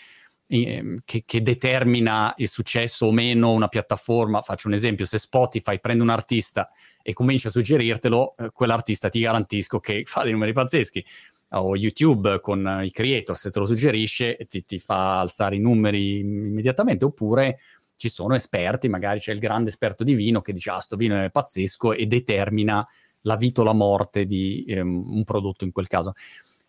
eh, 0.46 0.96
che, 1.04 1.24
che, 1.26 1.42
determina 1.42 2.32
il 2.38 2.48
successo 2.48 3.06
o 3.06 3.12
meno 3.12 3.52
una 3.52 3.68
piattaforma? 3.68 4.40
Faccio 4.40 4.68
un 4.68 4.74
esempio, 4.74 5.04
se 5.04 5.18
Spotify 5.18 5.78
prende 5.78 6.02
un 6.02 6.08
artista 6.08 6.70
e 7.02 7.12
comincia 7.12 7.48
a 7.48 7.50
suggerirtelo, 7.50 8.36
eh, 8.36 8.50
quell'artista 8.50 9.10
ti 9.10 9.20
garantisco 9.20 9.78
che 9.78 10.02
fa 10.06 10.22
dei 10.22 10.32
numeri 10.32 10.52
pazzeschi 10.52 11.04
o 11.50 11.76
YouTube 11.76 12.40
con 12.40 12.80
i 12.82 12.90
creator, 12.90 13.36
se 13.36 13.50
te 13.50 13.58
lo 13.58 13.66
suggerisce, 13.66 14.36
ti, 14.48 14.64
ti 14.64 14.78
fa 14.78 15.20
alzare 15.20 15.56
i 15.56 15.60
numeri 15.60 16.18
immediatamente, 16.20 17.04
oppure 17.04 17.58
ci 17.96 18.08
sono 18.08 18.34
esperti, 18.34 18.88
magari 18.88 19.20
c'è 19.20 19.32
il 19.32 19.38
grande 19.38 19.70
esperto 19.70 20.04
di 20.04 20.14
vino 20.14 20.40
che 20.40 20.52
dice 20.52 20.70
ah, 20.70 20.80
sto 20.80 20.96
vino 20.96 21.22
è 21.22 21.30
pazzesco 21.30 21.92
e 21.92 22.06
determina 22.06 22.86
la 23.22 23.36
vita 23.36 23.62
o 23.62 23.64
la 23.64 23.72
morte 23.72 24.26
di 24.26 24.64
ehm, 24.66 25.14
un 25.14 25.24
prodotto 25.24 25.64
in 25.64 25.72
quel 25.72 25.86
caso. 25.86 26.12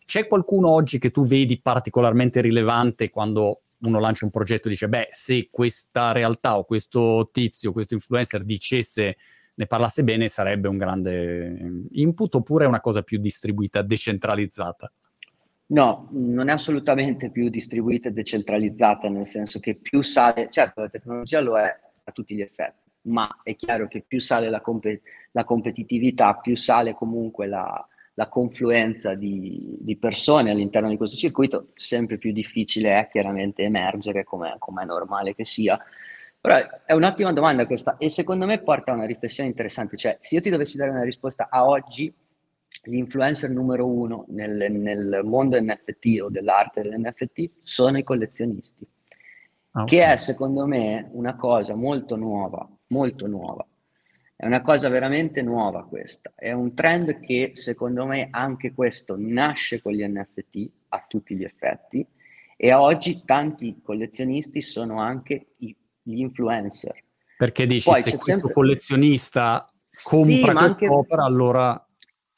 C'è 0.06 0.28
qualcuno 0.28 0.70
oggi 0.70 1.00
che 1.00 1.12
tu 1.12 1.26
vedi 1.26 1.60
particolarmente 1.60 2.42
rilevante 2.42 3.10
quando 3.10 3.62
uno 3.80 4.00
lancia 4.00 4.26
un 4.26 4.32
progetto 4.32 4.68
e 4.68 4.72
dice 4.72 4.88
beh, 4.88 5.08
se 5.12 5.50
questa 5.52 6.12
realtà 6.12 6.58
o 6.58 6.64
questo 6.64 7.30
tizio, 7.32 7.72
questo 7.72 7.94
influencer 7.96 8.44
dicesse 8.44 9.18
ne 9.58 9.68
parlasse 9.68 10.04
bene 10.04 10.28
sarebbe 10.28 10.68
un 10.68 10.78
grande 10.78 11.88
input 11.92 12.36
oppure 12.36 12.66
è 12.66 12.68
una 12.68 12.82
cosa 12.82 13.02
più 13.04 13.20
distribuita, 13.20 13.82
decentralizzata? 13.82 14.92
No, 15.68 16.08
non 16.12 16.50
è 16.50 16.52
assolutamente 16.52 17.32
più 17.32 17.50
distribuita 17.50 18.10
e 18.10 18.12
decentralizzata, 18.12 19.10
nel 19.10 19.26
senso 19.26 19.60
che 19.60 19.76
più 19.76 20.04
sale, 20.04 20.48
certo 20.52 20.82
la 20.82 20.90
tecnologia 20.90 21.40
lo 21.40 21.58
è 21.58 21.76
a 22.04 22.12
tutti 22.12 22.36
gli 22.36 22.42
effetti, 22.42 22.92
ma 23.04 23.40
è 23.42 23.56
chiaro 23.56 23.88
che 23.88 24.04
più 24.08 24.20
sale 24.20 24.50
la, 24.50 24.62
comp- 24.62 25.02
la 25.32 25.44
competitività, 25.44 26.36
più 26.36 26.56
sale 26.56 26.94
comunque 26.94 27.48
la, 27.48 27.84
la 28.14 28.28
confluenza 28.30 29.16
di, 29.16 29.76
di, 29.80 29.98
persone 29.98 30.52
all'interno 30.52 30.90
di 30.90 30.98
questo 30.98 31.18
circuito, 31.18 31.70
sempre 31.74 32.20
più 32.20 32.32
difficile 32.32 33.00
è 33.00 33.08
chiaramente 33.10 33.64
emergere 33.64 34.24
come 34.24 34.52
è 34.52 34.86
normale 34.86 35.34
che 35.34 35.46
sia. 35.46 35.80
Però 36.40 36.56
è 36.86 36.94
un'ottima 36.94 37.34
domanda 37.34 37.66
questa 37.66 37.98
e 37.98 38.10
secondo 38.10 38.46
me 38.46 38.60
porta 38.60 38.92
a 38.92 38.96
una 38.96 39.08
riflessione 39.08 39.50
interessante, 39.50 39.98
cioè 39.98 40.18
se 40.20 40.36
io 40.36 40.42
ti 40.42 40.52
dovessi 40.52 40.78
dare 40.78 40.92
una 40.92 41.04
risposta 41.04 41.48
a 41.50 41.68
oggi, 41.68 42.14
l'influencer 42.86 43.50
numero 43.50 43.88
uno 43.88 44.26
nel, 44.30 44.72
nel 44.72 45.22
mondo 45.24 45.60
NFT 45.60 46.22
o 46.22 46.30
dell'arte 46.30 46.82
dell'NFT 46.82 47.52
sono 47.62 47.98
i 47.98 48.04
collezionisti, 48.04 48.88
okay. 49.72 49.86
che 49.86 50.14
è 50.14 50.18
secondo 50.18 50.66
me 50.66 51.10
una 51.12 51.36
cosa 51.36 51.76
molto 51.76 52.16
nuova, 52.16 52.68
molto 52.90 53.28
nuova. 53.28 53.66
È 54.38 54.46
una 54.46 54.62
cosa 54.62 54.90
veramente 54.90 55.42
nuova 55.42 55.86
questa, 55.86 56.34
è 56.36 56.52
un 56.52 56.74
trend 56.74 57.22
che 57.22 57.52
secondo 57.54 58.06
me 58.06 58.28
anche 58.32 58.74
questo 58.74 59.16
nasce 59.18 59.82
con 59.82 59.94
gli 59.94 60.06
NFT 60.06 60.72
a 60.90 61.06
tutti 61.08 61.36
gli 61.36 61.44
effetti 61.44 62.06
e 62.58 62.74
oggi 62.74 63.24
tanti 63.24 63.80
collezionisti 63.82 64.62
sono 64.62 65.00
anche 65.00 65.54
i 65.60 65.76
gli 66.06 66.20
influencer. 66.20 67.04
Perché 67.38 67.66
dici, 67.66 67.90
Poi 67.90 68.02
se 68.02 68.12
questo 68.12 68.32
sempre... 68.32 68.54
collezionista 68.54 69.74
compra 70.04 70.72
sì, 70.72 70.78
quest'opera, 70.78 71.24
anche... 71.24 71.34
allora... 71.34 71.85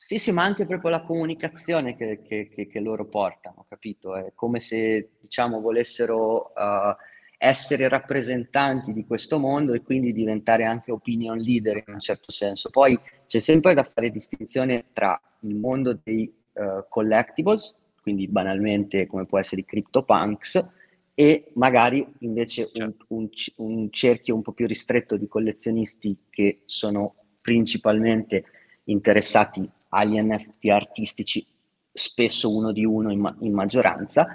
Sì, 0.08 0.20
sì, 0.20 0.32
ma 0.32 0.46
anche 0.46 0.66
proprio 0.66 0.90
la 0.90 1.02
comunicazione 1.02 1.98
che, 1.98 2.22
che, 2.26 2.48
che, 2.48 2.68
che 2.68 2.80
loro 2.80 3.08
portano, 3.08 3.66
capito? 3.68 4.16
È 4.16 4.32
come 4.34 4.62
se, 4.62 5.10
diciamo, 5.20 5.60
volessero 5.60 6.54
uh, 6.56 6.96
essere 7.38 7.90
rappresentanti 7.90 8.94
di 8.94 9.06
questo 9.06 9.38
mondo 9.38 9.74
e 9.74 9.82
quindi 9.82 10.14
diventare 10.14 10.64
anche 10.64 10.94
opinion 10.94 11.38
leader 11.38 11.84
in 11.86 11.96
un 11.96 12.00
certo 12.00 12.32
senso. 12.32 12.70
Poi 12.70 12.98
c'è 13.28 13.40
sempre 13.40 13.74
da 13.74 13.84
fare 13.84 14.10
distinzione 14.10 14.86
tra 14.94 15.22
il 15.42 15.56
mondo 15.56 16.00
dei 16.02 16.34
uh, 16.54 16.86
collectibles, 16.88 17.76
quindi 18.02 18.30
banalmente 18.30 19.08
come 19.08 19.26
può 19.26 19.40
essere 19.40 19.60
i 19.60 19.66
CryptoPunks, 19.66 20.70
e 21.16 21.52
magari 21.56 22.08
invece 22.20 22.70
certo. 22.72 23.08
un, 23.10 23.28
un, 23.58 23.68
un, 23.76 23.92
cerchio 23.92 24.36
un 24.36 24.42
po' 24.42 24.54
più 24.54 24.68
ristretto 24.68 25.18
di 25.18 25.28
collezionisti 25.28 26.18
che 26.30 26.62
sono 26.66 27.16
principalmente 27.42 28.46
interessati 28.86 29.70
agli 29.90 30.20
NFT 30.20 30.66
artistici, 30.70 31.46
spesso 31.92 32.56
uno 32.56 32.72
di 32.72 32.86
uno 32.86 33.12
in, 33.12 33.20
ma- 33.20 33.36
in 33.40 33.54
maggioranza, 33.54 34.28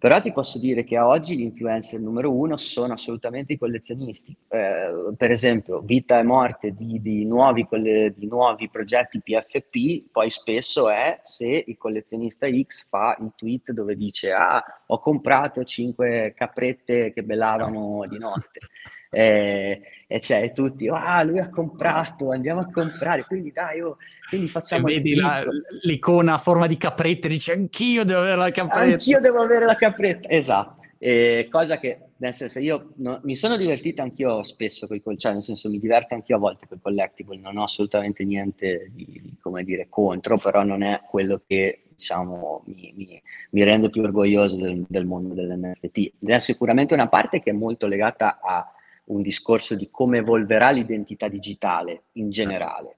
però 0.00 0.18
ti 0.22 0.32
posso 0.32 0.58
dire 0.58 0.82
che 0.82 0.98
oggi 0.98 1.36
gli 1.36 1.42
influencer 1.42 2.00
numero 2.00 2.32
uno 2.32 2.56
sono 2.56 2.94
assolutamente 2.94 3.52
i 3.52 3.58
collezionisti. 3.58 4.34
Eh, 4.48 5.12
per 5.14 5.30
esempio, 5.30 5.80
vita 5.80 6.18
e 6.18 6.22
morte 6.22 6.74
di, 6.74 7.02
di, 7.02 7.26
nuovi, 7.26 7.68
di, 8.16 8.26
nuovi, 8.26 8.70
progetti 8.70 9.20
PFP, 9.20 10.10
poi 10.10 10.30
spesso 10.30 10.88
è 10.88 11.18
se 11.20 11.64
il 11.66 11.76
collezionista 11.76 12.46
X 12.48 12.86
fa 12.88 13.14
il 13.20 13.32
tweet 13.36 13.72
dove 13.72 13.94
dice 13.94 14.32
ah, 14.32 14.64
ho 14.86 14.98
comprato 14.98 15.64
cinque 15.64 16.32
caprette 16.34 17.12
che 17.12 17.22
bellavano 17.22 18.00
di 18.08 18.16
notte. 18.16 18.60
Eh, 19.10 19.80
e 20.06 20.20
cioè 20.20 20.52
tutti, 20.52 20.88
ah, 20.88 21.22
lui 21.22 21.38
ha 21.38 21.48
comprato, 21.48 22.32
andiamo 22.32 22.60
a 22.60 22.70
comprare, 22.70 23.24
quindi 23.24 23.52
dai, 23.52 23.80
oh, 23.80 23.96
quindi 24.28 24.48
facciamo... 24.48 24.88
E 24.88 24.94
vedi 24.94 25.14
la, 25.14 25.44
l'icona 25.82 26.34
a 26.34 26.38
forma 26.38 26.66
di 26.66 26.76
capretta, 26.76 27.28
dice 27.28 27.52
anch'io 27.52 28.04
devo 28.04 28.20
avere 28.20 28.36
la 28.36 28.50
capretta. 28.50 28.92
Anch'io 28.92 29.20
devo 29.20 29.40
avere 29.40 29.66
la 29.66 29.76
capretta, 29.76 30.28
esatto. 30.28 30.78
Eh, 30.98 31.46
cosa 31.50 31.78
che, 31.78 31.98
nel 32.16 32.34
senso, 32.34 32.58
io 32.58 32.92
no, 32.96 33.20
mi 33.22 33.36
sono 33.36 33.56
divertito 33.56 34.02
anch'io 34.02 34.42
spesso 34.42 34.86
con 34.86 34.96
i 34.96 35.16
cioè 35.16 35.32
nel 35.32 35.42
senso 35.42 35.70
mi 35.70 35.78
diverto 35.78 36.12
anch'io 36.14 36.36
a 36.36 36.40
volte 36.40 36.66
con 36.66 36.76
i 36.76 36.80
collectible, 36.82 37.38
non 37.38 37.56
ho 37.56 37.62
assolutamente 37.62 38.24
niente 38.24 38.90
di, 38.92 39.06
di, 39.06 39.36
come 39.40 39.62
dire, 39.62 39.86
contro, 39.88 40.38
però 40.38 40.64
non 40.64 40.82
è 40.82 41.00
quello 41.08 41.40
che 41.46 41.84
diciamo, 41.94 42.64
mi, 42.66 42.92
mi, 42.96 43.22
mi 43.50 43.62
rende 43.62 43.90
più 43.90 44.02
orgoglioso 44.02 44.56
del, 44.56 44.84
del 44.88 45.06
mondo 45.06 45.34
dell'NFT. 45.34 46.12
È 46.24 46.38
sicuramente 46.40 46.94
una 46.94 47.08
parte 47.08 47.40
che 47.40 47.50
è 47.50 47.54
molto 47.54 47.86
legata 47.86 48.40
a 48.42 48.74
un 49.04 49.22
discorso 49.22 49.74
di 49.74 49.90
come 49.90 50.18
evolverà 50.18 50.70
l'identità 50.70 51.28
digitale 51.28 52.04
in 52.12 52.30
generale, 52.30 52.96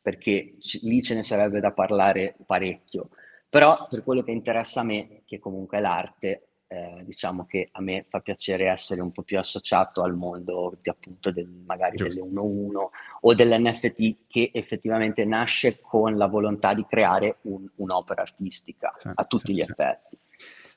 perché 0.00 0.56
c- 0.58 0.80
lì 0.82 1.02
ce 1.02 1.14
ne 1.14 1.22
sarebbe 1.22 1.60
da 1.60 1.72
parlare 1.72 2.34
parecchio. 2.44 3.10
Però 3.48 3.86
per 3.88 4.02
quello 4.02 4.22
che 4.22 4.32
interessa 4.32 4.80
a 4.80 4.84
me, 4.84 5.22
che 5.24 5.38
comunque 5.38 5.78
è 5.78 5.80
l'arte, 5.80 6.48
eh, 6.66 7.02
diciamo 7.04 7.44
che 7.46 7.68
a 7.70 7.80
me 7.80 8.04
fa 8.08 8.20
piacere 8.20 8.68
essere 8.68 9.00
un 9.00 9.12
po' 9.12 9.22
più 9.22 9.38
associato 9.38 10.02
al 10.02 10.14
mondo 10.14 10.76
di, 10.80 10.90
appunto 10.90 11.30
del, 11.30 11.46
magari 11.46 11.96
Giusto. 11.96 12.22
delle 12.22 12.34
1-1 12.34 12.88
o 13.20 13.34
dell'NFT 13.34 14.16
che 14.26 14.50
effettivamente 14.52 15.24
nasce 15.24 15.78
con 15.80 16.16
la 16.16 16.26
volontà 16.26 16.74
di 16.74 16.84
creare 16.84 17.36
un, 17.42 17.68
un'opera 17.76 18.22
artistica 18.22 18.92
sì, 18.96 19.10
a 19.14 19.24
tutti 19.24 19.46
sì, 19.46 19.52
gli 19.52 19.62
sì. 19.62 19.70
effetti. 19.70 20.18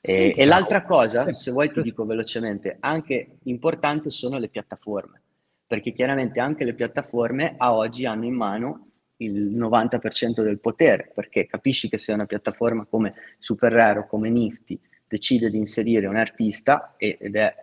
E, 0.00 0.32
e 0.36 0.44
l'altra 0.44 0.84
cosa, 0.84 1.32
se 1.32 1.50
vuoi 1.50 1.70
ti 1.70 1.82
dico 1.82 2.04
velocemente, 2.04 2.76
anche 2.80 3.38
importanti 3.44 4.10
sono 4.10 4.38
le 4.38 4.48
piattaforme, 4.48 5.20
perché 5.66 5.92
chiaramente 5.92 6.40
anche 6.40 6.64
le 6.64 6.74
piattaforme 6.74 7.54
a 7.56 7.74
oggi 7.74 8.06
hanno 8.06 8.24
in 8.24 8.34
mano 8.34 8.88
il 9.18 9.56
90% 9.56 10.42
del 10.42 10.60
potere, 10.60 11.10
perché 11.14 11.46
capisci 11.46 11.88
che 11.88 11.98
se 11.98 12.12
una 12.12 12.26
piattaforma 12.26 12.86
come 12.88 13.14
Super 13.38 13.72
Rare 13.72 14.00
o 14.00 14.06
come 14.06 14.30
Nifty 14.30 14.78
decide 15.06 15.50
di 15.50 15.58
inserire 15.58 16.06
un 16.06 16.16
artista 16.16 16.94
ed 16.96 17.34
è 17.34 17.54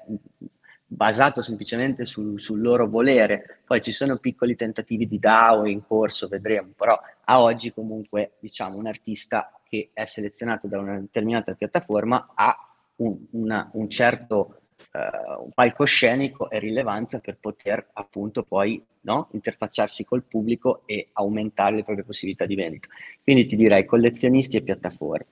basato 0.87 1.41
semplicemente 1.41 2.05
sul, 2.05 2.39
sul, 2.39 2.61
loro 2.61 2.89
volere. 2.89 3.61
Poi 3.65 3.81
ci 3.81 3.91
sono 3.91 4.17
piccoli 4.17 4.55
tentativi 4.55 5.07
di 5.07 5.19
DAO 5.19 5.65
in 5.65 5.85
corso, 5.85 6.27
vedremo, 6.27 6.71
però 6.75 6.99
a 7.25 7.41
oggi 7.41 7.71
comunque 7.71 8.33
diciamo 8.39 8.77
un 8.77 8.87
artista 8.87 9.51
che 9.75 9.89
è 9.93 10.05
selezionato 10.05 10.67
da 10.67 10.79
una 10.79 10.99
determinata 10.99 11.53
piattaforma 11.53 12.31
ha 12.33 12.57
un, 12.97 13.17
una, 13.31 13.69
un 13.73 13.89
certo 13.89 14.61
uh, 14.93 15.49
palcoscenico 15.53 16.49
e 16.49 16.59
rilevanza 16.59 17.19
per 17.19 17.37
poter 17.39 17.89
appunto 17.93 18.43
poi 18.43 18.81
no, 19.01 19.27
interfacciarsi 19.33 20.05
col 20.05 20.23
pubblico 20.23 20.83
e 20.85 21.09
aumentare 21.13 21.75
le 21.75 21.83
proprie 21.83 22.05
possibilità 22.05 22.45
di 22.45 22.55
vendita. 22.55 22.87
Quindi 23.21 23.45
ti 23.45 23.55
direi 23.55 23.85
collezionisti 23.85 24.57
e 24.57 24.61
piattaforme. 24.61 25.27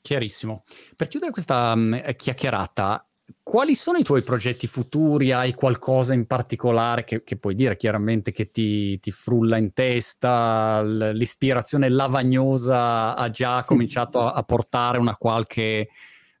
Chiarissimo. 0.00 0.64
Per 0.94 1.08
chiudere 1.08 1.32
questa 1.32 1.72
um, 1.72 2.00
chiacchierata, 2.14 3.06
quali 3.42 3.74
sono 3.74 3.98
i 3.98 4.02
tuoi 4.02 4.22
progetti 4.22 4.66
futuri? 4.66 5.32
Hai 5.32 5.54
qualcosa 5.54 6.12
in 6.12 6.26
particolare 6.26 7.04
che, 7.04 7.22
che 7.22 7.36
puoi 7.36 7.54
dire 7.54 7.76
chiaramente 7.76 8.32
che 8.32 8.50
ti, 8.50 8.98
ti 8.98 9.10
frulla 9.10 9.56
in 9.56 9.72
testa? 9.72 10.82
L'ispirazione 10.82 11.88
lavagnosa 11.88 13.14
ha 13.16 13.30
già 13.30 13.62
cominciato 13.62 14.20
a, 14.20 14.32
a 14.32 14.42
portare 14.42 14.98
una 14.98 15.16
qualche, 15.16 15.88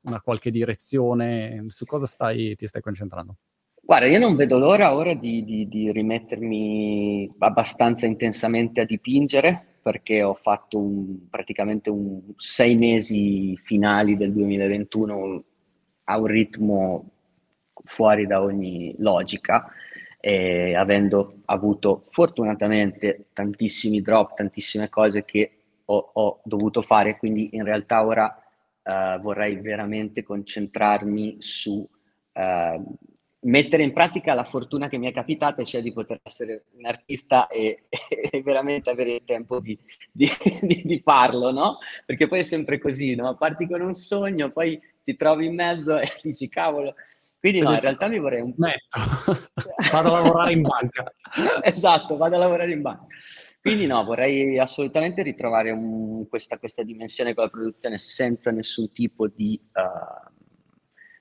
una 0.02 0.20
qualche, 0.20 0.50
direzione? 0.50 1.64
Su 1.68 1.86
cosa 1.86 2.06
stai, 2.06 2.54
ti 2.54 2.66
stai 2.66 2.82
concentrando? 2.82 3.36
Guarda, 3.80 4.06
io 4.06 4.18
non 4.18 4.34
vedo 4.34 4.58
l'ora 4.58 4.94
ora 4.94 5.14
di, 5.14 5.44
di, 5.44 5.68
di 5.68 5.92
rimettermi 5.92 7.34
abbastanza 7.38 8.06
intensamente 8.06 8.80
a 8.80 8.84
dipingere 8.84 9.78
perché 9.82 10.22
ho 10.22 10.34
fatto 10.34 10.78
un, 10.78 11.28
praticamente 11.28 11.90
un 11.90 12.22
sei 12.38 12.76
mesi 12.76 13.54
finali 13.62 14.16
del 14.16 14.32
2021 14.32 15.44
a 16.04 16.18
un 16.18 16.26
ritmo 16.26 17.10
fuori 17.84 18.26
da 18.26 18.42
ogni 18.42 18.94
logica, 18.98 19.70
e 20.26 20.74
avendo 20.74 21.42
avuto 21.44 22.06
fortunatamente 22.08 23.26
tantissimi 23.34 24.00
drop, 24.00 24.34
tantissime 24.34 24.88
cose 24.88 25.24
che 25.26 25.50
ho, 25.84 26.10
ho 26.14 26.40
dovuto 26.44 26.80
fare, 26.80 27.18
quindi 27.18 27.50
in 27.52 27.62
realtà 27.62 28.06
ora 28.06 28.42
uh, 28.82 29.20
vorrei 29.20 29.56
veramente 29.56 30.22
concentrarmi 30.22 31.36
su 31.40 31.86
uh, 32.32 32.96
mettere 33.40 33.82
in 33.82 33.92
pratica 33.92 34.32
la 34.32 34.44
fortuna 34.44 34.88
che 34.88 34.96
mi 34.96 35.08
è 35.08 35.12
capitata, 35.12 35.62
cioè 35.62 35.82
di 35.82 35.92
poter 35.92 36.20
essere 36.22 36.64
un 36.76 36.86
artista 36.86 37.46
e, 37.48 37.84
e 38.30 38.42
veramente 38.42 38.90
avere 38.90 39.16
il 39.16 39.24
tempo 39.24 39.60
di, 39.60 39.78
di, 40.10 40.26
di, 40.62 40.82
di, 40.84 41.00
farlo, 41.00 41.50
no? 41.50 41.78
Perché 42.06 42.28
poi 42.28 42.38
è 42.38 42.42
sempre 42.42 42.78
così, 42.78 43.14
no? 43.14 43.36
Parti 43.36 43.68
con 43.68 43.80
un 43.82 43.94
sogno, 43.94 44.50
poi 44.50 44.80
ti 45.04 45.16
trovi 45.16 45.46
in 45.46 45.54
mezzo 45.54 45.98
e 45.98 46.08
dici 46.22 46.48
cavolo. 46.48 46.94
Quindi 47.38 47.60
no, 47.60 47.72
in 47.72 47.80
realtà 47.80 48.08
mi 48.08 48.18
vorrei 48.18 48.40
un 48.40 48.54
po'... 48.54 48.66
vado 49.92 50.14
a 50.14 50.20
lavorare 50.20 50.52
in 50.52 50.62
banca. 50.62 51.12
esatto, 51.62 52.16
vado 52.16 52.36
a 52.36 52.38
lavorare 52.38 52.72
in 52.72 52.80
banca. 52.80 53.06
Quindi 53.60 53.86
no, 53.86 54.02
vorrei 54.04 54.58
assolutamente 54.58 55.22
ritrovare 55.22 55.70
un, 55.70 56.26
questa, 56.28 56.58
questa, 56.58 56.82
dimensione 56.82 57.34
con 57.34 57.44
la 57.44 57.50
produzione 57.50 57.98
senza 57.98 58.50
nessun 58.50 58.90
tipo 58.92 59.28
di... 59.28 59.60
Uh, 59.72 60.32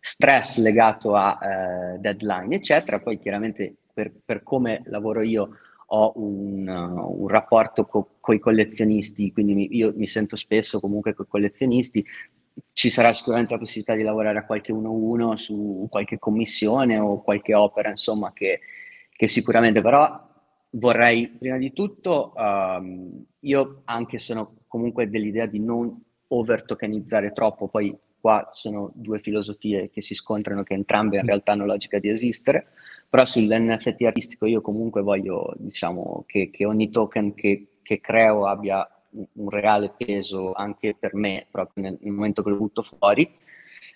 stress 0.06 0.58
legato 0.58 1.16
a 1.16 1.40
eh, 1.42 1.98
deadline, 1.98 2.56
eccetera. 2.56 3.00
Poi 3.00 3.18
chiaramente 3.20 3.74
per, 3.94 4.12
per, 4.24 4.44
come 4.44 4.82
lavoro 4.88 5.22
io 5.22 5.58
ho 5.88 6.12
un, 6.16 6.68
uh, 6.68 7.22
un 7.22 7.28
rapporto 7.30 7.86
con 7.86 8.36
i 8.36 8.40
collezionisti, 8.40 9.32
quindi 9.32 9.54
mi, 9.54 9.68
io 9.74 9.94
mi 9.96 10.06
sento 10.08 10.36
spesso 10.36 10.82
comunque 10.82 11.14
con 11.14 11.24
i 11.26 11.30
collezionisti. 11.30 12.06
Ci 12.74 12.90
sarà 12.90 13.14
sicuramente 13.14 13.54
la 13.54 13.60
possibilità 13.60 13.96
di 13.96 14.04
lavorare 14.04 14.40
a 14.40 14.46
qualche 14.46 14.74
1-1 14.74 15.34
su 15.34 15.88
qualche 15.90 16.20
commissione 16.20 16.98
o 17.00 17.22
qualche 17.22 17.54
opera, 17.54 17.90
insomma, 17.90 18.32
che, 18.34 18.60
che 19.10 19.28
sicuramente 19.28 19.82
però 19.82 20.32
vorrei 20.72 21.28
prima 21.30 21.58
di 21.58 21.72
tutto, 21.74 22.34
um, 22.36 23.24
io 23.42 23.82
anche 23.86 24.18
sono 24.20 24.56
comunque 24.68 25.10
dell'idea 25.10 25.46
di 25.46 25.60
non 25.60 26.02
over 26.30 26.66
tokenizzare 26.66 27.32
troppo, 27.32 27.68
poi 27.68 27.96
qua 28.20 28.50
sono 28.54 28.92
due 28.96 29.20
filosofie 29.20 29.90
che 29.90 30.02
si 30.02 30.16
scontrano, 30.16 30.64
che 30.64 30.74
entrambe 30.74 31.18
in 31.18 31.26
realtà 31.26 31.52
hanno 31.52 31.66
logica 31.66 32.00
di 32.00 32.10
esistere, 32.10 32.68
però 33.10 33.26
sull'NFT 33.26 34.02
artistico 34.04 34.46
io 34.46 34.62
comunque 34.62 35.02
voglio 35.02 35.54
diciamo, 35.58 36.24
che, 36.26 36.50
che 36.50 36.66
ogni 36.66 36.90
token 36.90 37.34
che, 37.34 37.80
che 37.82 38.00
creo 38.00 38.48
abbia 38.48 38.88
un, 39.34 39.50
reale 39.50 39.94
peso 39.96 40.54
anche 40.54 40.96
per 40.98 41.16
me, 41.16 41.46
proprio 41.50 41.84
nel, 41.84 41.98
nel 42.02 42.14
momento 42.14 42.44
che 42.44 42.50
lo 42.50 42.58
butto 42.58 42.82
fuori. 42.82 43.42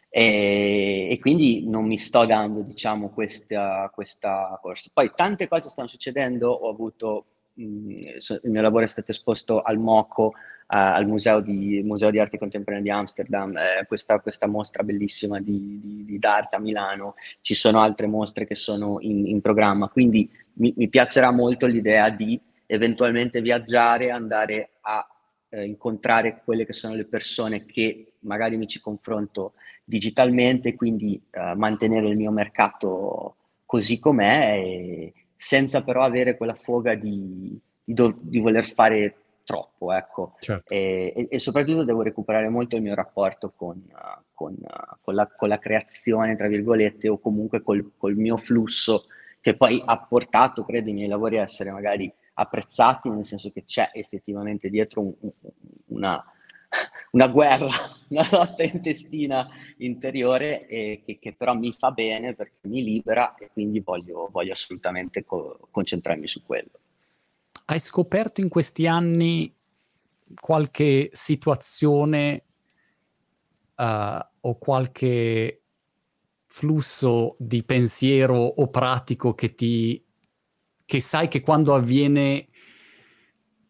E, 0.10 1.08
e, 1.12 1.20
quindi 1.20 1.68
non 1.68 1.86
mi 1.86 1.98
sto 1.98 2.26
dando 2.26 2.62
diciamo 2.62 3.10
questa, 3.10 3.90
questa 3.94 4.58
corsa. 4.62 4.90
Poi 4.94 5.12
tante 5.16 5.48
cose 5.48 5.70
stanno 5.70 5.88
succedendo, 5.88 6.50
ho 6.50 6.70
avuto, 6.70 7.26
mh, 7.54 8.00
il 8.44 8.52
mio 8.52 8.62
lavoro 8.62 8.84
è 8.84 8.88
stato 8.88 9.12
esposto 9.12 9.62
al 9.62 9.78
MOCO, 9.78 10.34
al 10.68 11.06
Museo 11.08 11.40
di, 11.40 11.82
Museo 11.84 12.12
di, 12.12 12.20
Arte 12.20 12.38
Contemporanea 12.38 12.84
di 12.84 12.90
Amsterdam, 12.90 13.56
eh, 13.56 13.86
questa, 13.88 14.20
questa, 14.20 14.48
mostra 14.48 14.84
bellissima 14.84 15.40
di, 15.40 15.80
di, 15.82 16.06
di, 16.06 16.20
d'arte 16.20 16.58
a 16.58 16.60
Milano, 16.60 17.16
ci 17.42 17.54
sono 17.54 17.82
altre 17.82 18.08
mostre 18.08 18.46
che 18.46 18.56
sono 18.56 18.98
in, 19.00 19.28
in 19.28 19.40
programma, 19.40 19.88
quindi 19.88 20.30
mi, 20.54 20.74
mi, 20.76 20.90
piacerà 20.90 21.32
molto 21.32 21.68
l'idea 21.68 22.10
di 22.10 22.40
eventualmente 22.68 23.42
viaggiare, 23.42 24.12
andare 24.12 24.72
a 24.82 25.08
eh, 25.50 25.66
incontrare 25.66 26.42
quelle 26.44 26.66
che 26.66 26.74
sono 26.74 26.94
le 26.94 27.06
persone 27.06 27.66
che 27.66 28.14
magari 28.20 28.58
mi 28.58 28.68
ci 28.68 28.80
confronto 28.80 29.54
digitalmente, 29.84 30.76
quindi 30.76 31.20
eh, 31.32 31.56
mantenere 31.56 32.10
il 32.10 32.18
mio 32.18 32.32
mercato 32.32 33.36
così 33.66 34.00
com'è, 34.00 35.12
senza 35.36 35.82
però 35.82 36.04
avere 36.04 36.38
quella 36.38 36.54
foga 36.54 36.94
di, 36.94 37.60
do, 37.84 38.18
di 38.20 38.40
voler 38.40 38.68
fare 38.68 39.16
troppo, 39.44 39.94
ecco. 39.94 40.36
Certo. 40.40 40.74
E, 40.74 41.28
e, 41.30 41.40
soprattutto 41.40 41.86
devo 41.86 42.02
recuperare 42.02 42.50
molto 42.50 42.76
il 42.76 42.82
mio 42.82 42.94
rapporto 42.94 43.54
con, 43.56 43.82
con, 44.34 44.58
con, 45.02 45.16
la, 45.16 45.26
con, 45.28 45.48
la, 45.48 45.58
creazione, 45.58 46.36
tra 46.36 46.48
virgolette, 46.48 47.08
o 47.08 47.18
comunque 47.18 47.62
col, 47.62 47.94
col, 47.98 48.16
mio 48.16 48.36
flusso, 48.36 49.06
che 49.40 49.56
poi 49.56 49.82
ha 49.86 49.98
portato, 50.00 50.66
credo, 50.66 50.90
i 50.90 50.94
miei 50.94 51.08
lavori 51.08 51.38
a 51.38 51.44
essere 51.44 51.72
magari 51.72 52.14
apprezzati, 52.40 53.10
nel 53.10 53.26
senso 53.26 53.52
che 53.52 53.64
c'è 53.66 53.90
effettivamente 53.94 54.70
dietro 54.70 55.02
un, 55.02 55.14
una, 55.88 56.24
una, 57.12 57.28
guerra, 57.28 57.70
una 58.10 58.28
lotta 58.32 58.64
intestina 58.64 59.48
interiore 59.78 60.68
e 60.68 61.02
che, 61.04 61.18
che, 61.20 61.34
però 61.34 61.54
mi 61.54 61.72
fa 61.74 61.92
bene 61.92 62.36
perché 62.36 62.68
mi 62.68 62.84
libera 62.84 63.36
e 63.36 63.50
quindi 63.52 63.80
voglio, 63.80 64.30
voglio 64.32 64.54
assolutamente 64.54 65.24
co- 65.24 65.68
concentrarmi 65.72 66.28
su 66.28 66.44
quello. 66.44 66.80
Hai 67.66 67.80
scoperto 67.80 68.40
in 68.40 68.50
questi 68.50 68.88
anni 68.88 69.54
qualche 70.40 71.10
situazione 71.12 72.44
uh, 73.76 74.20
o 74.42 74.58
qualche 74.58 75.62
flusso 76.46 77.36
di 77.40 77.64
pensiero 77.64 78.36
o 78.38 78.70
pratico 78.70 79.34
che 79.34 79.54
ti 79.54 80.07
che 80.88 81.02
sai 81.02 81.28
che 81.28 81.42
quando 81.42 81.76
avviene 81.76 82.48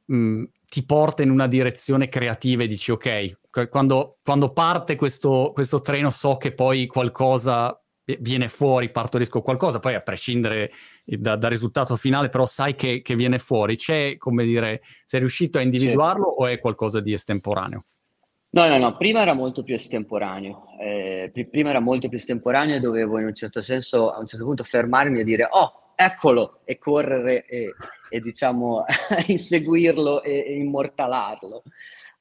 mh, 0.06 0.16
mm, 0.16 0.44
ti 0.70 0.86
porta 0.86 1.24
in 1.24 1.32
una 1.32 1.48
direzione 1.48 2.08
creativa 2.08 2.64
e 2.64 2.68
dici 2.68 2.92
ok, 2.92 3.70
quando, 3.70 4.20
quando 4.24 4.54
parte 4.54 4.96
questo, 4.96 5.52
questo 5.52 5.82
treno 5.82 6.12
so 6.12 6.38
che 6.38 6.54
poi 6.54 6.86
qualcosa 6.86 7.82
viene 8.20 8.48
fuori, 8.50 8.92
partorisco 8.92 9.42
qualcosa, 9.42 9.80
poi 9.80 9.96
a 9.96 10.02
prescindere 10.02 10.72
da, 11.04 11.36
dal 11.36 11.50
risultato 11.50 11.96
finale, 11.96 12.30
però 12.30 12.46
sai 12.46 12.76
che, 12.76 13.02
che, 13.02 13.16
viene 13.16 13.40
fuori. 13.40 13.76
C'è, 13.76 14.18
come 14.18 14.46
dire, 14.46 14.82
sei 15.06 15.20
riuscito 15.20 15.58
a 15.58 15.62
individuarlo 15.62 16.30
sì. 16.30 16.36
o 16.38 16.48
è 16.48 16.60
qualcosa 16.60 17.02
di 17.02 17.14
estemporaneo? 17.14 17.86
No, 18.50 18.68
no, 18.68 18.78
no, 18.78 18.96
prima 18.96 19.22
era 19.22 19.34
molto 19.34 19.64
più 19.64 19.76
estemporaneo, 19.76 20.68
eh, 20.80 21.32
prima 21.50 21.72
era 21.72 21.82
molto 21.82 22.08
più 22.08 22.18
estemporaneo 22.18 22.78
e 22.78 22.80
dovevo 22.80 23.20
in 23.20 23.26
un 23.26 23.34
certo 23.34 23.62
senso 23.62 24.12
a 24.12 24.20
un 24.20 24.28
certo 24.28 24.46
punto 24.46 24.64
fermarmi 24.64 25.20
e 25.20 25.24
dire 25.26 25.48
oh, 25.50 25.87
eccolo, 26.00 26.60
e 26.64 26.78
correre 26.78 27.44
e, 27.48 27.74
e 28.12 28.20
diciamo 28.20 28.86
inseguirlo 29.26 30.22
e, 30.22 30.46
e, 30.46 30.58
immortalarlo. 30.58 31.64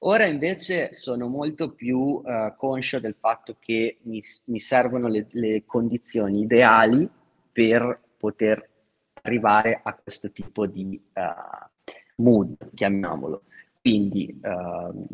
Ora 0.00 0.24
invece 0.24 0.94
sono 0.94 1.28
molto 1.28 1.72
più 1.72 1.98
uh, 1.98 2.54
conscio 2.56 2.98
del 3.00 3.16
fatto 3.18 3.56
che 3.60 3.98
mi, 4.04 4.22
mi 4.46 4.60
servono 4.60 5.08
le, 5.08 5.26
le 5.32 5.64
condizioni 5.66 6.40
ideali 6.40 7.06
per 7.52 8.00
poter 8.16 8.66
arrivare 9.22 9.80
a 9.82 9.94
questo 9.94 10.30
tipo 10.30 10.66
di 10.66 10.98
uh, 11.12 12.22
mood, 12.22 12.56
chiamiamolo. 12.72 13.42
Quindi 13.82 14.40
uh, 14.42 15.06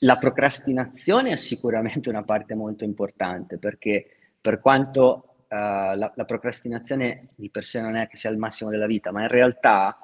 la 0.00 0.16
procrastinazione 0.16 1.32
è 1.32 1.36
sicuramente 1.36 2.08
una 2.08 2.22
parte 2.22 2.54
molto 2.54 2.84
importante 2.84 3.58
perché 3.58 4.06
per 4.40 4.60
quanto 4.60 5.35
la, 5.94 6.12
la, 6.14 6.24
procrastinazione 6.24 7.28
di 7.34 7.50
per 7.50 7.64
sé 7.64 7.80
non 7.80 7.96
è 7.96 8.08
che 8.08 8.16
sia 8.16 8.30
il 8.30 8.38
massimo 8.38 8.70
della 8.70 8.86
vita, 8.86 9.12
ma 9.12 9.22
in 9.22 9.28
realtà 9.28 10.00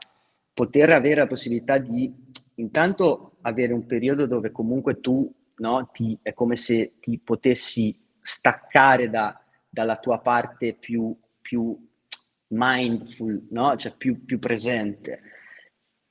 poter 0.52 0.90
avere 0.90 1.20
la 1.20 1.26
possibilità 1.26 1.78
di 1.78 2.12
intanto 2.56 3.38
avere 3.42 3.72
un 3.72 3.86
periodo 3.86 4.26
dove 4.26 4.50
comunque 4.50 5.00
tu 5.00 5.32
no, 5.56 5.88
ti, 5.92 6.18
è 6.22 6.32
come 6.34 6.56
se 6.56 6.94
ti 7.00 7.18
potessi 7.18 7.98
staccare 8.20 9.10
da, 9.10 9.40
dalla 9.68 9.96
tua 9.96 10.20
parte 10.20 10.74
più, 10.74 11.16
più 11.40 11.76
mindful, 12.48 13.46
no? 13.50 13.76
cioè 13.76 13.92
più, 13.96 14.24
più 14.24 14.38
presente 14.38 15.22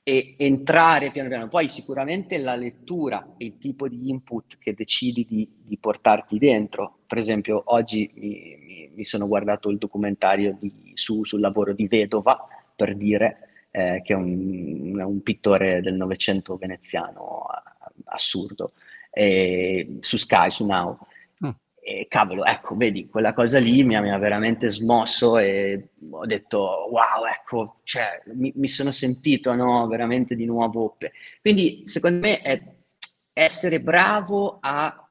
e 0.04 0.34
entrare 0.38 1.10
piano 1.10 1.28
piano. 1.28 1.48
Poi 1.48 1.68
sicuramente 1.68 2.38
la 2.38 2.56
lettura 2.56 3.34
e 3.36 3.46
il 3.46 3.58
tipo 3.58 3.88
di 3.88 4.08
input 4.08 4.58
che 4.58 4.74
decidi 4.74 5.26
di, 5.28 5.48
di 5.62 5.78
portarti 5.78 6.38
dentro. 6.38 6.98
Per 7.06 7.18
esempio, 7.18 7.62
oggi 7.66 8.10
mi, 8.14 8.58
mi, 8.60 8.90
mi 8.94 9.04
sono 9.04 9.28
guardato 9.28 9.70
il 9.70 9.78
documentario 9.78 10.56
di, 10.58 10.92
su, 10.94 11.24
sul 11.24 11.40
lavoro 11.40 11.72
di 11.72 11.86
Vedova, 11.86 12.46
per 12.74 12.96
dire, 12.96 13.66
eh, 13.70 14.02
che 14.04 14.12
è 14.12 14.16
un, 14.16 15.00
un, 15.00 15.22
pittore 15.22 15.80
del 15.80 15.94
Novecento 15.94 16.56
veneziano 16.56 17.46
assurdo, 18.06 18.72
eh, 19.10 19.98
su 20.00 20.16
Sky, 20.16 20.50
su 20.50 20.66
Now. 20.66 20.98
E 21.84 22.06
cavolo, 22.08 22.44
ecco, 22.44 22.76
vedi, 22.76 23.08
quella 23.08 23.32
cosa 23.32 23.58
lì 23.58 23.82
mi 23.82 23.96
ha, 23.96 24.00
mi 24.00 24.12
ha, 24.12 24.16
veramente 24.16 24.70
smosso 24.70 25.36
e 25.36 25.88
ho 26.10 26.24
detto, 26.26 26.58
wow, 26.58 27.26
ecco, 27.28 27.80
cioè, 27.82 28.22
mi, 28.34 28.52
mi 28.54 28.68
sono 28.68 28.92
sentito, 28.92 29.52
no, 29.52 29.88
veramente 29.88 30.36
di 30.36 30.44
nuovo. 30.44 30.96
Quindi, 31.40 31.82
secondo 31.86 32.20
me, 32.20 32.40
è 32.40 32.62
essere 33.32 33.80
bravo 33.80 34.58
a 34.60 35.01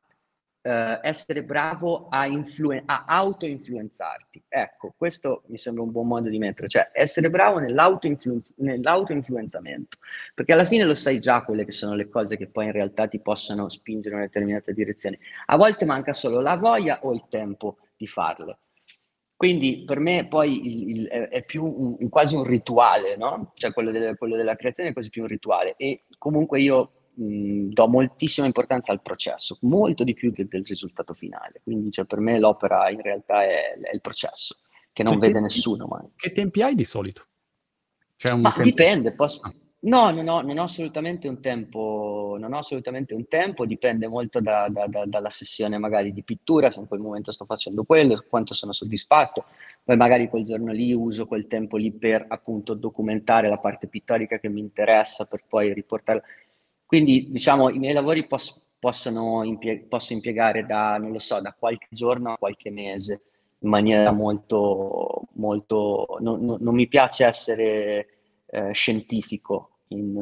eh, 0.62 1.00
essere 1.02 1.44
bravo 1.44 2.08
a, 2.10 2.26
influen- 2.26 2.84
a 2.86 3.06
auto-influenzarti. 3.08 4.44
Ecco, 4.48 4.94
questo 4.98 5.44
mi 5.48 5.58
sembra 5.58 5.84
un 5.84 5.92
buon 5.92 6.08
modo 6.08 6.30
di 6.30 6.38
mettere, 6.38 6.68
cioè 6.68 6.92
essere 6.94 7.30
bravo 7.30 7.60
nell'auto-influenz- 7.60 8.54
nell'auto-influenzamento, 8.58 9.98
perché 10.34 10.54
alla 10.54 10.66
fine 10.66 10.84
lo 10.84 10.94
sai 10.94 11.20
già 11.20 11.44
quelle 11.44 11.66
che 11.66 11.72
sono 11.72 11.96
le 11.96 12.10
cose 12.10 12.38
che 12.38 12.48
poi 12.48 12.66
in 12.66 12.72
realtà 12.72 13.08
ti 13.08 13.20
possono 13.20 13.70
spingere 13.70 14.10
in 14.10 14.22
una 14.22 14.28
determinata 14.28 14.72
direzione. 14.72 15.20
A 15.48 15.58
volte 15.58 15.86
manca 15.86 16.14
solo 16.14 16.40
la 16.42 16.56
voglia 16.56 17.00
o 17.04 17.14
il 17.14 17.26
tempo 17.30 17.78
di 17.98 18.08
farle. 18.08 18.58
Quindi 19.42 19.84
per 19.86 19.98
me 19.98 20.28
poi 20.28 20.68
il, 20.68 20.90
il, 20.90 21.08
è 21.08 21.44
più 21.44 21.66
un, 21.66 22.10
quasi 22.10 22.36
un 22.36 22.44
rituale, 22.44 23.18
no? 23.18 23.54
Cioè 23.56 23.74
quello, 23.74 23.90
delle, 23.90 24.16
quello 24.16 24.36
della 24.36 24.56
creazione 24.56 24.90
è 24.90 24.94
quasi 24.94 25.10
più 25.10 25.24
un 25.24 25.28
rituale. 25.28 25.74
E 25.78 26.04
comunque 26.20 26.62
io 26.62 26.92
mh, 27.14 27.70
do 27.70 27.88
moltissima 27.88 28.46
importanza 28.46 28.92
al 28.92 29.02
processo, 29.02 29.58
molto 29.62 30.04
di 30.04 30.14
più 30.14 30.32
del, 30.32 30.48
del 30.48 30.64
risultato 30.66 31.14
finale. 31.14 31.62
Quindi 31.64 31.92
cioè, 31.92 32.06
per 32.06 32.20
me 32.20 32.40
l'opera 32.40 32.90
in 32.90 33.02
realtà 33.02 33.44
è, 33.44 33.78
è 33.80 33.94
il 33.94 34.02
processo, 34.02 34.58
che 34.92 35.04
non 35.04 35.14
che 35.14 35.20
vede 35.20 35.34
tempi, 35.40 35.54
nessuno 35.54 35.88
mai. 35.88 36.08
Che 36.16 36.32
tempi 36.32 36.62
hai 36.62 36.76
di 36.76 36.86
solito? 36.86 37.26
Cioè 38.16 38.36
Ma 38.36 38.50
tempo... 38.50 38.64
dipende, 38.64 39.16
posso... 39.16 39.40
Ah. 39.44 39.54
No, 39.84 40.12
non 40.12 40.28
ho, 40.28 40.42
non 40.42 40.60
ho, 40.60 40.64
assolutamente 40.64 41.28
un 41.28 41.42
tempo, 41.42 42.38
non 42.40 42.54
ho 42.54 42.60
assolutamente 42.60 43.16
un 43.16 43.28
tempo, 43.28 43.66
dipende 43.66 44.08
molto 44.08 44.40
da, 44.40 44.68
da, 44.70 44.86
da, 44.86 45.06
dalla 45.08 45.32
sessione 45.32 45.80
magari 45.80 46.14
di 46.14 46.22
pittura, 46.22 46.70
se 46.70 46.82
in 46.82 46.88
quel 46.88 47.00
momento 47.00 47.32
sto 47.32 47.46
facendo 47.46 47.84
quello, 47.84 48.24
quanto 48.30 48.54
sono 48.54 48.74
soddisfatto, 48.74 49.46
poi 49.84 49.98
magari 49.98 50.30
quel 50.30 50.46
giorno 50.46 50.72
lì 50.72 50.94
uso 50.94 51.26
quel 51.26 51.48
tempo 51.48 51.78
lì 51.78 51.92
per 51.92 52.24
appunto 52.28 52.76
documentare 52.76 53.50
la 53.50 53.58
parte 53.58 53.88
pittorica 53.88 54.38
che 54.38 54.50
mi 54.50 54.60
interessa, 54.60 55.26
per 55.26 55.46
poi 55.48 55.74
riportarla. 55.74 56.22
Quindi, 56.92 57.30
diciamo, 57.30 57.70
i 57.70 57.80
miei 57.80 57.94
lavori 57.94 58.28
pos- 58.28 58.62
possono 58.78 59.46
impie- 59.46 59.86
posso 59.88 60.12
impiegare 60.12 60.66
da, 60.66 60.98
non 60.98 61.14
lo 61.14 61.20
so, 61.20 61.40
da 61.40 61.56
qualche 61.58 61.88
giorno 61.90 62.34
a 62.34 62.38
qualche 62.38 62.70
mese, 62.70 63.22
in 63.60 63.70
maniera 63.70 64.12
molto, 64.12 65.22
molto... 65.36 66.18
Non, 66.20 66.44
non, 66.44 66.58
non 66.60 66.76
mi 66.76 66.90
piace 66.90 67.24
essere 67.24 68.08
eh, 68.48 68.74
scientifico 68.74 69.70
in, 69.88 70.22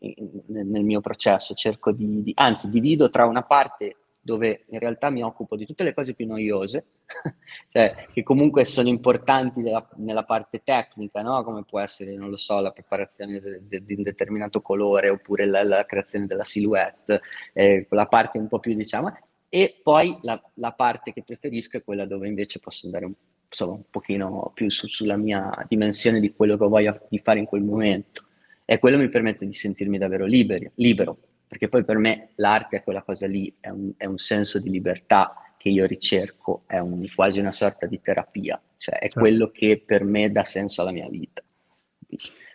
in, 0.00 0.42
nel 0.46 0.82
mio 0.82 1.00
processo, 1.00 1.54
cerco 1.54 1.92
di, 1.92 2.20
di, 2.24 2.32
anzi, 2.34 2.68
divido 2.68 3.08
tra 3.08 3.24
una 3.26 3.42
parte 3.44 3.94
dove 4.26 4.64
in 4.70 4.80
realtà 4.80 5.08
mi 5.08 5.22
occupo 5.22 5.54
di 5.54 5.64
tutte 5.64 5.84
le 5.84 5.94
cose 5.94 6.12
più 6.12 6.26
noiose, 6.26 6.86
cioè 7.70 7.94
che 8.12 8.24
comunque 8.24 8.64
sono 8.64 8.88
importanti 8.88 9.62
della, 9.62 9.88
nella 9.98 10.24
parte 10.24 10.62
tecnica, 10.64 11.22
no? 11.22 11.44
come 11.44 11.62
può 11.64 11.78
essere, 11.78 12.16
non 12.16 12.28
lo 12.28 12.36
so, 12.36 12.60
la 12.60 12.72
preparazione 12.72 13.40
di 13.68 13.94
un 13.94 14.02
determinato 14.02 14.60
colore 14.60 15.10
oppure 15.10 15.46
la, 15.46 15.62
la 15.62 15.86
creazione 15.86 16.26
della 16.26 16.42
silhouette, 16.42 17.22
eh, 17.52 17.86
quella 17.86 18.06
parte 18.06 18.38
un 18.38 18.48
po' 18.48 18.58
più 18.58 18.74
diciamo, 18.74 19.16
e 19.48 19.80
poi 19.80 20.18
la, 20.22 20.42
la, 20.54 20.72
parte 20.72 21.12
che 21.12 21.22
preferisco 21.22 21.76
è 21.76 21.84
quella 21.84 22.04
dove 22.04 22.26
invece 22.26 22.58
posso 22.58 22.86
andare 22.86 23.04
un, 23.04 23.14
insomma, 23.48 23.74
un 23.74 23.84
pochino 23.88 24.50
più 24.54 24.68
su, 24.70 24.88
sulla 24.88 25.16
mia 25.16 25.64
dimensione 25.68 26.18
di 26.18 26.34
quello 26.34 26.56
che 26.56 26.66
voglio 26.66 27.06
di 27.08 27.18
fare 27.20 27.38
in 27.38 27.46
quel 27.46 27.62
momento. 27.62 28.22
E 28.64 28.80
quello 28.80 28.96
mi 28.96 29.08
permette 29.08 29.46
di 29.46 29.52
sentirmi 29.52 29.96
davvero 29.96 30.24
liberi, 30.24 30.68
libero, 30.74 31.16
perché 31.48 31.68
poi 31.68 31.84
per 31.84 31.98
me 31.98 32.30
l'arte 32.36 32.78
è 32.78 32.82
quella 32.82 33.02
cosa 33.02 33.26
lì, 33.26 33.54
è 33.60 33.68
un, 33.68 33.92
è 33.96 34.06
un 34.06 34.18
senso 34.18 34.60
di 34.60 34.70
libertà 34.70 35.54
che 35.56 35.68
io 35.68 35.86
ricerco, 35.86 36.62
è 36.66 36.78
un, 36.78 37.06
quasi 37.14 37.40
una 37.40 37.52
sorta 37.52 37.86
di 37.86 38.00
terapia, 38.00 38.60
cioè 38.76 38.96
è 38.96 39.02
certo. 39.02 39.20
quello 39.20 39.50
che 39.50 39.82
per 39.84 40.04
me 40.04 40.30
dà 40.30 40.44
senso 40.44 40.82
alla 40.82 40.92
mia 40.92 41.08
vita. 41.08 41.42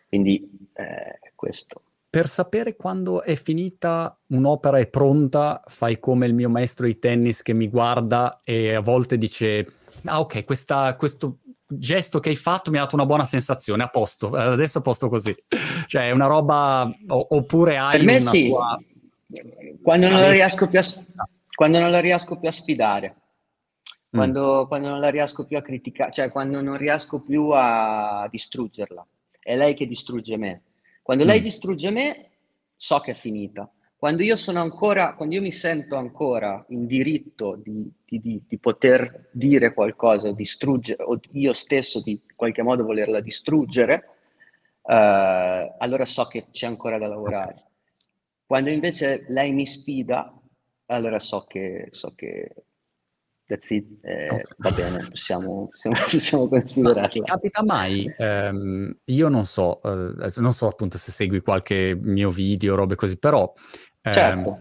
Quindi 0.07 0.69
eh, 0.73 1.19
questo. 1.35 1.83
Per 2.09 2.27
sapere 2.27 2.75
quando 2.75 3.21
è 3.21 3.35
finita 3.35 4.17
un'opera 4.27 4.77
è 4.77 4.87
pronta, 4.87 5.61
fai 5.65 5.99
come 5.99 6.25
il 6.25 6.33
mio 6.33 6.49
maestro 6.49 6.85
di 6.85 6.99
tennis 6.99 7.41
che 7.41 7.53
mi 7.53 7.69
guarda 7.69 8.41
e 8.43 8.75
a 8.75 8.81
volte 8.81 9.17
dice, 9.17 9.65
ah 10.05 10.19
ok, 10.19 10.43
questa, 10.43 10.95
questo 10.95 11.39
gesto 11.77 12.19
che 12.19 12.29
hai 12.29 12.35
fatto 12.35 12.71
mi 12.71 12.77
ha 12.77 12.81
dato 12.81 12.95
una 12.95 13.05
buona 13.05 13.25
sensazione, 13.25 13.83
a 13.83 13.87
posto, 13.87 14.37
eh, 14.37 14.41
adesso 14.41 14.79
a 14.79 14.81
posto 14.81 15.09
così. 15.09 15.33
cioè 15.87 16.07
è 16.07 16.11
una 16.11 16.27
roba, 16.27 16.89
oppure 17.07 17.77
hai 17.77 17.97
per 17.97 18.03
me 18.03 18.17
una 18.17 18.29
sì. 18.29 18.47
tua... 18.49 18.79
Quando 19.81 20.09
non, 20.09 20.19
la 20.19 20.29
riesco 20.29 20.67
più 20.67 20.77
a, 20.77 20.83
quando 21.55 21.79
non 21.79 21.89
la 21.89 21.99
riesco 21.99 22.37
più 22.37 22.49
a 22.49 22.51
sfidare, 22.51 23.15
mm. 23.15 24.17
quando, 24.17 24.65
quando 24.67 24.89
non 24.89 24.99
la 24.99 25.09
riesco 25.09 25.45
più 25.45 25.57
a 25.57 25.61
criticare, 25.61 26.11
cioè 26.11 26.29
quando 26.29 26.59
non 26.61 26.75
riesco 26.77 27.21
più 27.21 27.49
a 27.51 28.27
distruggerla. 28.29 29.07
È 29.39 29.55
lei 29.55 29.73
che 29.73 29.87
distrugge 29.87 30.35
me. 30.37 30.63
Quando 31.01 31.23
mm. 31.23 31.27
lei 31.27 31.41
distrugge 31.41 31.91
me, 31.91 32.29
so 32.75 32.99
che 32.99 33.11
è 33.11 33.15
finita 33.15 33.71
quando 34.01 34.23
io 34.23 34.35
sono 34.35 34.61
ancora, 34.61 35.13
quando 35.13 35.35
io 35.35 35.41
mi 35.41 35.51
sento 35.51 35.95
ancora 35.95 36.65
in 36.69 36.87
diritto 36.87 37.55
di, 37.55 37.87
di, 38.03 38.19
di, 38.19 38.41
di 38.47 38.57
poter 38.57 39.29
dire 39.29 39.75
qualcosa, 39.75 40.31
distruggere, 40.31 41.03
o 41.03 41.19
io 41.33 41.53
stesso 41.53 42.01
di 42.01 42.19
qualche 42.35 42.63
modo 42.63 42.83
volerla 42.83 43.19
distruggere, 43.19 44.09
eh, 44.81 45.75
allora 45.77 46.07
so 46.07 46.25
che 46.25 46.47
c'è 46.49 46.65
ancora 46.65 46.97
da 46.97 47.07
lavorare. 47.09 47.67
Quando 48.43 48.71
invece 48.71 49.25
lei 49.27 49.51
mi 49.51 49.67
sfida, 49.67 50.35
allora 50.87 51.19
so 51.19 51.45
che, 51.47 51.89
so 51.91 52.11
che 52.15 52.55
eh, 53.45 54.29
okay. 54.29 54.41
va 54.57 54.71
bene, 54.71 55.05
possiamo, 55.09 55.69
possiamo, 55.69 55.95
possiamo 56.09 56.47
considerarla. 56.49 57.23
capita 57.23 57.63
mai, 57.63 58.11
ehm, 58.17 58.97
io 59.05 59.27
non 59.27 59.45
so, 59.45 59.79
eh, 59.83 60.31
non 60.37 60.53
so 60.53 60.67
appunto 60.67 60.97
se 60.97 61.11
segui 61.11 61.41
qualche 61.41 61.95
mio 62.01 62.29
video, 62.29 62.75
robe 62.75 62.95
così, 62.95 63.17
però 63.17 63.51
Certo. 64.01 64.59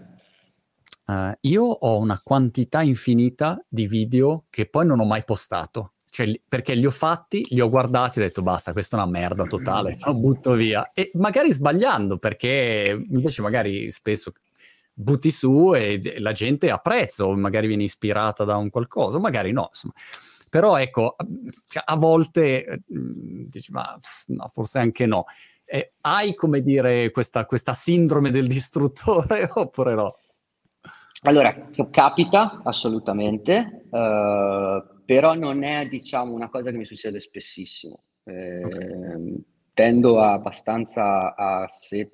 Uh, 1.06 1.32
io 1.40 1.64
ho 1.64 1.98
una 1.98 2.20
quantità 2.22 2.82
infinita 2.82 3.56
di 3.68 3.86
video 3.86 4.44
che 4.48 4.66
poi 4.66 4.86
non 4.86 5.00
ho 5.00 5.04
mai 5.04 5.24
postato. 5.24 5.94
Cioè, 6.10 6.40
perché 6.46 6.74
li 6.74 6.86
ho 6.86 6.90
fatti, 6.90 7.46
li 7.50 7.60
ho 7.60 7.68
guardati 7.68 8.18
e 8.18 8.22
ho 8.22 8.26
detto 8.26 8.42
basta, 8.42 8.72
questa 8.72 8.96
è 8.96 9.00
una 9.00 9.10
merda 9.10 9.44
totale, 9.44 9.96
lo 10.04 10.14
butto 10.14 10.54
via. 10.54 10.90
E 10.92 11.10
magari 11.14 11.52
sbagliando, 11.52 12.18
perché 12.18 13.06
invece 13.08 13.42
magari 13.42 13.90
spesso 13.90 14.32
butti 14.92 15.30
su 15.30 15.74
e 15.74 16.18
la 16.18 16.32
gente 16.32 16.70
apprezza 16.70 17.24
o 17.24 17.34
magari 17.36 17.66
viene 17.66 17.84
ispirata 17.84 18.44
da 18.44 18.56
un 18.56 18.70
qualcosa, 18.70 19.18
magari 19.18 19.52
no, 19.52 19.68
insomma. 19.68 19.94
Però 20.48 20.76
ecco, 20.76 21.14
cioè, 21.66 21.82
a 21.86 21.94
volte 21.94 22.82
dici, 22.86 23.70
ma 23.70 23.96
no, 24.26 24.48
forse 24.48 24.80
anche 24.80 25.06
no 25.06 25.24
eh, 25.72 25.92
hai, 26.00 26.34
come 26.34 26.62
dire, 26.62 27.12
questa, 27.12 27.46
questa, 27.46 27.74
sindrome 27.74 28.30
del 28.30 28.48
distruttore 28.48 29.48
oppure 29.54 29.94
no? 29.94 30.16
Allora, 31.22 31.70
capita 31.90 32.62
assolutamente, 32.64 33.86
uh, 33.90 35.02
però 35.04 35.34
non 35.34 35.62
è 35.62 35.86
diciamo 35.86 36.32
una 36.32 36.48
cosa 36.48 36.70
che 36.70 36.76
mi 36.76 36.84
succede 36.84 37.20
spessissimo. 37.20 38.02
Eh, 38.24 38.64
okay. 38.64 39.44
Tendo 39.72 40.20
abbastanza 40.20 41.36
a, 41.36 41.68
se, 41.68 42.10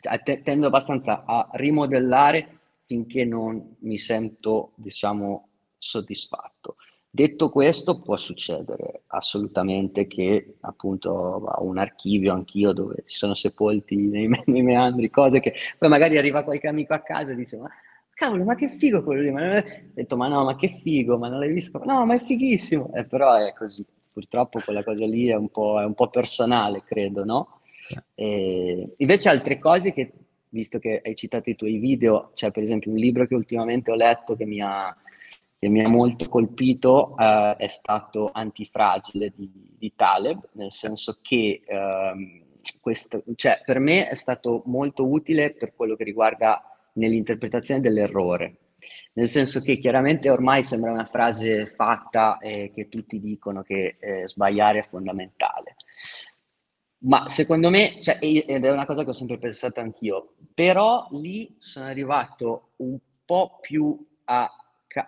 cioè, 0.00 0.22
te, 0.22 0.42
tendo 0.42 0.66
abbastanza 0.68 1.24
a 1.24 1.48
rimodellare 1.54 2.58
finché 2.86 3.24
non 3.24 3.76
mi 3.80 3.98
sento, 3.98 4.72
diciamo, 4.76 5.48
soddisfatto. 5.78 6.76
Detto 7.18 7.50
questo, 7.50 8.00
può 8.00 8.16
succedere 8.16 9.02
assolutamente 9.08 10.06
che 10.06 10.54
appunto 10.60 11.10
ho 11.10 11.64
un 11.64 11.78
archivio 11.78 12.32
anch'io 12.32 12.70
dove 12.72 13.02
ci 13.06 13.16
sono 13.16 13.34
sepolti 13.34 13.96
nei, 13.96 14.30
nei 14.46 14.62
meandri 14.62 15.10
cose 15.10 15.40
che 15.40 15.52
poi 15.76 15.88
magari 15.88 16.16
arriva 16.16 16.44
qualche 16.44 16.68
amico 16.68 16.94
a 16.94 17.00
casa 17.00 17.32
e 17.32 17.34
dice 17.34 17.56
ma 17.56 17.68
cavolo, 18.14 18.44
ma 18.44 18.54
che 18.54 18.68
figo 18.68 19.02
quello 19.02 19.22
lì. 19.22 19.32
Ma 19.32 19.50
ho 19.50 19.62
detto, 19.94 20.16
ma 20.16 20.28
no, 20.28 20.44
ma 20.44 20.54
che 20.54 20.68
figo, 20.68 21.18
ma 21.18 21.28
non 21.28 21.40
l'hai 21.40 21.52
visto? 21.52 21.82
No, 21.84 22.06
ma 22.06 22.14
è 22.14 22.20
fighissimo. 22.20 22.92
Eh, 22.94 23.04
però 23.04 23.34
è 23.34 23.52
così. 23.52 23.84
Purtroppo 24.12 24.60
quella 24.64 24.84
cosa 24.84 25.04
lì 25.04 25.26
è 25.26 25.34
un 25.34 25.48
po', 25.48 25.80
è 25.80 25.84
un 25.84 25.94
po 25.94 26.10
personale, 26.10 26.84
credo, 26.84 27.24
no? 27.24 27.60
Sì. 27.80 27.96
E 28.14 28.94
invece 28.96 29.28
altre 29.28 29.58
cose 29.58 29.92
che, 29.92 30.12
visto 30.50 30.78
che 30.78 31.00
hai 31.04 31.16
citato 31.16 31.50
i 31.50 31.56
tuoi 31.56 31.78
video, 31.78 32.28
c'è 32.28 32.46
cioè 32.46 32.50
per 32.52 32.62
esempio 32.62 32.92
un 32.92 32.96
libro 32.96 33.26
che 33.26 33.34
ultimamente 33.34 33.90
ho 33.90 33.96
letto 33.96 34.36
che 34.36 34.44
mi 34.44 34.60
ha, 34.60 34.96
che 35.58 35.68
mi 35.68 35.82
ha 35.82 35.88
molto 35.88 36.28
colpito, 36.28 37.16
eh, 37.18 37.56
è 37.56 37.68
stato 37.68 38.30
Antifragile 38.32 39.32
di, 39.34 39.50
di, 39.78 39.92
Taleb, 39.94 40.48
nel 40.52 40.72
senso 40.72 41.18
che... 41.22 41.62
Ehm, 41.66 42.46
questo, 42.80 43.22
cioè, 43.34 43.60
per 43.64 43.78
me 43.78 44.08
è 44.08 44.14
stato 44.14 44.62
molto 44.66 45.06
utile 45.06 45.52
per 45.52 45.74
quello 45.74 45.96
che 45.96 46.04
riguarda 46.04 46.62
nell'interpretazione 46.94 47.80
dell'errore. 47.80 48.56
Nel 49.14 49.28
senso 49.28 49.60
che 49.60 49.78
chiaramente 49.78 50.30
ormai 50.30 50.62
sembra 50.62 50.92
una 50.92 51.04
frase 51.04 51.66
fatta 51.66 52.38
e 52.38 52.70
che 52.74 52.88
tutti 52.88 53.20
dicono 53.20 53.62
che 53.62 53.96
eh, 53.98 54.28
sbagliare 54.28 54.80
è 54.80 54.88
fondamentale. 54.88 55.76
Ma 57.00 57.28
secondo 57.28 57.70
me, 57.70 58.00
cioè, 58.00 58.18
ed 58.20 58.64
è 58.64 58.70
una 58.70 58.86
cosa 58.86 59.04
che 59.04 59.10
ho 59.10 59.14
sempre 59.14 59.38
pensato 59.38 59.80
anch'io, 59.80 60.34
però 60.54 61.08
lì 61.12 61.56
sono 61.58 61.86
arrivato 61.86 62.70
un 62.76 62.98
po' 63.24 63.58
più 63.60 63.96
a 64.24 64.50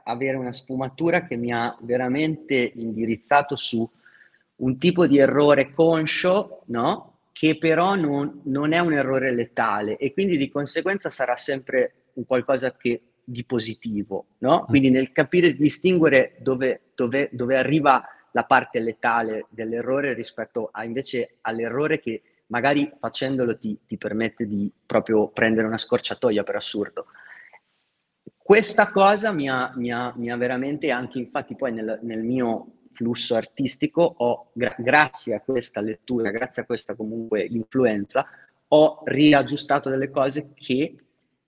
avere 0.05 0.37
una 0.37 0.53
sfumatura 0.53 1.27
che 1.27 1.37
mi 1.37 1.53
ha 1.53 1.77
veramente 1.81 2.73
indirizzato 2.75 3.57
su 3.57 3.89
un 4.57 4.79
tipo 4.79 5.07
di 5.07 5.19
errore 5.19 5.71
conscio, 5.71 6.63
no? 6.67 7.11
che 7.33 7.57
però 7.57 7.95
non, 7.95 8.43
non, 8.45 8.73
è 8.73 8.79
un 8.81 8.93
errore 8.93 9.33
letale 9.33 9.97
e 9.97 10.13
quindi 10.13 10.37
di 10.37 10.51
conseguenza 10.51 11.09
sarà 11.09 11.37
sempre 11.37 11.95
un 12.15 12.27
qualcosa 12.27 12.77
che, 12.77 13.01
di 13.25 13.45
positivo, 13.45 14.27
no? 14.39 14.63
Mm. 14.63 14.69
Quindi 14.69 14.91
nel 14.91 15.13
capire 15.13 15.49
e 15.49 15.55
distinguere 15.55 16.37
dove, 16.41 16.81
dove, 16.95 17.31
dove, 17.33 17.57
arriva 17.57 18.05
la 18.33 18.45
parte 18.45 18.79
letale 18.81 19.47
dell'errore 19.49 20.13
rispetto 20.13 20.69
a 20.71 20.85
invece 20.85 21.37
all'errore 21.41 21.99
che 21.99 22.21
magari 22.49 22.91
facendolo 22.99 23.57
ti, 23.57 23.79
ti 23.87 23.97
permette 23.97 24.47
di 24.47 24.71
proprio 24.85 25.29
prendere 25.29 25.67
una 25.67 25.79
scorciatoia 25.79 26.43
per 26.43 26.57
assurdo. 26.57 27.07
Questa 28.43 28.91
cosa 28.91 29.33
mi 29.33 29.49
ha, 29.49 29.73
mi 29.77 29.93
ha, 29.93 30.13
mi 30.17 30.31
ha 30.31 30.37
veramente 30.37 30.91
anche, 30.91 31.19
infatti 31.19 31.55
poi 31.55 31.73
nel, 31.73 32.01
nel 32.03 32.23
mio 32.23 32.81
flusso 32.93 33.37
artistico, 33.37 34.03
ho, 34.19 34.51
gra- 34.53 34.75
grazie 34.77 35.35
a 35.35 35.41
questa 35.41 35.81
lettura, 35.81 36.31
grazie 36.31 36.63
a 36.63 36.65
questa 36.67 36.95
comunque 36.95 37.45
influenza, 37.45 38.27
ho 38.69 39.03
riaggiustato 39.05 39.89
delle 39.89 40.11
cose 40.11 40.51
che, 40.55 40.97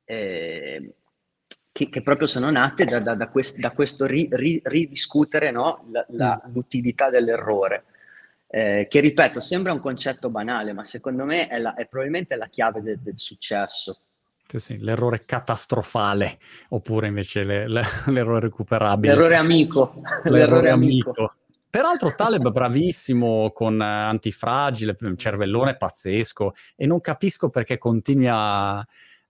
eh, 0.05 0.95
che, 1.71 1.89
che 1.89 2.03
proprio 2.03 2.27
sono 2.27 2.51
nate 2.51 2.85
da, 2.85 3.01
da, 3.01 3.15
da, 3.15 3.29
quest, 3.29 3.59
da 3.59 3.71
questo 3.73 4.07
ri, 4.07 4.29
ri, 4.31 4.61
ridiscutere 4.65 5.51
no? 5.51 5.87
la, 5.91 6.07
la, 6.11 6.43
mm. 6.47 6.53
l'utilità 6.55 7.11
dell'errore. 7.11 7.85
Eh, 8.47 8.87
che 8.89 9.01
ripeto, 9.01 9.41
sembra 9.41 9.73
un 9.73 9.81
concetto 9.81 10.29
banale, 10.29 10.73
ma 10.73 10.85
secondo 10.85 11.25
me 11.25 11.49
è, 11.49 11.59
la, 11.59 11.75
è 11.75 11.87
probabilmente 11.87 12.37
la 12.37 12.49
chiave 12.49 12.83
de, 12.83 12.99
del 13.01 13.19
successo. 13.19 13.99
Sì, 14.47 14.59
sì, 14.59 14.79
l'errore 14.83 15.25
catastrofale, 15.25 16.39
oppure 16.71 17.07
invece 17.07 17.43
le, 17.43 17.69
le, 17.69 17.83
l'errore 18.09 18.41
recuperabile. 18.41 19.15
L'errore 19.15 19.37
amico. 19.37 19.95
L'errore, 20.25 20.31
l'errore 20.31 20.71
amico. 20.71 21.11
amico. 21.17 21.35
Peraltro 21.73 22.15
Taleb 22.15 22.51
bravissimo 22.51 23.51
con 23.53 23.77
uh, 23.77 23.83
Antifragile, 23.83 24.95
cervellone 25.17 25.79
pazzesco 25.79 26.53
e 26.77 26.85
non 26.85 27.01
capisco 27.01 27.49
perché 27.49 27.79
continui 27.79 28.29
a, 28.29 28.85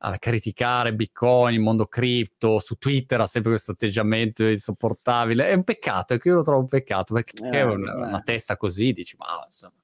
a 0.04 0.18
criticare 0.18 0.94
Bitcoin, 0.94 1.54
il 1.54 1.60
mondo 1.60 1.86
cripto, 1.86 2.58
su 2.58 2.74
Twitter 2.74 3.20
ha 3.20 3.26
sempre 3.26 3.52
questo 3.52 3.72
atteggiamento 3.72 4.44
insopportabile. 4.44 5.46
È 5.46 5.52
un 5.52 5.62
peccato, 5.62 6.14
è 6.14 6.18
che 6.18 6.28
io 6.28 6.36
lo 6.36 6.42
trovo 6.42 6.60
un 6.60 6.66
peccato 6.66 7.14
perché 7.14 7.36
eh, 7.44 7.50
è 7.50 7.62
una, 7.62 7.94
una, 7.94 8.20
testa 8.20 8.56
così, 8.56 8.92
dici, 8.92 9.14
ma 9.16 9.26
insomma. 9.46 9.74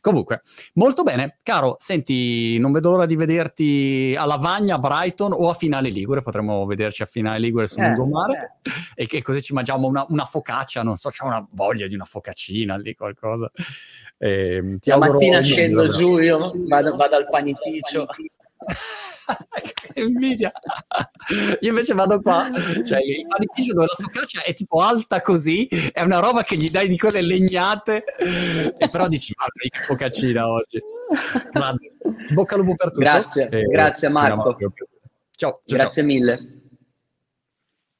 Comunque, 0.00 0.40
molto 0.74 1.04
bene. 1.04 1.36
Caro, 1.44 1.76
senti, 1.78 2.58
non 2.58 2.72
vedo 2.72 2.90
l'ora 2.90 3.06
di 3.06 3.14
vederti 3.14 4.16
a 4.18 4.24
Lavagna, 4.24 4.76
a 4.76 4.78
Brighton 4.78 5.32
o 5.32 5.48
a 5.48 5.54
Finale 5.54 5.90
Ligure. 5.90 6.22
Potremmo 6.22 6.66
vederci 6.66 7.02
a 7.02 7.06
Finale 7.06 7.38
Ligure 7.38 7.68
sul 7.68 7.84
eh, 7.84 7.86
lungomare 7.86 8.58
eh. 8.62 9.02
e 9.02 9.06
che 9.06 9.22
così 9.22 9.40
ci 9.42 9.52
mangiamo 9.52 9.86
una, 9.86 10.04
una 10.08 10.24
focaccia. 10.24 10.82
Non 10.82 10.96
so, 10.96 11.10
c'è 11.10 11.24
una 11.24 11.46
voglia 11.52 11.86
di 11.86 11.94
una 11.94 12.04
focaccina 12.04 12.76
lì, 12.76 12.96
qualcosa. 12.96 13.48
Eh, 14.16 14.78
La 14.86 14.96
mattina 14.96 15.40
scendo 15.40 15.88
giù, 15.90 16.18
io 16.18 16.52
vado, 16.66 16.96
vado 16.96 17.14
al 17.14 17.28
panificio. 17.28 18.08
che 19.92 20.00
invidia. 20.00 20.52
Io 21.60 21.68
invece 21.68 21.94
vado 21.94 22.20
qua, 22.20 22.50
cioè 22.84 22.98
il 23.00 23.26
panificio 23.26 23.72
dove 23.72 23.86
la 23.86 24.04
focaccia 24.04 24.42
è 24.42 24.54
tipo 24.54 24.80
alta 24.80 25.20
così, 25.20 25.66
è 25.66 26.02
una 26.02 26.18
roba 26.20 26.42
che 26.42 26.56
gli 26.56 26.70
dai 26.70 26.88
di 26.88 26.96
quelle 26.96 27.22
legnate, 27.22 28.04
e 28.78 28.88
però 28.88 29.08
dici, 29.08 29.32
ma 29.36 29.46
che 29.46 29.80
focaccina 29.80 30.48
oggi. 30.48 30.80
Ma, 31.52 31.74
bocca 32.32 32.54
al 32.54 32.60
lupo 32.60 32.74
per 32.74 32.88
tutto. 32.88 33.00
Grazie, 33.00 33.48
grazie 33.48 34.08
Marco. 34.08 34.56
Ciao, 34.58 34.72
ciao, 35.30 35.60
Grazie 35.64 36.02
ciao. 36.02 36.04
mille. 36.04 36.57